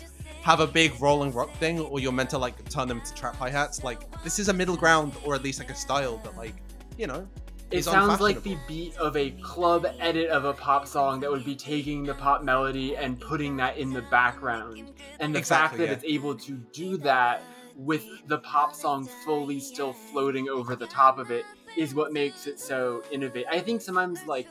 [0.44, 3.34] have a big rolling rock thing, or you're meant to like turn them to trap
[3.36, 3.82] hi hats.
[3.82, 6.54] Like this is a middle ground, or at least like a style that like
[6.98, 7.26] you know.
[7.70, 11.30] It is sounds like the beat of a club edit of a pop song that
[11.30, 14.92] would be taking the pop melody and putting that in the background.
[15.18, 15.92] And the Exactly, fact that yeah.
[15.94, 17.42] it's able to do that
[17.74, 21.46] with the pop song fully still floating over the top of it
[21.76, 23.48] is what makes it so innovative.
[23.50, 24.46] I think sometimes like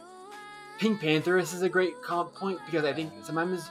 [0.80, 3.70] PinkPantheress is a great comp point because I think sometimes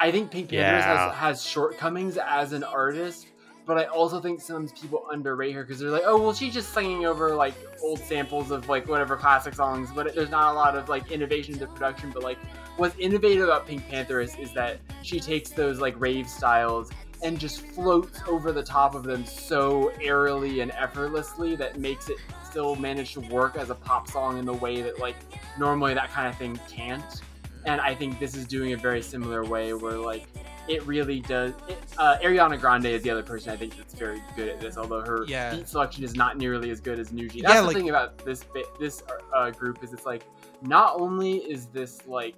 [0.00, 1.08] I think PinkPantheress Yeah.
[1.10, 3.28] has, has shortcomings as an artist,
[3.66, 6.72] but I also think sometimes people underrate her because they're like, oh well, she's just
[6.72, 10.76] singing over like old samples of like whatever classic songs, but there's not a lot
[10.76, 12.10] of like innovation in the production.
[12.12, 12.38] But like,
[12.76, 16.90] what's innovative about PinkPantheress is that she takes those like rave styles
[17.22, 22.16] and just floats over the top of them so airily and effortlessly that makes it
[22.48, 25.16] still manage to work as a pop song in the way that like
[25.58, 27.20] normally that kind of thing can't.
[27.64, 30.26] And I think this is doing a very similar way where like
[30.68, 31.52] it really does.
[31.68, 34.76] It, uh, Ariana Grande is the other person I think that's very good at this,
[34.76, 35.54] although her Yeah.
[35.54, 37.42] beat selection is not nearly as good as New Jeans.
[37.42, 38.44] Yeah, That's the like- thing about this
[38.78, 39.02] this
[39.34, 40.24] uh, group is it's like
[40.62, 42.34] not only is this like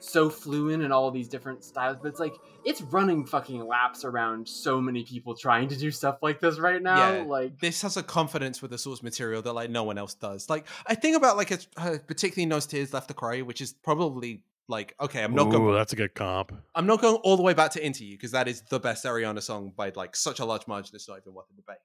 [0.00, 4.48] so fluent in all these different styles, but it's like it's running fucking laps around
[4.48, 7.12] so many people trying to do stuff like this right now.
[7.12, 7.22] Yeah.
[7.22, 10.48] Like this has a confidence with the source material that like no one else does.
[10.48, 13.72] Like I think about like a, uh, particularly No Tears Left to Cry, which is
[13.72, 16.52] probably like okay, I'm not Ooh, going that's a good comp.
[16.74, 19.04] I'm not going all the way back to Into You because that is the best
[19.04, 20.94] Ariana song by like such a large margin.
[20.94, 21.82] It's not even worth the debate.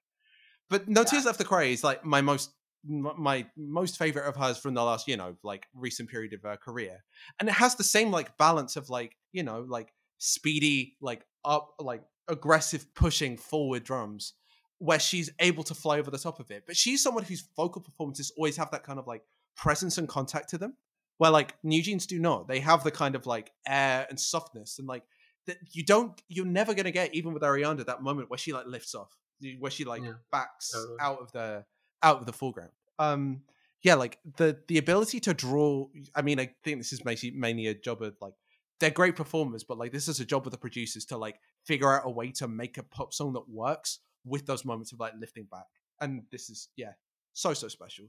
[0.69, 2.51] But No Tears Left to Cry is like my most
[2.87, 6.55] my most favorite of hers from the last you know like recent period of her
[6.55, 7.03] career,
[7.39, 11.73] and it has the same like balance of like you know like speedy like up
[11.79, 14.33] like aggressive pushing forward drums
[14.77, 16.63] where she's able to fly over the top of it.
[16.67, 19.23] But she's someone whose vocal performances always have that kind of like
[19.57, 20.75] presence and contact to them
[21.17, 22.47] where like New Jeans do not.
[22.47, 25.03] They have the kind of like air and softness and like
[25.47, 28.67] that you don't you're never gonna get even with Ariana that moment where she like
[28.67, 29.15] lifts off,
[29.59, 30.97] where she like Yeah, backs totally.
[31.01, 31.65] out of the
[32.03, 32.71] out of the foreground.
[32.99, 33.41] Um
[33.81, 37.67] yeah, like the the ability to draw I mean, I think this is mainly mainly
[37.67, 38.33] a job of like
[38.79, 41.93] they're great performers, but like this is a job of the producers to like figure
[41.93, 45.13] out a way to make a pop song that works with those moments of like
[45.19, 45.65] lifting back.
[46.01, 46.93] And this is yeah,
[47.33, 48.05] so so special.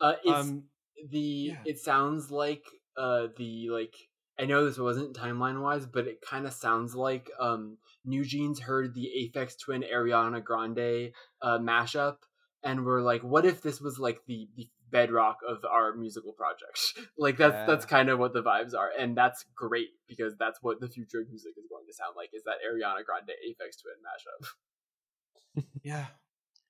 [0.00, 0.64] Uh, Um,
[1.10, 1.18] the.
[1.18, 1.62] yeah.
[1.64, 2.64] It sounds like
[2.96, 3.94] uh the like.
[4.36, 8.60] I know this wasn't timeline wise, but it kind of sounds like um New Jeans
[8.60, 12.16] heard the Aphex Twin Ariana Grande uh mashup
[12.64, 16.78] and were like, what if this was like the the bedrock of our musical project?
[17.18, 17.66] like that's Yeah.
[17.66, 21.20] that's kind of what the vibes are, and that's great because that's what the future
[21.22, 22.30] of music is going to sound like.
[22.32, 24.40] Is that Ariana Grande Aphex Twin mashup?
[25.84, 26.06] yeah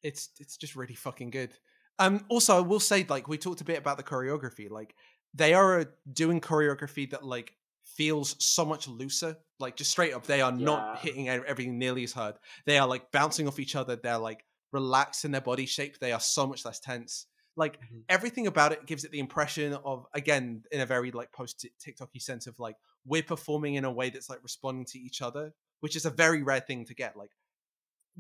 [0.03, 1.51] it's it's just really fucking good
[1.99, 4.95] um also i will say like we talked a bit about the choreography like
[5.33, 7.55] they are uh, doing choreography that like
[7.97, 12.13] feels so much looser like just straight up they are not hitting everything nearly as
[12.13, 12.35] hard
[12.67, 16.13] they are like bouncing off each other they're like relaxed in their body shape they
[16.13, 17.27] are so much less tense
[17.57, 18.05] like Mhm.
[18.09, 22.21] everything about it gives it the impression of again in a very like post tiktoky
[22.21, 25.97] sense of like we're performing in a way that's like responding to each other which
[25.97, 27.31] is a very rare thing to get like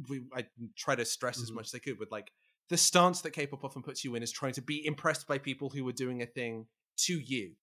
[0.08, 0.46] we I
[0.76, 1.54] try to stress as Mhm.
[1.54, 2.32] much as I could with like
[2.68, 5.70] the stance that K-pop often puts you in is trying to be impressed by people
[5.70, 6.66] who are doing a thing
[6.98, 7.56] to you,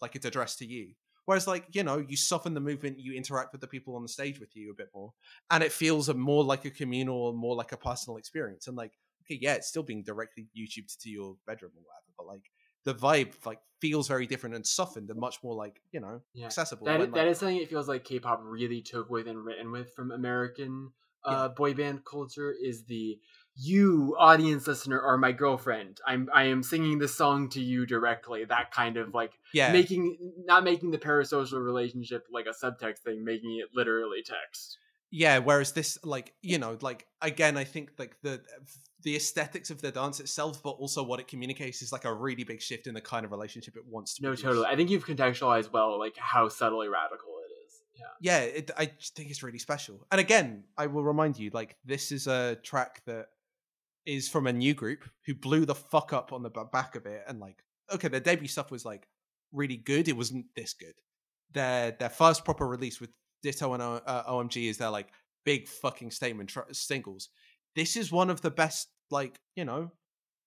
[0.00, 0.94] like it's addressed to you.
[1.24, 4.08] Whereas, like you know, you soften the movement, you interact with the people on the
[4.08, 5.14] stage with you a bit more,
[5.50, 8.66] and it feels a more like a communal, more like a personal experience.
[8.66, 12.26] And like, okay, yeah, it's still being directly YouTubed to your bedroom or whatever, but
[12.26, 12.50] like
[12.84, 16.46] the vibe like feels very different and softened and much more like you know Yeah.
[16.46, 16.86] accessible.
[16.86, 19.92] That, when, like- is something it feels like K-pop really took with and written with
[19.94, 20.90] from American
[21.24, 23.18] uh, boy band culture is the
[23.54, 26.00] you audience listener are my girlfriend.
[26.06, 28.44] I'm I am singing this song to you directly.
[28.44, 33.24] That kind of like yeah, making not making the parasocial relationship like a subtext thing,
[33.24, 34.78] making it literally text.
[35.10, 38.42] yeah whereas this like you know like again i think like the
[39.02, 42.44] the aesthetics of the dance itself but also what it communicates is like a really
[42.44, 44.42] big shift in the kind of relationship it wants to No, produce.
[44.44, 44.66] totally.
[44.66, 47.80] I think you've contextualized well like how subtly radical it is.
[47.98, 48.06] Yeah.
[48.20, 52.10] yeah it, i think it's really special and again i will remind you like this
[52.12, 53.26] is a track that
[54.06, 57.22] is from a new group who blew the fuck up on the back of it
[57.28, 57.62] and like
[57.92, 59.06] okay their debut stuff was like
[59.52, 60.94] really good it wasn't this good
[61.52, 63.10] their their first proper release with
[63.42, 65.08] ditto and O- uh, omg is their like
[65.44, 67.28] big fucking statement tr- singles
[67.76, 69.90] this is one of the best like you know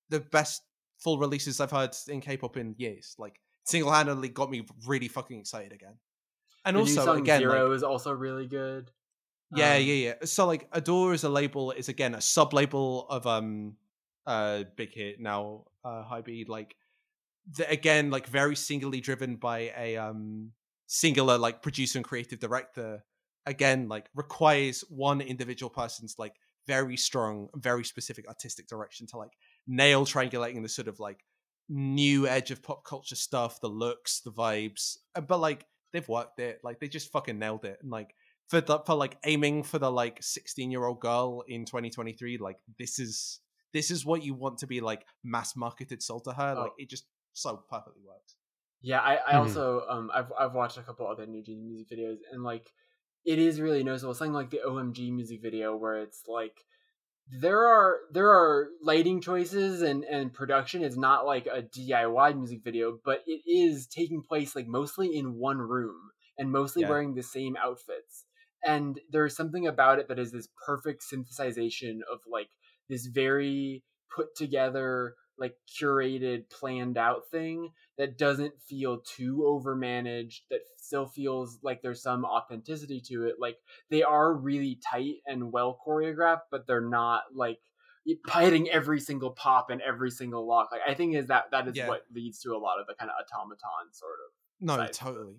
[0.09, 0.63] the best
[0.99, 5.71] full releases i've heard in k-pop in years like single-handedly got me really fucking excited
[5.71, 5.95] again
[6.65, 8.91] and the also again Zero like, is also really good.
[9.55, 10.13] yeah, Um, yeah, yeah.
[10.23, 13.75] So like ADOR is a label is again a sub label of um
[14.25, 16.75] uh Big Hit now uh HYBE like
[17.55, 20.51] the, again like very singularly driven by a um
[20.87, 23.03] singular like producer and creative director
[23.45, 26.33] again like requires one individual person's like
[26.67, 29.33] very strong very specific artistic direction to like
[29.67, 31.23] nail triangulating the sort of like
[31.67, 36.39] new edge of pop culture stuff the looks the vibes uh, but like they've worked
[36.39, 38.13] it like they just fucking nailed it and like
[38.47, 42.59] for the, for like aiming for the like 16 year old girl in 2023 like
[42.77, 43.39] this is
[43.73, 46.77] this is what you want to be like mass marketed sold to her like Oh.
[46.77, 48.35] it just so perfectly works
[48.81, 49.35] Yeah, I, I Mhm.
[49.35, 52.71] also um I've I've watched a couple other New Jeans music videos and like
[53.25, 54.13] it is really noticeable.
[54.13, 56.63] Something like the OMG music video where it's like
[57.27, 62.61] there are there are lighting choices and and production is not like a DIY music
[62.63, 66.89] video, but it is taking place like mostly in one room and mostly Yeah.
[66.89, 68.25] wearing the same outfits.
[68.63, 72.49] And there's something about it that is this perfect synthesization of like
[72.89, 73.83] this very
[74.15, 81.59] put together like curated planned out thing that doesn't feel too overmanaged that still feels
[81.61, 83.57] like there's some authenticity to it like
[83.89, 87.59] they are really tight and well choreographed but they're not like
[88.33, 91.75] hitting every single pop and every single lock like i think is that that is
[91.75, 91.87] Yeah.
[91.87, 95.35] what leads to a lot of the kind of automaton sort of no totally.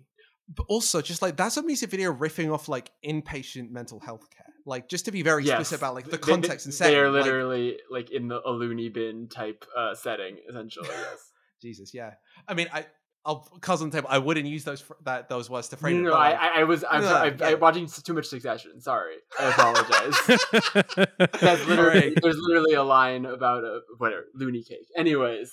[0.49, 4.53] But also just like that's a music video riffing off like inpatient mental health care
[4.67, 5.53] like just to be very Yes.
[5.61, 8.39] explicit about like the They- they- context and setting they are literally like, in the
[8.45, 11.31] a loony bin type uh setting essentially yes
[11.61, 12.11] jesus yeah
[12.47, 12.85] i mean i
[13.25, 16.17] i'll cousin table i wouldn't use those that those words to frame no, it no,
[16.17, 17.47] I, like, I I was I'm, No, sorry, yeah.
[17.47, 18.79] I'm, I'm watching too much Succession.
[18.81, 20.17] Sorry, I apologize.
[21.41, 22.13] That's literally Alright.
[22.21, 24.87] there's literally a line about a whatever loony cake.
[24.95, 25.49] Anyways,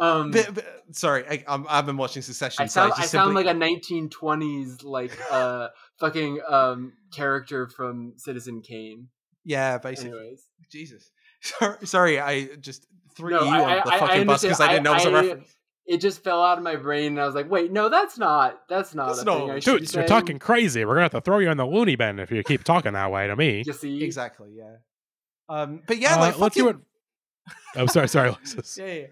[0.00, 3.04] um, but- but- sorry I, I'm, i've been watching succession I so sound just I
[3.06, 3.58] sound simply- like a
[4.00, 5.68] 1920s like uh
[6.00, 9.08] fucking um character from Citizen Kane.
[9.44, 11.10] yeah basically Anyways, Jesus.
[11.40, 14.68] Sorry, sorry, I just threw No, you I- on the I fucking bus because I
[14.68, 15.54] didn't know it was a reference.
[15.86, 18.60] it just fell out of my brain, and I was like, wait, no, that's not
[18.68, 19.50] that's not That's a not- thing.
[19.52, 20.84] I should Dude, you're talking crazy.
[20.84, 23.10] We're gonna have to throw you in the loony bin if you keep talking that
[23.12, 23.62] way to me.
[23.66, 24.76] You see, Exactly, yeah.
[25.48, 26.76] Um, but yeah, Uh, like let's fucking, see what.
[27.76, 28.76] Oh, sorry, sorry, Alexis.
[28.78, 29.06] yeah, yeah.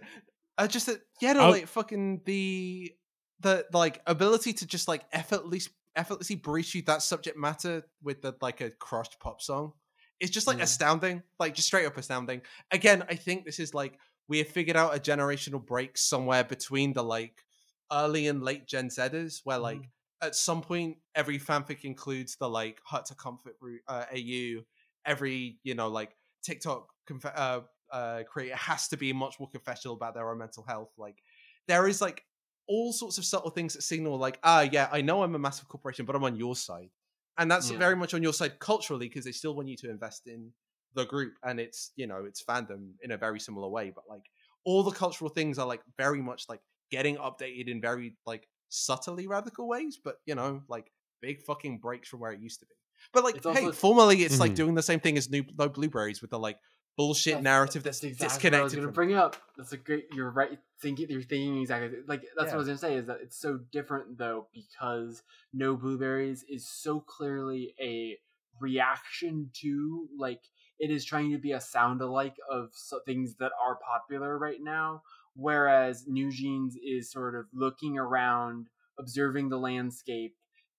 [0.59, 1.51] Uh, just that, yeah, no, Oh.
[1.51, 2.93] like fucking the
[3.41, 8.35] the like ability to just like effortlessly effortlessly breeze you that subject matter with the
[8.41, 9.73] like a crushed pop song.
[10.19, 12.41] It's just like astounding, like just straight up astounding.
[12.71, 16.95] Again, I think this is like we have figured out a generational break somewhere between
[16.95, 17.45] the like
[17.93, 19.91] early and late Gen Zers, where like
[20.23, 24.63] at some point every fanfic includes the like hut to comfort route uh, AU.
[25.05, 27.61] Every you know like TikTok conf- uh,
[27.93, 30.91] uh, creator has to be much more confessional about their own mental health.
[30.97, 31.23] Like
[31.69, 32.25] there is like
[32.69, 35.69] all sorts of subtle things that signal like ah yeah I know I'm a massive
[35.69, 36.91] corporation but I'm on your side,
[37.39, 37.79] and that's Yeah.
[37.79, 40.53] very much on your side culturally because they still want you to invest in
[40.95, 44.23] the group and it's you know it's fandom in a very similar way but like
[44.65, 46.61] all the cultural things are like very much like
[46.91, 50.91] getting updated in very like subtly radical ways but you know like
[51.21, 52.75] big fucking breaks from where it used to be
[53.13, 54.57] but like It's hey also- formally it's like Mhm.
[54.57, 56.59] doing the same thing as new no blueberries with the like
[56.97, 59.37] bullshit That's- narrative that's that's, exactly what I was disconnected gonna from bring up.
[59.57, 60.07] That's a great.
[60.13, 60.59] You're right.
[60.81, 62.97] Thinking you're thinking exactly like that's what I was gonna say.
[62.97, 68.19] Is that it's so different though because no blueberries is so clearly a
[68.61, 70.41] reaction to like
[70.79, 72.71] it is trying to be a sound alike of
[73.05, 75.03] things that are popular right now.
[75.35, 78.69] Whereas New Jeans is sort of looking around,
[78.99, 80.35] observing the landscape,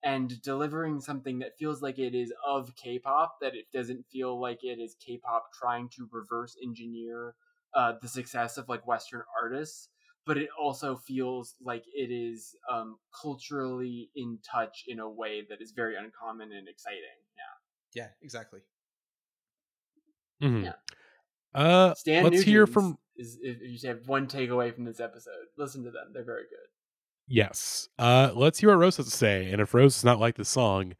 [0.08, 4.64] and delivering something that feels like it is of K-pop, that it doesn't feel like
[4.64, 7.36] it is K-pop trying to reverse engineer
[7.74, 9.90] uh, the success of like Western artists,
[10.26, 15.62] but it also feels like it is um, culturally in touch in a way that
[15.62, 17.20] is very uncommon and exciting.
[17.94, 18.62] Yeah, yeah exactly
[20.42, 20.64] Mhm.
[20.64, 20.74] Yeah.
[21.54, 25.84] Uh, Stan let's hear from is if you have one takeaway from this episode, listen
[25.84, 26.70] to them; they're very good.
[27.28, 27.90] Yes.
[27.98, 29.52] Uh, let's hear what Rose has to say.
[29.52, 30.94] And if Rose does not like this song,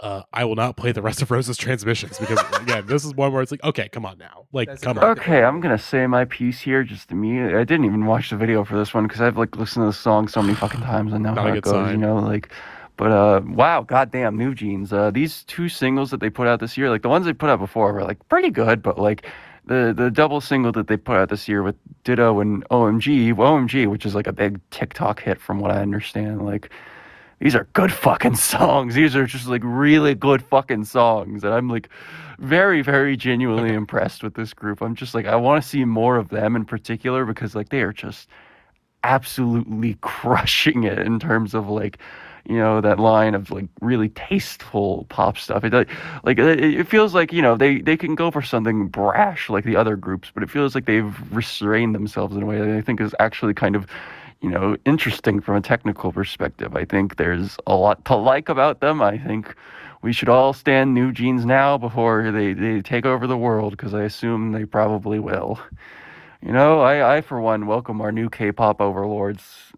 [0.00, 3.32] uh, I will not play the rest of Rose's transmissions because again, this is one
[3.32, 5.18] where it's like, okay, come on now, like, That's come great on.
[5.18, 7.54] Okay, I'm gonna say my piece here just immediately.
[7.54, 9.92] I didn't even watch the video for this one because I've like listened to the
[9.92, 11.14] song so many fucking times.
[11.14, 11.92] I know how it goes, sign.
[11.92, 12.16] you know.
[12.16, 12.50] Like,
[12.96, 14.92] but uh, wow, goddamn, New Jeans.
[14.92, 17.48] Uh, these two singles that they put out this year, like the ones they put
[17.48, 19.26] out before, were like pretty good, but like
[19.66, 23.88] the the double single that they put out this year with Ditto and OMG, OMG,
[23.88, 26.70] which is like a big TikTok hit from what I understand, like.
[27.40, 28.94] These are good fucking songs.
[28.94, 31.42] These are just like really good fucking songs.
[31.42, 31.88] And I'm like
[32.38, 34.80] very, very genuinely impressed with this group.
[34.80, 37.82] I'm just like, I want to see more of them in particular because like they
[37.82, 38.28] are just
[39.02, 41.98] absolutely crushing it in terms of like,
[42.44, 45.64] you know, that line of like really tasteful pop stuff.
[45.64, 49.64] It like, it feels like, you know, they, they can go for something brash like
[49.64, 52.80] the other groups, but it feels like they've restrained themselves in a way that I
[52.80, 53.86] think is actually kind of
[54.42, 56.74] you know, interesting from a technical perspective.
[56.74, 59.00] I think there's a lot to like about them.
[59.00, 59.54] I think
[60.02, 63.94] we should all stand New Jeans now before they, they take over the world because
[63.94, 65.60] I assume they probably will.
[66.44, 69.71] You know, I, I for one welcome our new K-pop overlords.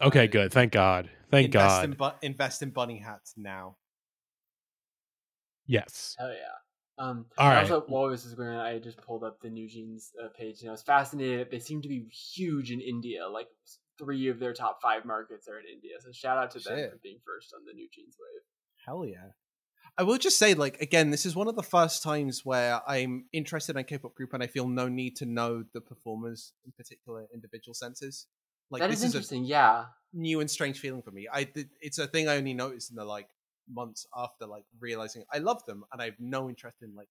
[0.00, 0.52] Okay, good.
[0.52, 1.10] Thank God.
[1.30, 1.84] Thank invest God.
[1.84, 3.76] in bu- invest in bunny hats now
[5.70, 6.16] yes.
[6.18, 7.04] Hell yeah.
[7.04, 7.62] Um, All I right.
[7.62, 10.60] Also, while this is going on, I just pulled up the New Jeans uh, page,
[10.60, 11.48] and I was fascinated.
[11.50, 13.26] They seem to be huge in India.
[13.26, 13.46] Like
[13.98, 15.92] three of their top five markets are in India.
[16.00, 18.42] So shout out to them for being first on the New Jeans wave.
[18.84, 19.32] Hell yeah.
[19.96, 23.26] I will just say, like, again, this is one of the first times where I'm
[23.32, 26.72] interested in a K-pop group and I feel no need to know the performers in
[26.72, 28.26] particular individual senses.
[28.70, 29.44] Like, that this is is a interesting.
[29.44, 29.86] yeah.
[30.12, 31.28] new and strange feeling for me.
[31.32, 31.48] I
[31.80, 33.28] it's a thing I only noticed in the like
[33.68, 37.08] months after like realizing I love them and I have no interest in like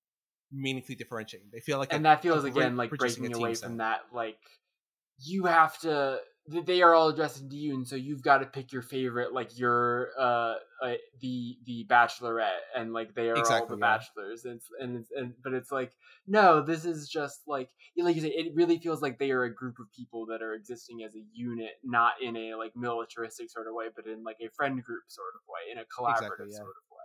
[0.51, 1.49] meaningfully differentiating.
[1.51, 3.71] They feel like and that feels again like breaking away sound.
[3.71, 4.39] from that like
[5.23, 6.19] you have to
[6.49, 9.57] they are all addressing to you and so you've got to pick your favorite like
[9.57, 13.79] your uh, uh the the bachelorette and like they are all the yeah.
[13.79, 15.91] bachelors and, it's, and it's and but it's like
[16.27, 19.53] no this is just like like you say it really feels like they are a
[19.53, 23.67] group of people that are existing as a unit not in a like militaristic sort
[23.67, 26.57] of way but in like a friend group sort of way in a collaborative yeah.
[26.57, 26.99] sort of way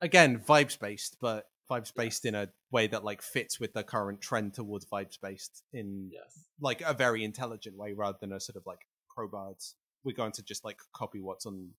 [0.00, 4.20] again vibes based, but vibes based in a way that like fits with the current
[4.20, 8.56] trend towards vibes based in yes like a very intelligent way rather than a sort
[8.56, 8.80] of like
[9.16, 9.74] crowbars.
[10.04, 11.70] We're going to just like copy what's on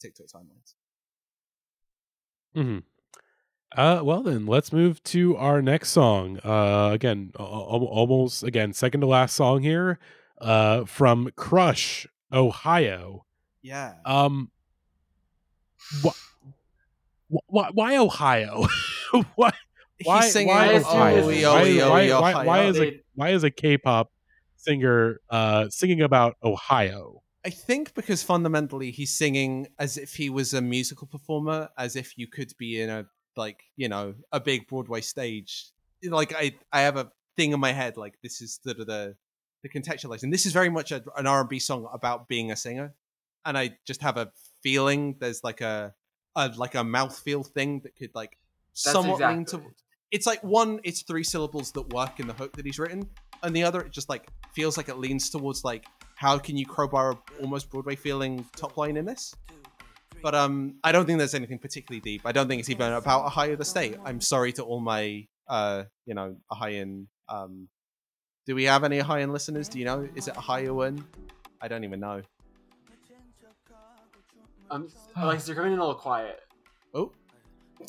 [0.00, 0.74] TikTok timelines.
[2.54, 2.78] hmm
[3.76, 6.38] Uh, well then, let's move to our next song.
[6.44, 9.98] Uh, again, al- al- almost again, second to last song here.
[10.40, 13.24] Uh, from Crush, Ohio.
[13.62, 13.94] Yeah.
[14.04, 14.50] Um,
[16.04, 16.16] wh-
[17.28, 18.66] wh- why Ohio?
[19.34, 19.52] why?
[19.98, 20.28] He's Why?
[20.28, 21.28] singing why Ohio?
[21.28, 24.12] is- "Oh, Why, why, Ohio." why is a why is a K-pop
[24.56, 27.22] singer uh singing about Ohio?
[27.46, 32.18] I think because fundamentally he's singing as if he was a musical performer, as if
[32.18, 35.70] you could be in a like you know a big Broadway stage.
[36.02, 39.16] Like I, I have a thing in my head like this is the the
[39.62, 40.30] the contextualizing.
[40.30, 42.94] This is very much a, an R and B song about being a singer,
[43.46, 44.30] and I just have a
[44.62, 45.94] feeling there's like a,
[46.36, 48.38] a like a mouthfeel thing that could like
[48.72, 49.62] That's somewhat lean to.
[50.12, 53.08] It's like one, it's three syllables that work in the hook that he's written,
[53.42, 55.84] and the other, it just like feels like it leans towards like
[56.14, 59.34] how can you crowbar a almost Broadway feeling top line in this.
[60.22, 62.22] But um, I don't think there's anything particularly deep.
[62.24, 63.96] I don't think it's even about a high of the state.
[64.04, 67.68] I'm sorry to all my uh, you know, a high in um.
[68.46, 69.68] Do we have any high end listeners?
[69.68, 70.08] Do you know?
[70.14, 71.04] Is it a higher one?
[71.60, 72.22] I don't even know.
[74.70, 76.40] Um, Alexis, you're coming in a little quiet.
[76.94, 77.12] Oh,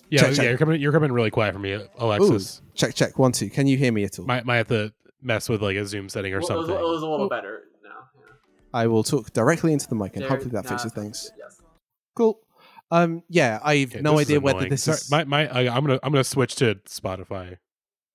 [0.09, 0.45] Yeah, Check, yeah, check.
[0.49, 0.81] you're coming.
[0.81, 2.61] You're coming really quiet for me, Alexis.
[2.75, 3.49] check check one two.
[3.49, 4.25] Can you hear me at all?
[4.25, 6.83] Might might have to mess with like a Zoom setting or Well, it, was, something.
[6.85, 7.29] it was a little Oh.
[7.29, 7.89] better now.
[8.15, 8.33] Yeah.
[8.73, 11.31] I will talk directly into the mic, and There- hopefully that nah, fixes things.
[11.37, 11.61] Yes.
[12.15, 12.39] Cool.
[12.91, 15.11] Um, yeah, I've Okay, no idea whether this Sorry, is.
[15.11, 15.47] my my.
[15.47, 17.57] I, I'm gonna I'm gonna switch to Spotify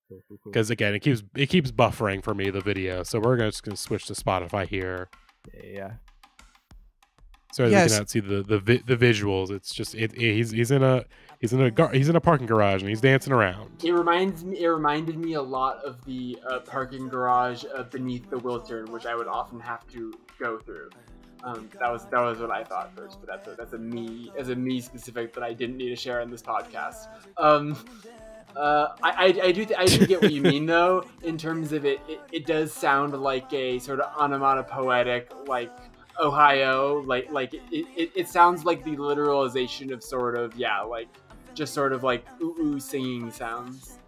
[0.08, 0.52] Cool, cool, cool.
[0.52, 3.02] because again it keeps it keeps buffering for me the video.
[3.02, 5.08] So we're gonna just gonna switch to Spotify here.
[5.62, 5.94] Yeah,
[7.52, 7.56] yeah.
[7.56, 7.90] So as Yes.
[7.90, 9.50] we cannot see the the vi- the visuals.
[9.50, 11.04] It's just it, he's he's in a
[11.40, 13.82] he's in a gar- he's in a parking garage and he's dancing around.
[13.84, 14.58] It reminds me.
[14.60, 19.06] It reminded me a lot of the uh, parking garage uh, beneath the Wiltern, which
[19.06, 20.90] I would often have to go through.
[21.44, 24.30] Um, that was that was what I thought first, but that's a, that's a me
[24.38, 27.08] as a me specific that I didn't need to share in this podcast.
[27.36, 27.76] Um,
[28.54, 31.72] uh, I, I, I do th- I do get what you mean though in terms
[31.72, 35.72] of it, it it does sound like a sort of onomatopoetic like
[36.20, 41.08] Ohio like like it, it, it sounds like the literalization of sort of yeah like
[41.54, 43.98] just sort of like ooh ooh singing sounds.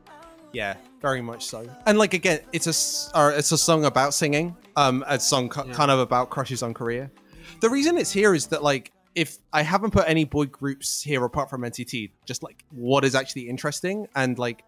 [0.53, 1.69] Yeah, very much so.
[1.85, 4.57] And like again, it's a it's a song about singing.
[4.77, 5.73] Um, a song co- Yeah.
[5.75, 7.11] kind of about crushes on Korea.
[7.61, 11.25] The reason it's here is that like if I haven't put any boy groups here
[11.25, 14.63] apart from NCT, just like what is actually interesting and like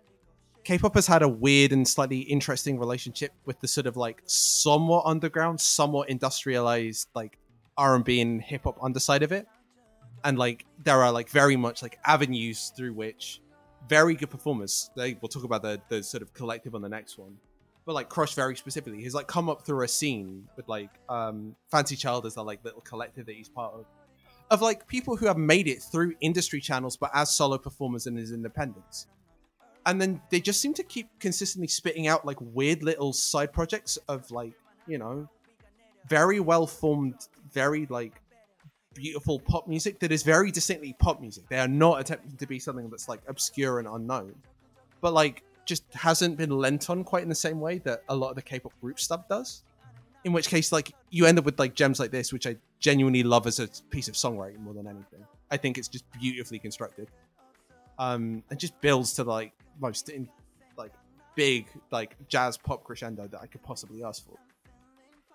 [0.67, 5.05] K-pop has had a weird and slightly interesting relationship with the sort of like somewhat
[5.07, 7.39] underground, somewhat industrialized like
[7.79, 9.47] R&B and hip hop underside of it.
[10.25, 13.41] And like there are like very much like avenues through which
[13.89, 14.91] very good performers.
[14.97, 17.37] They we'll talk about the the sort of collective on the next one.
[17.85, 21.55] But like Crush very specifically, he's like come up through a scene with like um
[21.73, 23.85] FANXY CHILD as the like little collective that he's part of.
[24.51, 28.19] Of like people who have made it through industry channels but as solo performers and
[28.19, 29.07] as independents.
[29.87, 33.97] And then they just seem to keep consistently spitting out like weird little side projects
[34.09, 34.53] of like,
[34.87, 35.29] you know,
[36.09, 38.21] very well formed, very like
[38.95, 41.49] beautiful pop music that is very distinctly pop music.
[41.49, 44.35] They are not attempting to be something that's like obscure and unknown,
[45.01, 48.31] but like just hasn't been lent on quite in the same way that a lot
[48.31, 49.63] of the K-pop group stuff does.
[50.25, 53.23] In which case, like you end up with like gems like this, which I genuinely
[53.23, 55.25] love as a piece of songwriting more than anything.
[55.53, 57.09] I think it's just beautifully constructed,
[58.01, 60.29] um, and just builds to like most in
[60.77, 60.93] like
[61.35, 64.37] big like jazz pop crescendo that I could possibly ask for.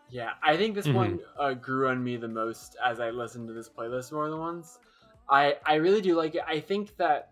[0.10, 0.94] Yeah, I think this Mhm.
[0.94, 4.40] one uh, grew on me the most as I listened to this playlist more than
[4.40, 4.80] once.
[5.30, 6.42] I I really do like it.
[6.48, 7.32] I think that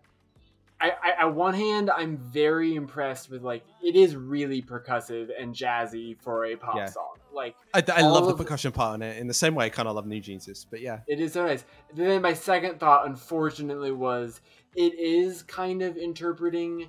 [0.80, 5.54] I, I on one hand I'm very impressed with like it is really percussive and
[5.54, 6.86] jazzy for a pop Yeah.
[6.86, 7.16] song.
[7.34, 9.66] Like I, I love the of the- percussion part on it in the same way
[9.66, 11.64] I kind of love New Jeans, but yeah, It is so nice.
[11.94, 14.40] Then my second thought, unfortunately, was
[14.74, 16.88] it is kind of interpreting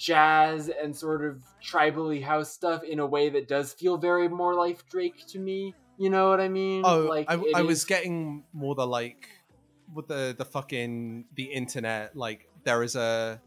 [0.00, 4.54] jazz and sort of tribally house stuff in a way that does feel very more
[4.54, 5.74] like Drake to me.
[5.98, 6.82] You know what I mean?
[6.86, 9.28] Oh, like I, I was getting more the like
[9.94, 12.16] with the the fucking the internet.
[12.16, 13.40] Like there is a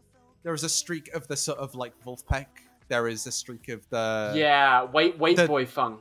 [0.44, 2.46] there is a streak of the sort of like Vulfpeck.
[2.86, 6.00] There is a streak of the yeah, white white the boy funk.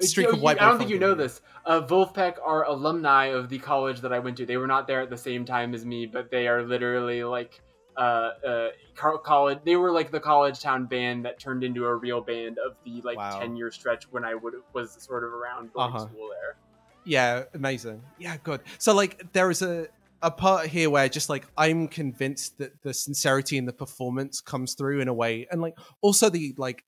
[0.00, 1.40] streak You- of you- white I don't think you know this.
[1.64, 4.46] Uh, Vulfpeck are alumni of the college that I went to.
[4.46, 7.60] They were not there at the same time as me, but they are literally like
[7.96, 8.68] uh, uh,
[9.22, 9.58] college.
[9.64, 13.00] They were like the college town band that turned into a real band of the
[13.02, 13.40] like Wow.
[13.40, 15.98] ten year stretch when I would was sort of around Uh-huh.
[15.98, 16.56] school there.
[17.04, 18.02] Yeah, amazing.
[18.18, 18.60] Yeah, good.
[18.78, 19.88] So like there is a
[20.22, 24.72] a part here where just like I'm convinced that the sincerity in the performance comes
[24.74, 26.82] through in a way and like also the like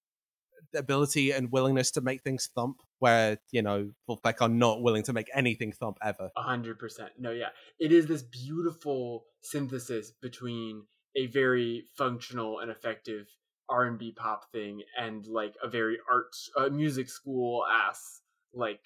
[0.73, 5.03] the ability and willingness to make things thump where, you know, Vulfpeck are not willing
[5.05, 6.31] to make anything thump ever.
[6.35, 7.11] A hundred percent.
[7.19, 10.85] No, yeah, it is this beautiful synthesis between
[11.16, 13.26] a very functional and effective
[13.68, 18.20] R and B pop thing and like a very art uh, music school ass
[18.55, 18.80] like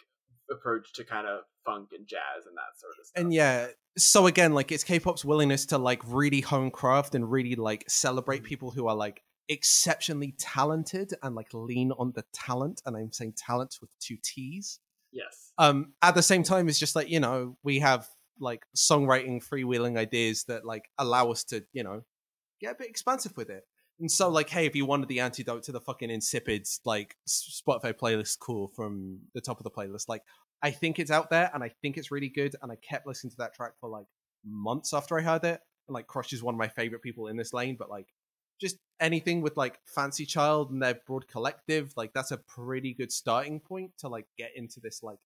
[0.51, 3.23] approach to kind of funk and jazz and that sort of stuff.
[3.23, 7.55] and yeah so again like it's k-pop's willingness to like really hone craft and really
[7.55, 12.97] like celebrate people who are like exceptionally talented and like lean on the talent and
[12.97, 14.81] i'm saying talent with two t's.
[15.12, 18.09] Yes, um at the same time it's just like you know we have
[18.39, 22.02] like songwriting freewheeling ideas that like allow us to you know
[22.61, 23.65] get a bit expansive with it
[23.99, 27.93] and so like hey if you wanted the antidote to the fucking insipid like spotify
[27.93, 30.23] playlist cool from the top of the playlist like
[30.62, 32.55] I think it's out there and I think it's really good.
[32.62, 34.07] And I kept listening to that track for like
[34.45, 35.61] months after I heard it.
[35.89, 38.09] And like Crush is one of my favorite people in this lane, but like
[38.61, 43.11] just anything with like FANXY CHILD and their broad collective, like that's a pretty good
[43.11, 45.19] starting point to like get into this like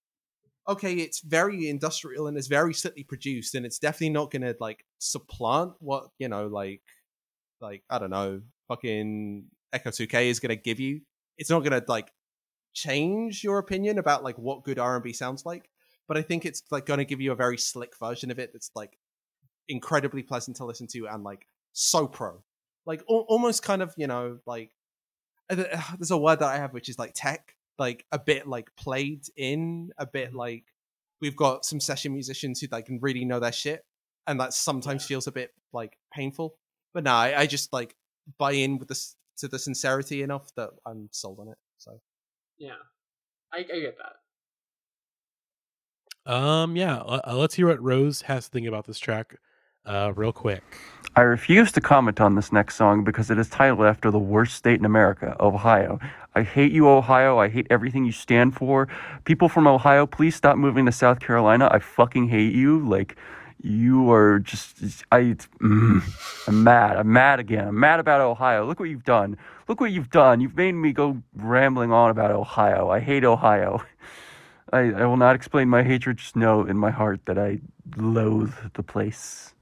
[0.67, 4.87] okay, it's very industrial and it's very slightly produced and it's definitely not gonna like
[4.99, 6.81] supplant what, you know, like
[7.61, 11.01] like I don't know, fucking Echo 2K is gonna give you.
[11.39, 12.13] It's not gonna like
[12.75, 15.71] change your opinion about like what good R&B sounds like,
[16.07, 18.53] but I think it's like going to give you a very slick version of it
[18.53, 18.99] that's like
[19.69, 22.43] incredibly pleasant to listen to and like so pro.
[22.85, 24.73] Like al- almost kind of, you know, like
[25.49, 29.23] there's a word that I have which is like tech, like a bit like played
[29.37, 30.65] in, a bit like
[31.21, 33.85] we've got some session musicians who like can really know their shit
[34.27, 36.57] and that sometimes feels a bit like painful.
[36.95, 37.95] But no, I, I just like
[38.39, 41.59] buy in with this to the sincerity enough that I'm sold on it.
[41.77, 42.01] So
[42.57, 42.73] Yeah,
[43.53, 44.15] I, I get that.
[46.33, 46.97] Um, yeah.
[46.99, 49.37] Uh, let's hear what Rose has to think about this track,
[49.85, 50.63] uh, real quick.
[51.17, 54.57] I refuse to comment on this next song because it is titled after the worst
[54.57, 56.01] state in America, Ohio.
[56.35, 57.39] I hate you, Ohio.
[57.39, 58.89] I hate everything you stand for.
[59.25, 61.69] People from Ohio, please stop moving to South Carolina.
[61.71, 62.81] I fucking hate you.
[62.89, 63.17] Like,
[63.65, 66.03] you are just, I, mm,
[66.47, 66.97] I'm mad.
[66.99, 67.69] I'm mad again.
[67.69, 68.67] I'm mad about Ohio.
[68.67, 69.39] Look what you've done.
[69.69, 70.41] Look what you've done.
[70.41, 72.91] You've made me go rambling on about Ohio.
[72.91, 73.83] I hate Ohio.
[74.73, 76.19] I, I will not explain my hatred.
[76.19, 77.61] Just know in my heart that I
[77.97, 79.54] loathe the place.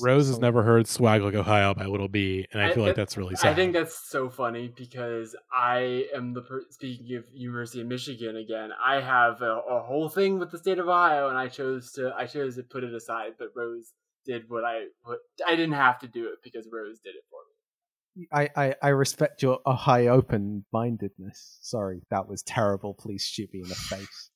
[0.00, 2.96] Rose has never heard "Swag Like Ohio" by Lil B, and I I- feel like
[2.96, 3.52] that's really sad.
[3.52, 8.36] I think that's so funny because I am the per- speaking of University of Michigan
[8.36, 8.70] again.
[8.84, 12.14] I have a, a whole thing with the state of Ohio, and I chose to
[12.16, 13.32] I chose to put it aside.
[13.38, 13.92] But Rose
[14.24, 17.36] did what I what I didn't have to do it because Rose did it for
[17.36, 18.28] me.
[18.30, 21.58] I, I, I respect your high open mindedness.
[21.62, 22.92] Sorry, that was terrible.
[22.94, 24.30] Please shoot me in the face.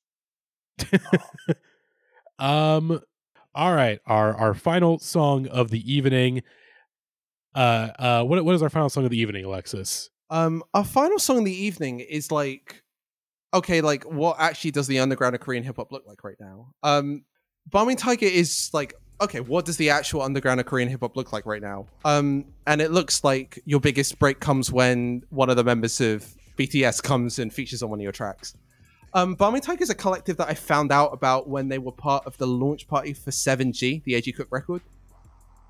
[2.39, 2.99] um,
[3.57, 3.99] all right.
[4.05, 6.43] Our our final song of the evening.
[7.55, 10.11] Uh, uh, what what is our final song of the evening, Alexis?
[10.29, 12.83] Um, our final song of the evening is like,
[13.53, 16.73] okay, like what actually does the underground of Korean hip hop look like right now?
[16.83, 17.25] Um,
[17.67, 21.33] Balming Tiger is like, okay, what does the actual underground of Korean hip hop look
[21.33, 21.87] like right now?
[22.05, 26.31] Um, and it looks like your biggest break comes when one of the members of
[26.57, 28.53] BTS comes and features on one of your tracks.
[29.17, 32.27] Um, Balming Tiger is a collective that I found out about when they were part
[32.27, 34.83] of the launch party for 7G, the AG Cook record.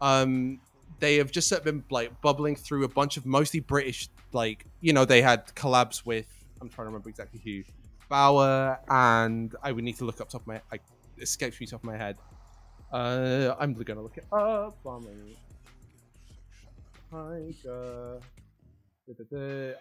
[0.01, 0.59] Um,
[0.99, 5.05] they have just been like bubbling through a bunch of mostly British, like you know,
[5.05, 6.27] they had collabs with
[6.59, 7.63] I'm trying to remember exactly who,
[8.13, 10.79] Baauer, and I would need to look up top of my, I
[11.21, 12.17] escapes me top of my head.
[12.91, 14.77] Uh, I'm gonna look it up.
[14.83, 15.37] Balming
[17.09, 18.19] Tiger.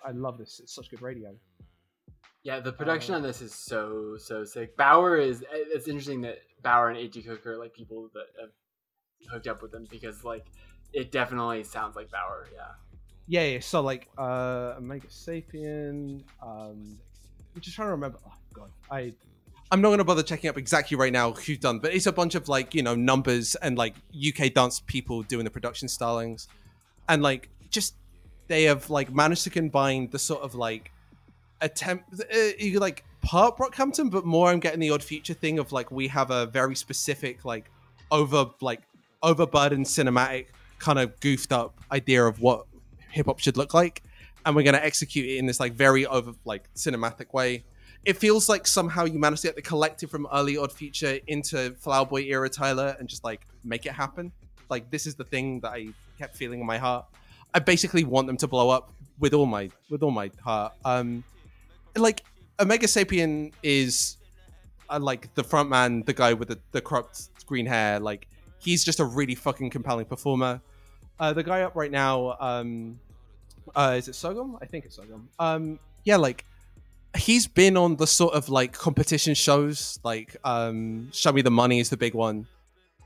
[0.06, 0.60] I love this.
[0.62, 1.34] It's such good radio.
[2.46, 4.76] Yeah, the production Uh, on this is so so sick.
[4.76, 8.50] Baauer is it's interesting that Baauer and AG Cook are like people that have
[9.28, 10.46] hooked up with them because like
[10.92, 12.46] it definitely sounds like Baauer.
[12.54, 12.68] Yeah.
[13.26, 13.58] Yeah, yeah.
[13.58, 16.22] So like, uh, Omega Sapien.
[16.40, 17.00] Um,
[17.52, 18.18] I'm just trying to remember.
[18.24, 19.12] Oh god, I.
[19.72, 22.36] I'm not gonna bother checking up exactly right now who's done, but it's a bunch
[22.36, 26.46] of like you know numbers and like UK dance people doing the production stylings,
[27.08, 27.96] and like just
[28.46, 30.92] they have like managed to combine the sort of like
[31.60, 35.72] attempt uh, you like part Brockhampton, but more I'm getting the odd future thing of
[35.72, 37.70] like we have a very specific like
[38.10, 38.82] over like
[39.22, 40.46] overburdened cinematic
[40.78, 42.66] kind of goofed up idea of what
[43.10, 44.02] hip hop should look like,
[44.44, 47.64] and we're gonna execute it in this like very over like cinematic way.
[48.04, 51.74] It feels like somehow you managed to get the collective from early Odd Future into
[51.80, 54.30] Flower Boy era Tyler and just like make it happen.
[54.68, 57.06] Like this is the thing that I kept feeling in my heart.
[57.52, 60.74] I basically want them to blow up with all my with all my heart.
[60.84, 61.24] Um,
[61.96, 62.24] like
[62.60, 64.16] Omega Sapien is
[64.88, 68.00] uh, like the front man, the guy with the, the cropped green hair.
[68.00, 68.28] Like
[68.58, 70.60] he's just a really fucking compelling performer.
[71.18, 72.98] Uh, the guy up right now, um,
[73.74, 74.58] uh, is it sogumm?
[74.60, 75.22] I think it's sogumm.
[75.38, 76.44] Um, yeah, like
[77.16, 81.80] he's been on the sort of like competition shows, like um, Show Me the Money
[81.80, 82.46] is the big one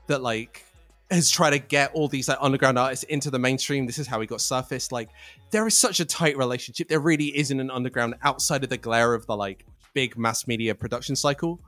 [0.07, 0.65] that like
[1.11, 3.85] has tried to get all these like underground artists into the mainstream.
[3.85, 4.91] This is how he got surfaced.
[4.91, 5.09] Like
[5.51, 6.87] there is such a tight relationship.
[6.87, 10.73] There really isn't an underground outside of the glare of the like big mass media
[10.73, 11.59] production cycle.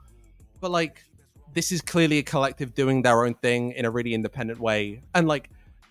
[0.60, 1.04] But like
[1.52, 5.00] this is clearly a collective doing their own thing in a really independent way.
[5.14, 5.50] And like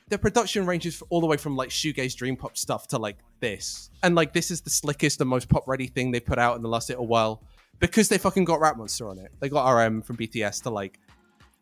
[0.10, 3.92] their production ranges all the way from like shoegaze dream pop stuff to like this.
[4.02, 6.64] And like this is the slickest and most pop ready thing they've put out in
[6.64, 7.44] the last little while
[7.80, 9.32] because they fucking got Rap Monster on it.
[9.40, 11.00] They got RM from BTS to like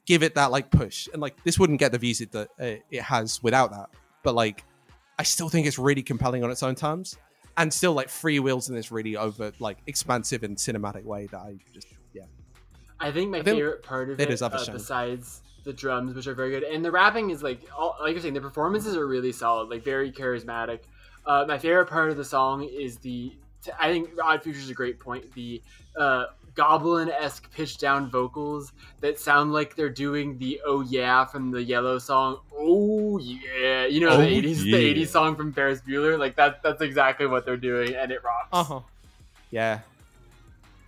[0.06, 1.08] give it that like push.
[1.14, 3.90] And like this wouldn't get the views it that uh, it has without that.
[4.24, 4.64] But like
[5.20, 7.18] I still think it's really compelling on its own terms.
[7.58, 11.56] and still like freewheels in this really over like expansive and cinematic way that I
[11.74, 12.24] just yeah.
[13.00, 16.16] I think my I think favorite part of it it, is uh, besides the drums,
[16.16, 18.96] which are very good, and the rapping is like, all, like you're saying, the performances
[18.96, 20.80] are really solid, like very charismatic.
[21.26, 23.32] Uh, my favorite part of the song is the,
[23.80, 25.32] I think Odd Future is a great point.
[25.34, 25.62] The
[25.96, 26.26] uh,
[26.56, 32.00] goblin-esque pitch down vocals that sound like they're doing the "Oh yeah" from the Yello
[32.02, 32.40] song.
[32.54, 34.78] Oh yeah, you know Oh, the '80s, yeah.
[34.78, 36.18] the '80s song from Ferris Bueller.
[36.20, 38.50] Like that, that's exactly what they're doing, and it rocks.
[38.52, 38.80] Uh huh.
[39.50, 39.80] Yeah.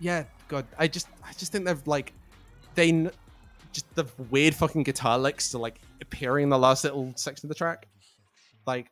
[0.00, 0.24] Yeah.
[0.48, 2.12] God, I just I just think they've like
[2.74, 3.10] they kn-
[3.72, 7.48] just the weird fucking guitar licks to like appearing in the last little section of
[7.48, 7.86] the track.
[8.66, 8.90] Like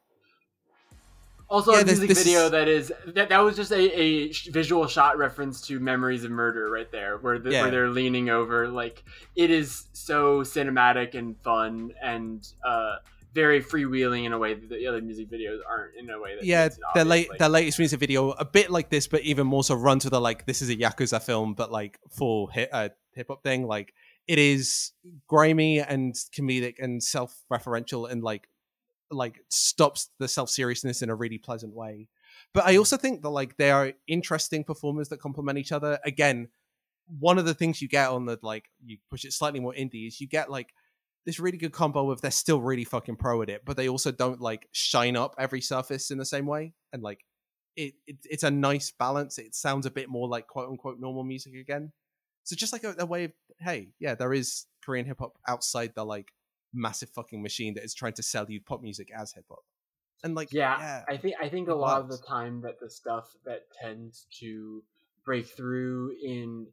[1.53, 4.01] Also, Yeah, a this- music this video is- that is that, that was just a,
[4.01, 7.63] a visual shot reference to Memories of Murder right there, where the, Yeah.
[7.63, 8.69] where they're leaning over.
[8.69, 9.05] Like
[9.37, 12.97] it is so cinematic and fun and uh,
[13.35, 15.95] very freewheeling in a way that the other music videos aren't.
[15.97, 18.89] In a way that yeah, their late like- their latest music video a bit like
[18.89, 21.71] this, but even more so run to the like this is a yakuza film, but
[21.71, 23.67] like full hip uh, hip hop thing.
[23.67, 23.93] Like
[24.27, 24.93] it is
[25.29, 28.49] grimy and comedic and self referential and like
[29.13, 32.09] like stops the self seriousness in a really pleasant way.
[32.55, 32.79] But I hmm.
[32.79, 35.99] also think that like they are interesting performers that complement each other.
[36.05, 36.49] Again,
[37.07, 40.07] one of the things you get on the like you push it slightly more indie
[40.07, 40.73] is you get like
[41.25, 44.11] this really good combo of they're still really fucking pro at it, but they also
[44.11, 46.75] don't like shine up every surface in the same way.
[46.93, 47.25] And like
[47.77, 49.39] it, it it's a nice balance.
[49.39, 51.93] It sounds a bit more like quote unquote normal music again.
[52.45, 55.93] So just like a, a way of hey, yeah, there is Korean hip hop outside
[55.95, 56.33] the like
[56.73, 59.65] massive fucking machine that is trying to sell you pop music as hip hop.
[60.25, 63.29] And like yeah, I think I think a lot of the time that the stuff
[63.45, 64.83] that tends to
[65.25, 66.67] break through in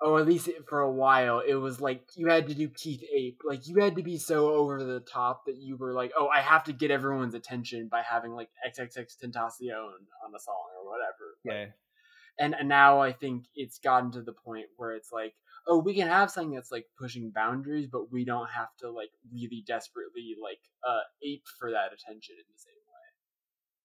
[0.00, 3.40] or at least for a while it was like you had to do Keith Ape
[3.44, 6.40] like you had to be so over the top that you were like oh I
[6.40, 11.14] have to get everyone's attention by having like XXXTentacion on a song or whatever
[11.44, 12.44] Like, yeah.
[12.44, 15.34] and, and now I think it's gotten to the point where it's like,
[15.66, 19.10] oh, we can have something that's like pushing boundaries, but we don't have to like
[19.32, 22.94] really desperately like uh ape for that attention in the same way.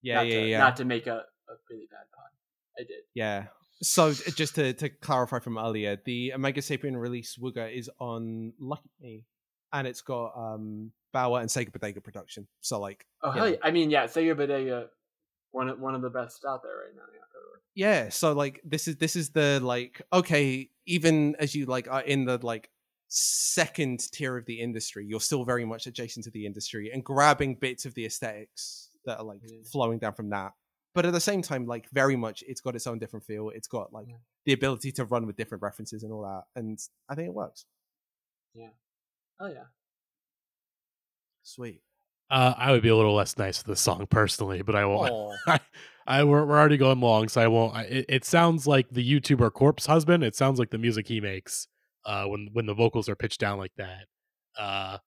[0.02, 0.58] Yeah, not yeah, to, yeah.
[0.58, 1.16] Not to make a,
[1.48, 2.30] a really bad pun.
[2.78, 3.02] I did.
[3.14, 3.46] Yeah.
[3.82, 8.90] So just to, to clarify from earlier, the Omega Sapien release Wooga is on Lucky
[9.00, 9.24] Me,
[9.72, 12.46] and it's got um Baauer and Sega Bodega production.
[12.60, 13.34] So like, Oh Yeah.
[13.34, 13.56] hell yeah.
[13.62, 14.88] I mean, yeah, Sega Bodega,
[15.50, 17.02] one of one of the best out there right now.
[17.12, 17.20] Yeah.
[17.74, 18.08] Yeah.
[18.08, 22.24] So like, this is this is the like, okay, even as you like are in
[22.24, 22.70] the like
[23.08, 27.54] second tier of the industry, you're still very much adjacent to the industry and grabbing
[27.56, 29.60] bits of the aesthetics that are like Yeah.
[29.70, 30.52] flowing down from that.
[30.94, 33.50] But at the same time, like very much, it's got its own different feel.
[33.50, 34.16] It's got like Yeah.
[34.44, 37.64] the ability to run with different references and all that, and I think it works.
[38.54, 38.70] Yeah
[39.40, 39.64] oh yeah.
[41.42, 41.82] Sweet.
[42.30, 45.34] Uh, I would be a little less nice to the song personally, but I won't.
[45.46, 45.58] I,
[46.10, 47.74] I we're, we're already going long, so I won't.
[47.74, 50.24] I, it, it sounds like the YouTuber Corpse husband.
[50.24, 51.68] It sounds like the music he makes
[52.04, 54.06] uh, when when the vocals are pitched down like that.
[54.58, 54.98] Uh,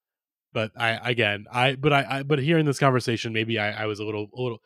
[0.54, 4.00] but I again, I but I, I but hearing this conversation, maybe I, I was
[4.00, 4.58] a little a little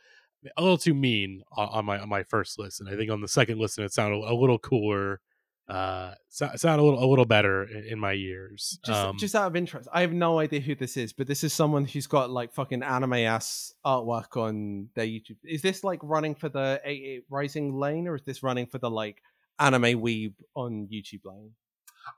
[0.57, 2.87] a little too mean on, on my on my first listen.
[2.87, 5.21] I think on the second listen, it sounded a little cooler.
[5.69, 8.79] Uh, so, sounded a little a little better in, in my ears.
[8.87, 11.45] Just, um, just out of interest, I have no idea who this is, but this
[11.45, 15.37] is someone who's got like fucking anime ass artwork on their YouTube.
[15.45, 18.91] Is this like running for the 88 Rising lane, or is this running for the
[18.91, 19.23] like
[19.59, 21.51] anime weeb on YouTube lane?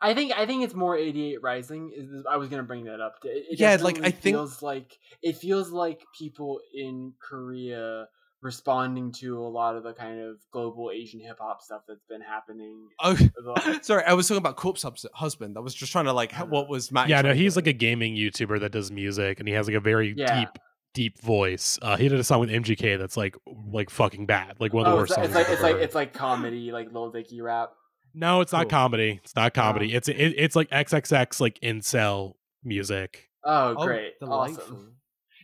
[0.01, 2.23] I think I think it's more 88 Rising.
[2.31, 3.17] I was gonna bring that up.
[3.25, 8.07] It, it Yeah, like, definitely I think- feels like it feels like people in Korea
[8.43, 12.21] responding to a lot of the kind of global Asian hip hop stuff that's been
[12.23, 12.89] happening.
[13.01, 15.57] Oh, The- sorry, I was talking about Corpse Husband.
[15.57, 17.09] I was just trying to like, ha- what was Matt?
[17.09, 19.81] yeah, no, he's like a gaming YouTuber that does music, and he has like a
[19.81, 20.41] very Yeah.
[20.41, 20.49] deep,
[20.95, 21.79] deep voice.
[21.83, 23.37] Uh, he did a song with MGK that's like,
[23.73, 25.27] like fucking bad, like one of the oh, worst it's, songs.
[25.29, 27.71] it's like it's like it's like comedy, like Lil Dicky rap.
[28.15, 29.21] no, it's not comedy.
[29.23, 29.95] It's not comedy.
[29.95, 33.29] It's it, it's like XXX like incel music.
[33.45, 34.63] Oh, Oh, great, delightful.
[34.63, 34.97] awesome.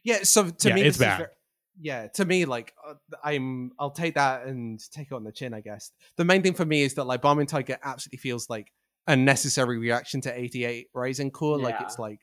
[0.05, 1.19] Yeah, so to Yeah, me, it's this is bad.
[1.19, 1.31] ver-
[1.81, 5.55] yeah, to me, like uh, I'm, I'll take that and take it on the chin,
[5.55, 5.93] I guess.
[6.17, 8.73] The main thing for me is that like Balming Tiger absolutely feels like
[9.07, 11.59] a necessary reaction to 88 Rising Core.
[11.59, 12.21] Like it's like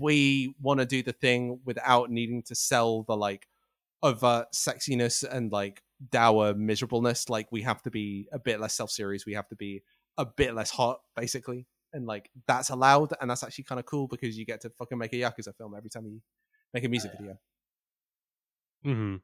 [0.00, 3.46] we want to do the thing without needing to sell the like
[4.02, 7.28] overt sexiness and like dour miserableness.
[7.28, 9.26] Like we have to be a bit less self-serious.
[9.26, 9.82] We have to be
[10.16, 11.66] a bit less hot, basically.
[11.92, 14.98] And like that's allowed, and that's actually kind of cool because you get to fucking
[14.98, 16.20] make a Yakuza film every time you
[16.74, 17.20] make a music yeah.
[17.20, 17.38] video.
[18.84, 19.16] Hmm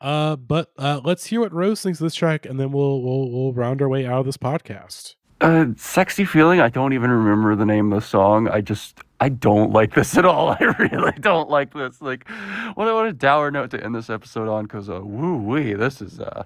[0.00, 3.30] Uh, but uh, let's hear what Rose thinks of this track, and then we'll we'll
[3.30, 5.14] we'll round our way out of this podcast.
[5.40, 6.60] Uh, sexy feeling.
[6.60, 8.48] I don't even remember the name of the song.
[8.48, 10.50] I just I don't like this at all.
[10.60, 12.00] I really don't like this.
[12.00, 12.28] Like,
[12.74, 14.64] what what a dour note to end this episode on.
[14.64, 16.44] Because uh, woo wee, this is uh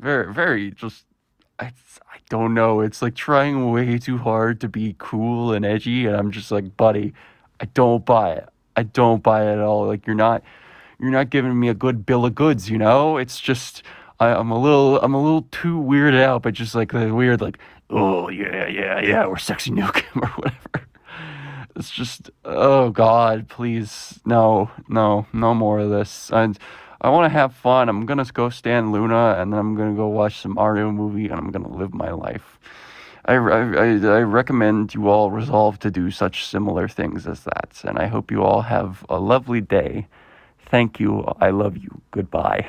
[0.00, 1.04] very very just.
[1.58, 2.80] I I don't know.
[2.80, 6.76] It's like trying way too hard to be cool and edgy, and I'm just like,
[6.76, 7.12] buddy,
[7.60, 8.48] I don't buy it.
[8.76, 9.86] I don't buy it at all.
[9.86, 10.42] Like you're not
[11.00, 12.70] you're not giving me a good bill of goods.
[12.70, 13.82] You know, it's just.
[14.20, 17.40] I, I'm a little, I'm a little too weirded out, but just like the weird,
[17.40, 20.88] like, oh yeah, yeah, yeah, we're sexy nukem or whatever.
[21.76, 26.30] It's just, oh God, please, no, no, no more of this.
[26.32, 26.58] And
[27.00, 27.88] I want to have fun.
[27.88, 31.34] I'm gonna go stand LOONA, and then I'm gonna go watch some Mario movie, and
[31.38, 32.58] I'm gonna live my life.
[33.24, 37.98] I, I, I recommend you all resolve to do such similar things as that, and
[37.98, 40.08] I hope you all have a lovely day.
[40.70, 41.24] Thank you.
[41.40, 42.02] I love you.
[42.10, 42.66] Goodbye.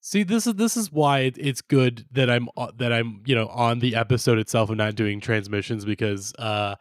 [0.00, 3.34] See, this is this is why it, it's good that I'm uh, that I'm you
[3.34, 6.74] know on the episode itself and not doing transmissions because uh,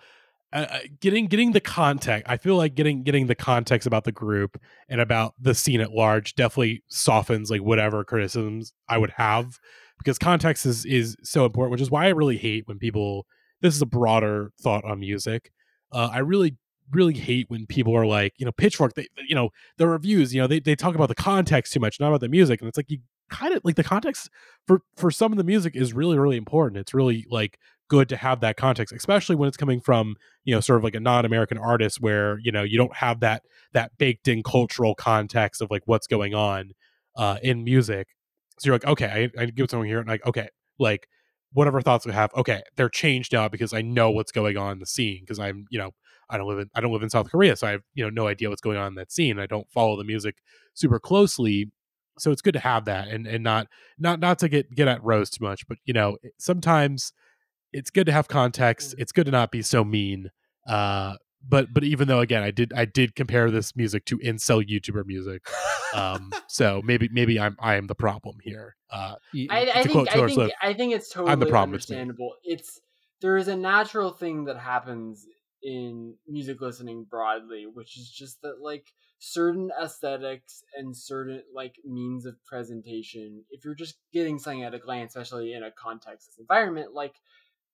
[0.52, 2.30] uh, getting getting the context.
[2.30, 4.60] I feel like getting getting the context about the group
[4.90, 9.60] and about the scene at large definitely softens like whatever criticisms I would have
[10.00, 11.72] because context is is so important.
[11.72, 13.28] Which is why I really hate when people.
[13.62, 15.52] This is a broader thought on music.
[15.92, 16.58] Uh, I really
[16.92, 20.42] really hate when people are like, you know, Pitchfork, they, you know, the reviews, you
[20.42, 22.62] know, they, they talk about the context too much, not about the music.
[22.62, 24.30] And it's like, you kind of like the context
[24.68, 26.80] for, for some of the music is really, really important.
[26.80, 30.62] It's really like good to have that context, especially when it's coming from, you know,
[30.62, 34.28] sort of like a non-American artist where, you know, you don't have that, that baked
[34.28, 36.72] in cultural context of like what's going on
[37.16, 38.08] uh, in music.
[38.60, 41.08] So you're like, okay, I, I give someone here and like, okay, like
[41.54, 44.80] whatever thoughts we have, okay, they're changed now because I know what's going on in
[44.80, 45.92] the scene because I'm, you know,
[46.32, 48.10] I don't live in I don't live in South Korea, so I have you know
[48.10, 49.38] no idea what's going on in that scene.
[49.38, 50.38] I don't follow the music
[50.74, 51.72] super closely,
[52.18, 53.68] so it's good to have that and and not
[54.00, 57.14] not not to get get at Rose too much, but you know sometimes
[57.74, 58.96] it's good to have context.
[58.98, 60.30] It's good to not be so mean.
[60.68, 61.16] Uh,
[61.48, 65.06] but but even though again I did I did compare this music to incel YouTuber
[65.06, 65.48] music,
[65.94, 68.76] um, so maybe maybe I'm I am the problem here.
[68.90, 69.16] Uh,
[69.50, 72.36] I, I think I think Swift, I think it's totally I'm the problem, understandable.
[72.44, 72.82] It's, it's
[73.22, 75.26] there is a natural thing that happens
[75.64, 78.88] in music listening broadly, which is just that like
[79.20, 84.80] certain aesthetics and certain like means of presentation, if you're just getting something at a
[84.80, 87.16] glance, especially in a context environment, like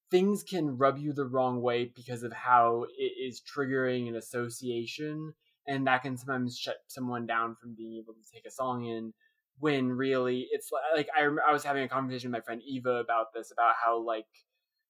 [0.09, 5.33] things can rub you the wrong way because of how it is triggering an association
[5.67, 9.13] and that can sometimes shut someone down from being able to take a song in
[9.59, 13.33] when really it's like I, I was having a conversation with my friend eva about
[13.33, 14.25] this about how like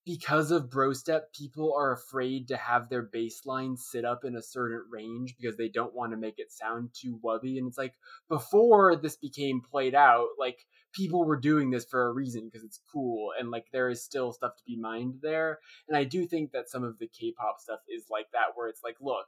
[0.07, 4.37] because of bro step, people are afraid to have their bass line sit up in
[4.37, 7.57] a certain range because they don't want to make it sound too wubby.
[7.57, 7.93] And it's like
[8.29, 12.79] before this became played out, like people were doing this for a reason because it's
[12.89, 15.59] cool and like there is still stuff to be mined there.
[15.89, 18.83] And I do think that some of the K-pop stuff is like that, where it's
[18.85, 19.27] like, look,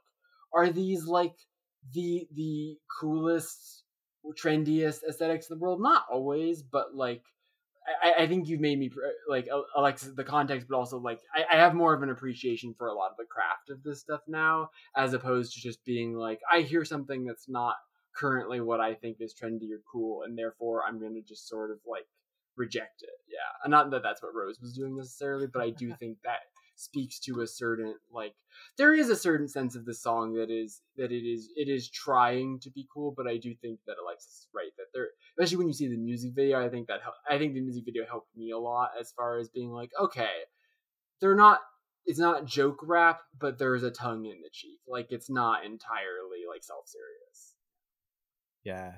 [0.54, 1.34] are these like
[1.92, 3.84] the the coolest,
[4.42, 5.82] trendiest aesthetics in the world?
[5.82, 7.24] Not always, but like
[8.02, 8.90] I, I, think you've made me
[9.28, 12.10] like uh, uh, Alexis the context, but also like I, I, have more of an
[12.10, 15.84] appreciation for a lot of the craft of this stuff now, as opposed to just
[15.84, 17.76] being like I hear something that's not
[18.14, 21.70] currently what I think is trendy or cool, and therefore I'm going to just sort
[21.70, 22.06] of like
[22.56, 23.10] reject it.
[23.28, 26.40] Yeah, not that that's what Rose was doing necessarily, but I do think that
[26.80, 28.34] speaks to a certain like
[28.78, 31.90] there is a certain sense of the song that is that it is it is
[31.90, 35.58] trying to be cool but i do think that alexis is right that there especially
[35.58, 38.34] when you see the music video i think that i think the music video helped
[38.36, 40.30] me a lot as far as being like okay
[41.20, 41.60] they're not
[42.06, 44.80] it's not joke rap but there's a tongue in the cheek.
[44.86, 47.54] Like it's not entirely like self-serious.
[48.64, 48.92] Yeah.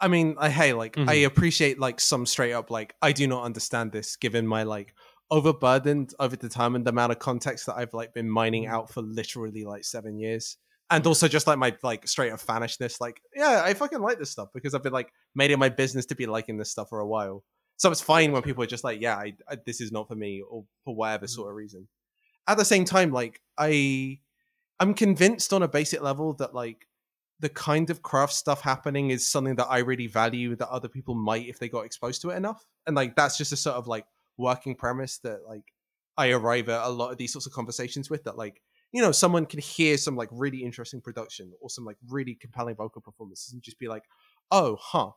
[0.00, 1.08] I mean, I hey, like mm-hmm.
[1.08, 4.94] I appreciate like some straight up like I do not understand this given my like
[5.30, 8.70] overburdened, over overdetermined amount of context that I've like been mining mm.
[8.70, 10.56] out for literally like seven years.
[10.90, 14.30] And also just like my like straight up fanishness, like, yeah, I fucking like this
[14.30, 17.00] stuff because I've been like made it my business to be liking this stuff for
[17.00, 17.42] a while.
[17.76, 20.14] So it's fine when people are just like, yeah, I, I, this is not for
[20.14, 21.88] me or for whatever sort of reason.
[22.46, 24.20] At the same time, like I
[24.78, 26.86] I'm convinced on a basic level that like
[27.40, 31.14] the kind of craft stuff happening is something that I really value that other people
[31.14, 32.64] might if they got exposed to it enough.
[32.86, 34.04] And like that's just a sort of like
[34.36, 35.72] working premise that like
[36.16, 38.60] I arrive at a lot of these sorts of conversations with that like
[38.92, 42.76] you know someone can hear some like really interesting production or some like really compelling
[42.76, 44.04] vocal performances and just be like
[44.50, 45.10] oh huh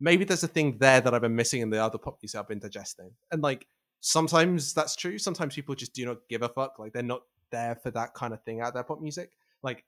[0.00, 2.48] maybe there's a thing there that I've been missing in the other pop music I've
[2.48, 3.10] been digesting.
[3.30, 3.66] And like
[4.00, 5.18] sometimes that's true.
[5.18, 8.32] Sometimes people just do not give a fuck like they're not there for that kind
[8.32, 9.30] of thing out there pop music.
[9.62, 9.84] Like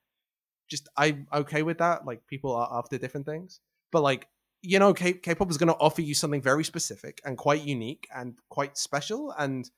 [0.69, 3.61] just I'm okay with that like people are after different things.
[3.91, 4.29] But like
[4.63, 8.09] you know, K- K-pop is going to offer you something very specific and quite unique
[8.15, 9.69] and quite special and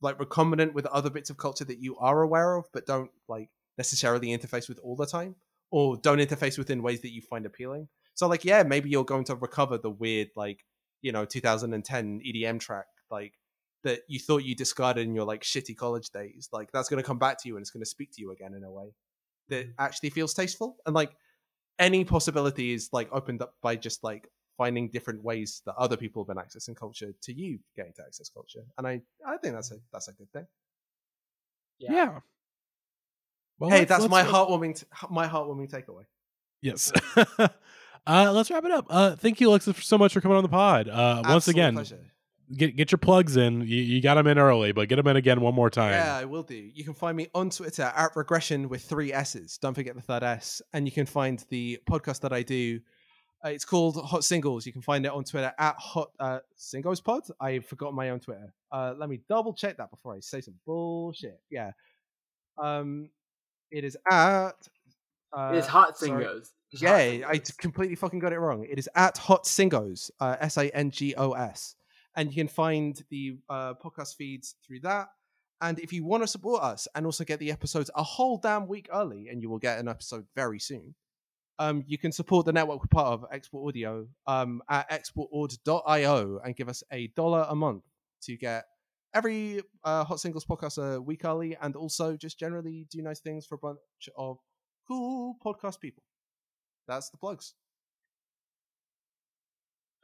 [0.00, 3.50] like recombinant with other bits of culture that you are aware of but don't like
[3.78, 5.36] necessarily interface with all the time
[5.70, 7.88] or don't interface with in ways that you find appealing.
[8.14, 10.64] So like yeah, maybe you're going to recover the weird like,
[11.00, 13.34] you know, 2010 EDM track like
[13.84, 16.48] that you thought you discarded in your like shitty college days.
[16.52, 18.32] Like that's going to come back to you and it's going to speak to you
[18.32, 18.92] again in a way
[19.48, 19.72] that mm.
[19.78, 21.12] actually feels tasteful and like
[21.78, 24.28] any possibility is like opened up by just like
[24.58, 28.28] finding different ways that other people have been accessing culture to you getting to access
[28.28, 30.46] culture and i i think that's a that's a good thing
[31.78, 32.20] Yeah.
[33.58, 36.04] Well, hey let's- that's let's- my let's- heartwarming t- my heartwarming takeaway
[36.60, 36.92] Yes.
[38.06, 38.86] uh, let's wrap it up.
[38.88, 40.86] Uh, thank you, Alexis, so much for coming on the pod.
[40.88, 41.98] Uh, once again, pleasure.
[42.56, 43.62] Get get your plugs in.
[43.62, 45.92] You, you got them in early, but get them in again one more time.
[45.92, 46.56] Yeah, I will do.
[46.56, 49.58] You can find me on Twitter at regresssion with three S's.
[49.58, 50.60] Don't forget the third S.
[50.72, 52.80] And you can find the podcast that I do.
[53.44, 54.66] Uh, it's called Hot Singles.
[54.66, 57.22] You can find it on Twitter at Hot uh, Singles Pod.
[57.40, 58.52] I forgot my own Twitter.
[58.70, 61.40] Uh, let me double check that before I say some bullshit.
[61.50, 61.72] Yeah.
[62.62, 63.10] Um,
[63.70, 64.52] it is at.
[65.32, 66.24] Uh, it's Hot sorry.
[66.24, 66.50] Sangos.
[66.70, 68.64] It's Yeah, I completely fucking got it wrong.
[68.64, 71.74] It is at Hot Sangos, uh, S A N G O S,
[72.16, 75.08] and you can find the uh, podcast feeds through that.
[75.60, 78.66] And if you want to support us and also get the episodes a whole damn
[78.66, 80.94] week early, and you will get an episode very soon,
[81.58, 86.56] um, you can support the network we're part of, Export Audio, um, at exportaud.io and
[86.56, 87.84] give us a dollar a month
[88.22, 88.64] to get
[89.14, 93.46] every uh, Hot Singles podcast a week early, and also just generally do nice things
[93.46, 93.78] for a bunch
[94.16, 94.38] of
[94.88, 96.02] cool podcast people.
[96.88, 97.54] That's the plugs.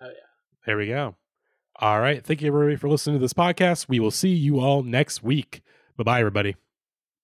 [0.01, 0.13] Oh, yeah.
[0.67, 1.17] There we go.
[1.79, 2.25] All right.
[2.25, 3.89] Thank you, everybody, for listening to this podcast.
[3.89, 5.63] We will see you all next week.
[5.97, 6.57] Bye bye, everybody.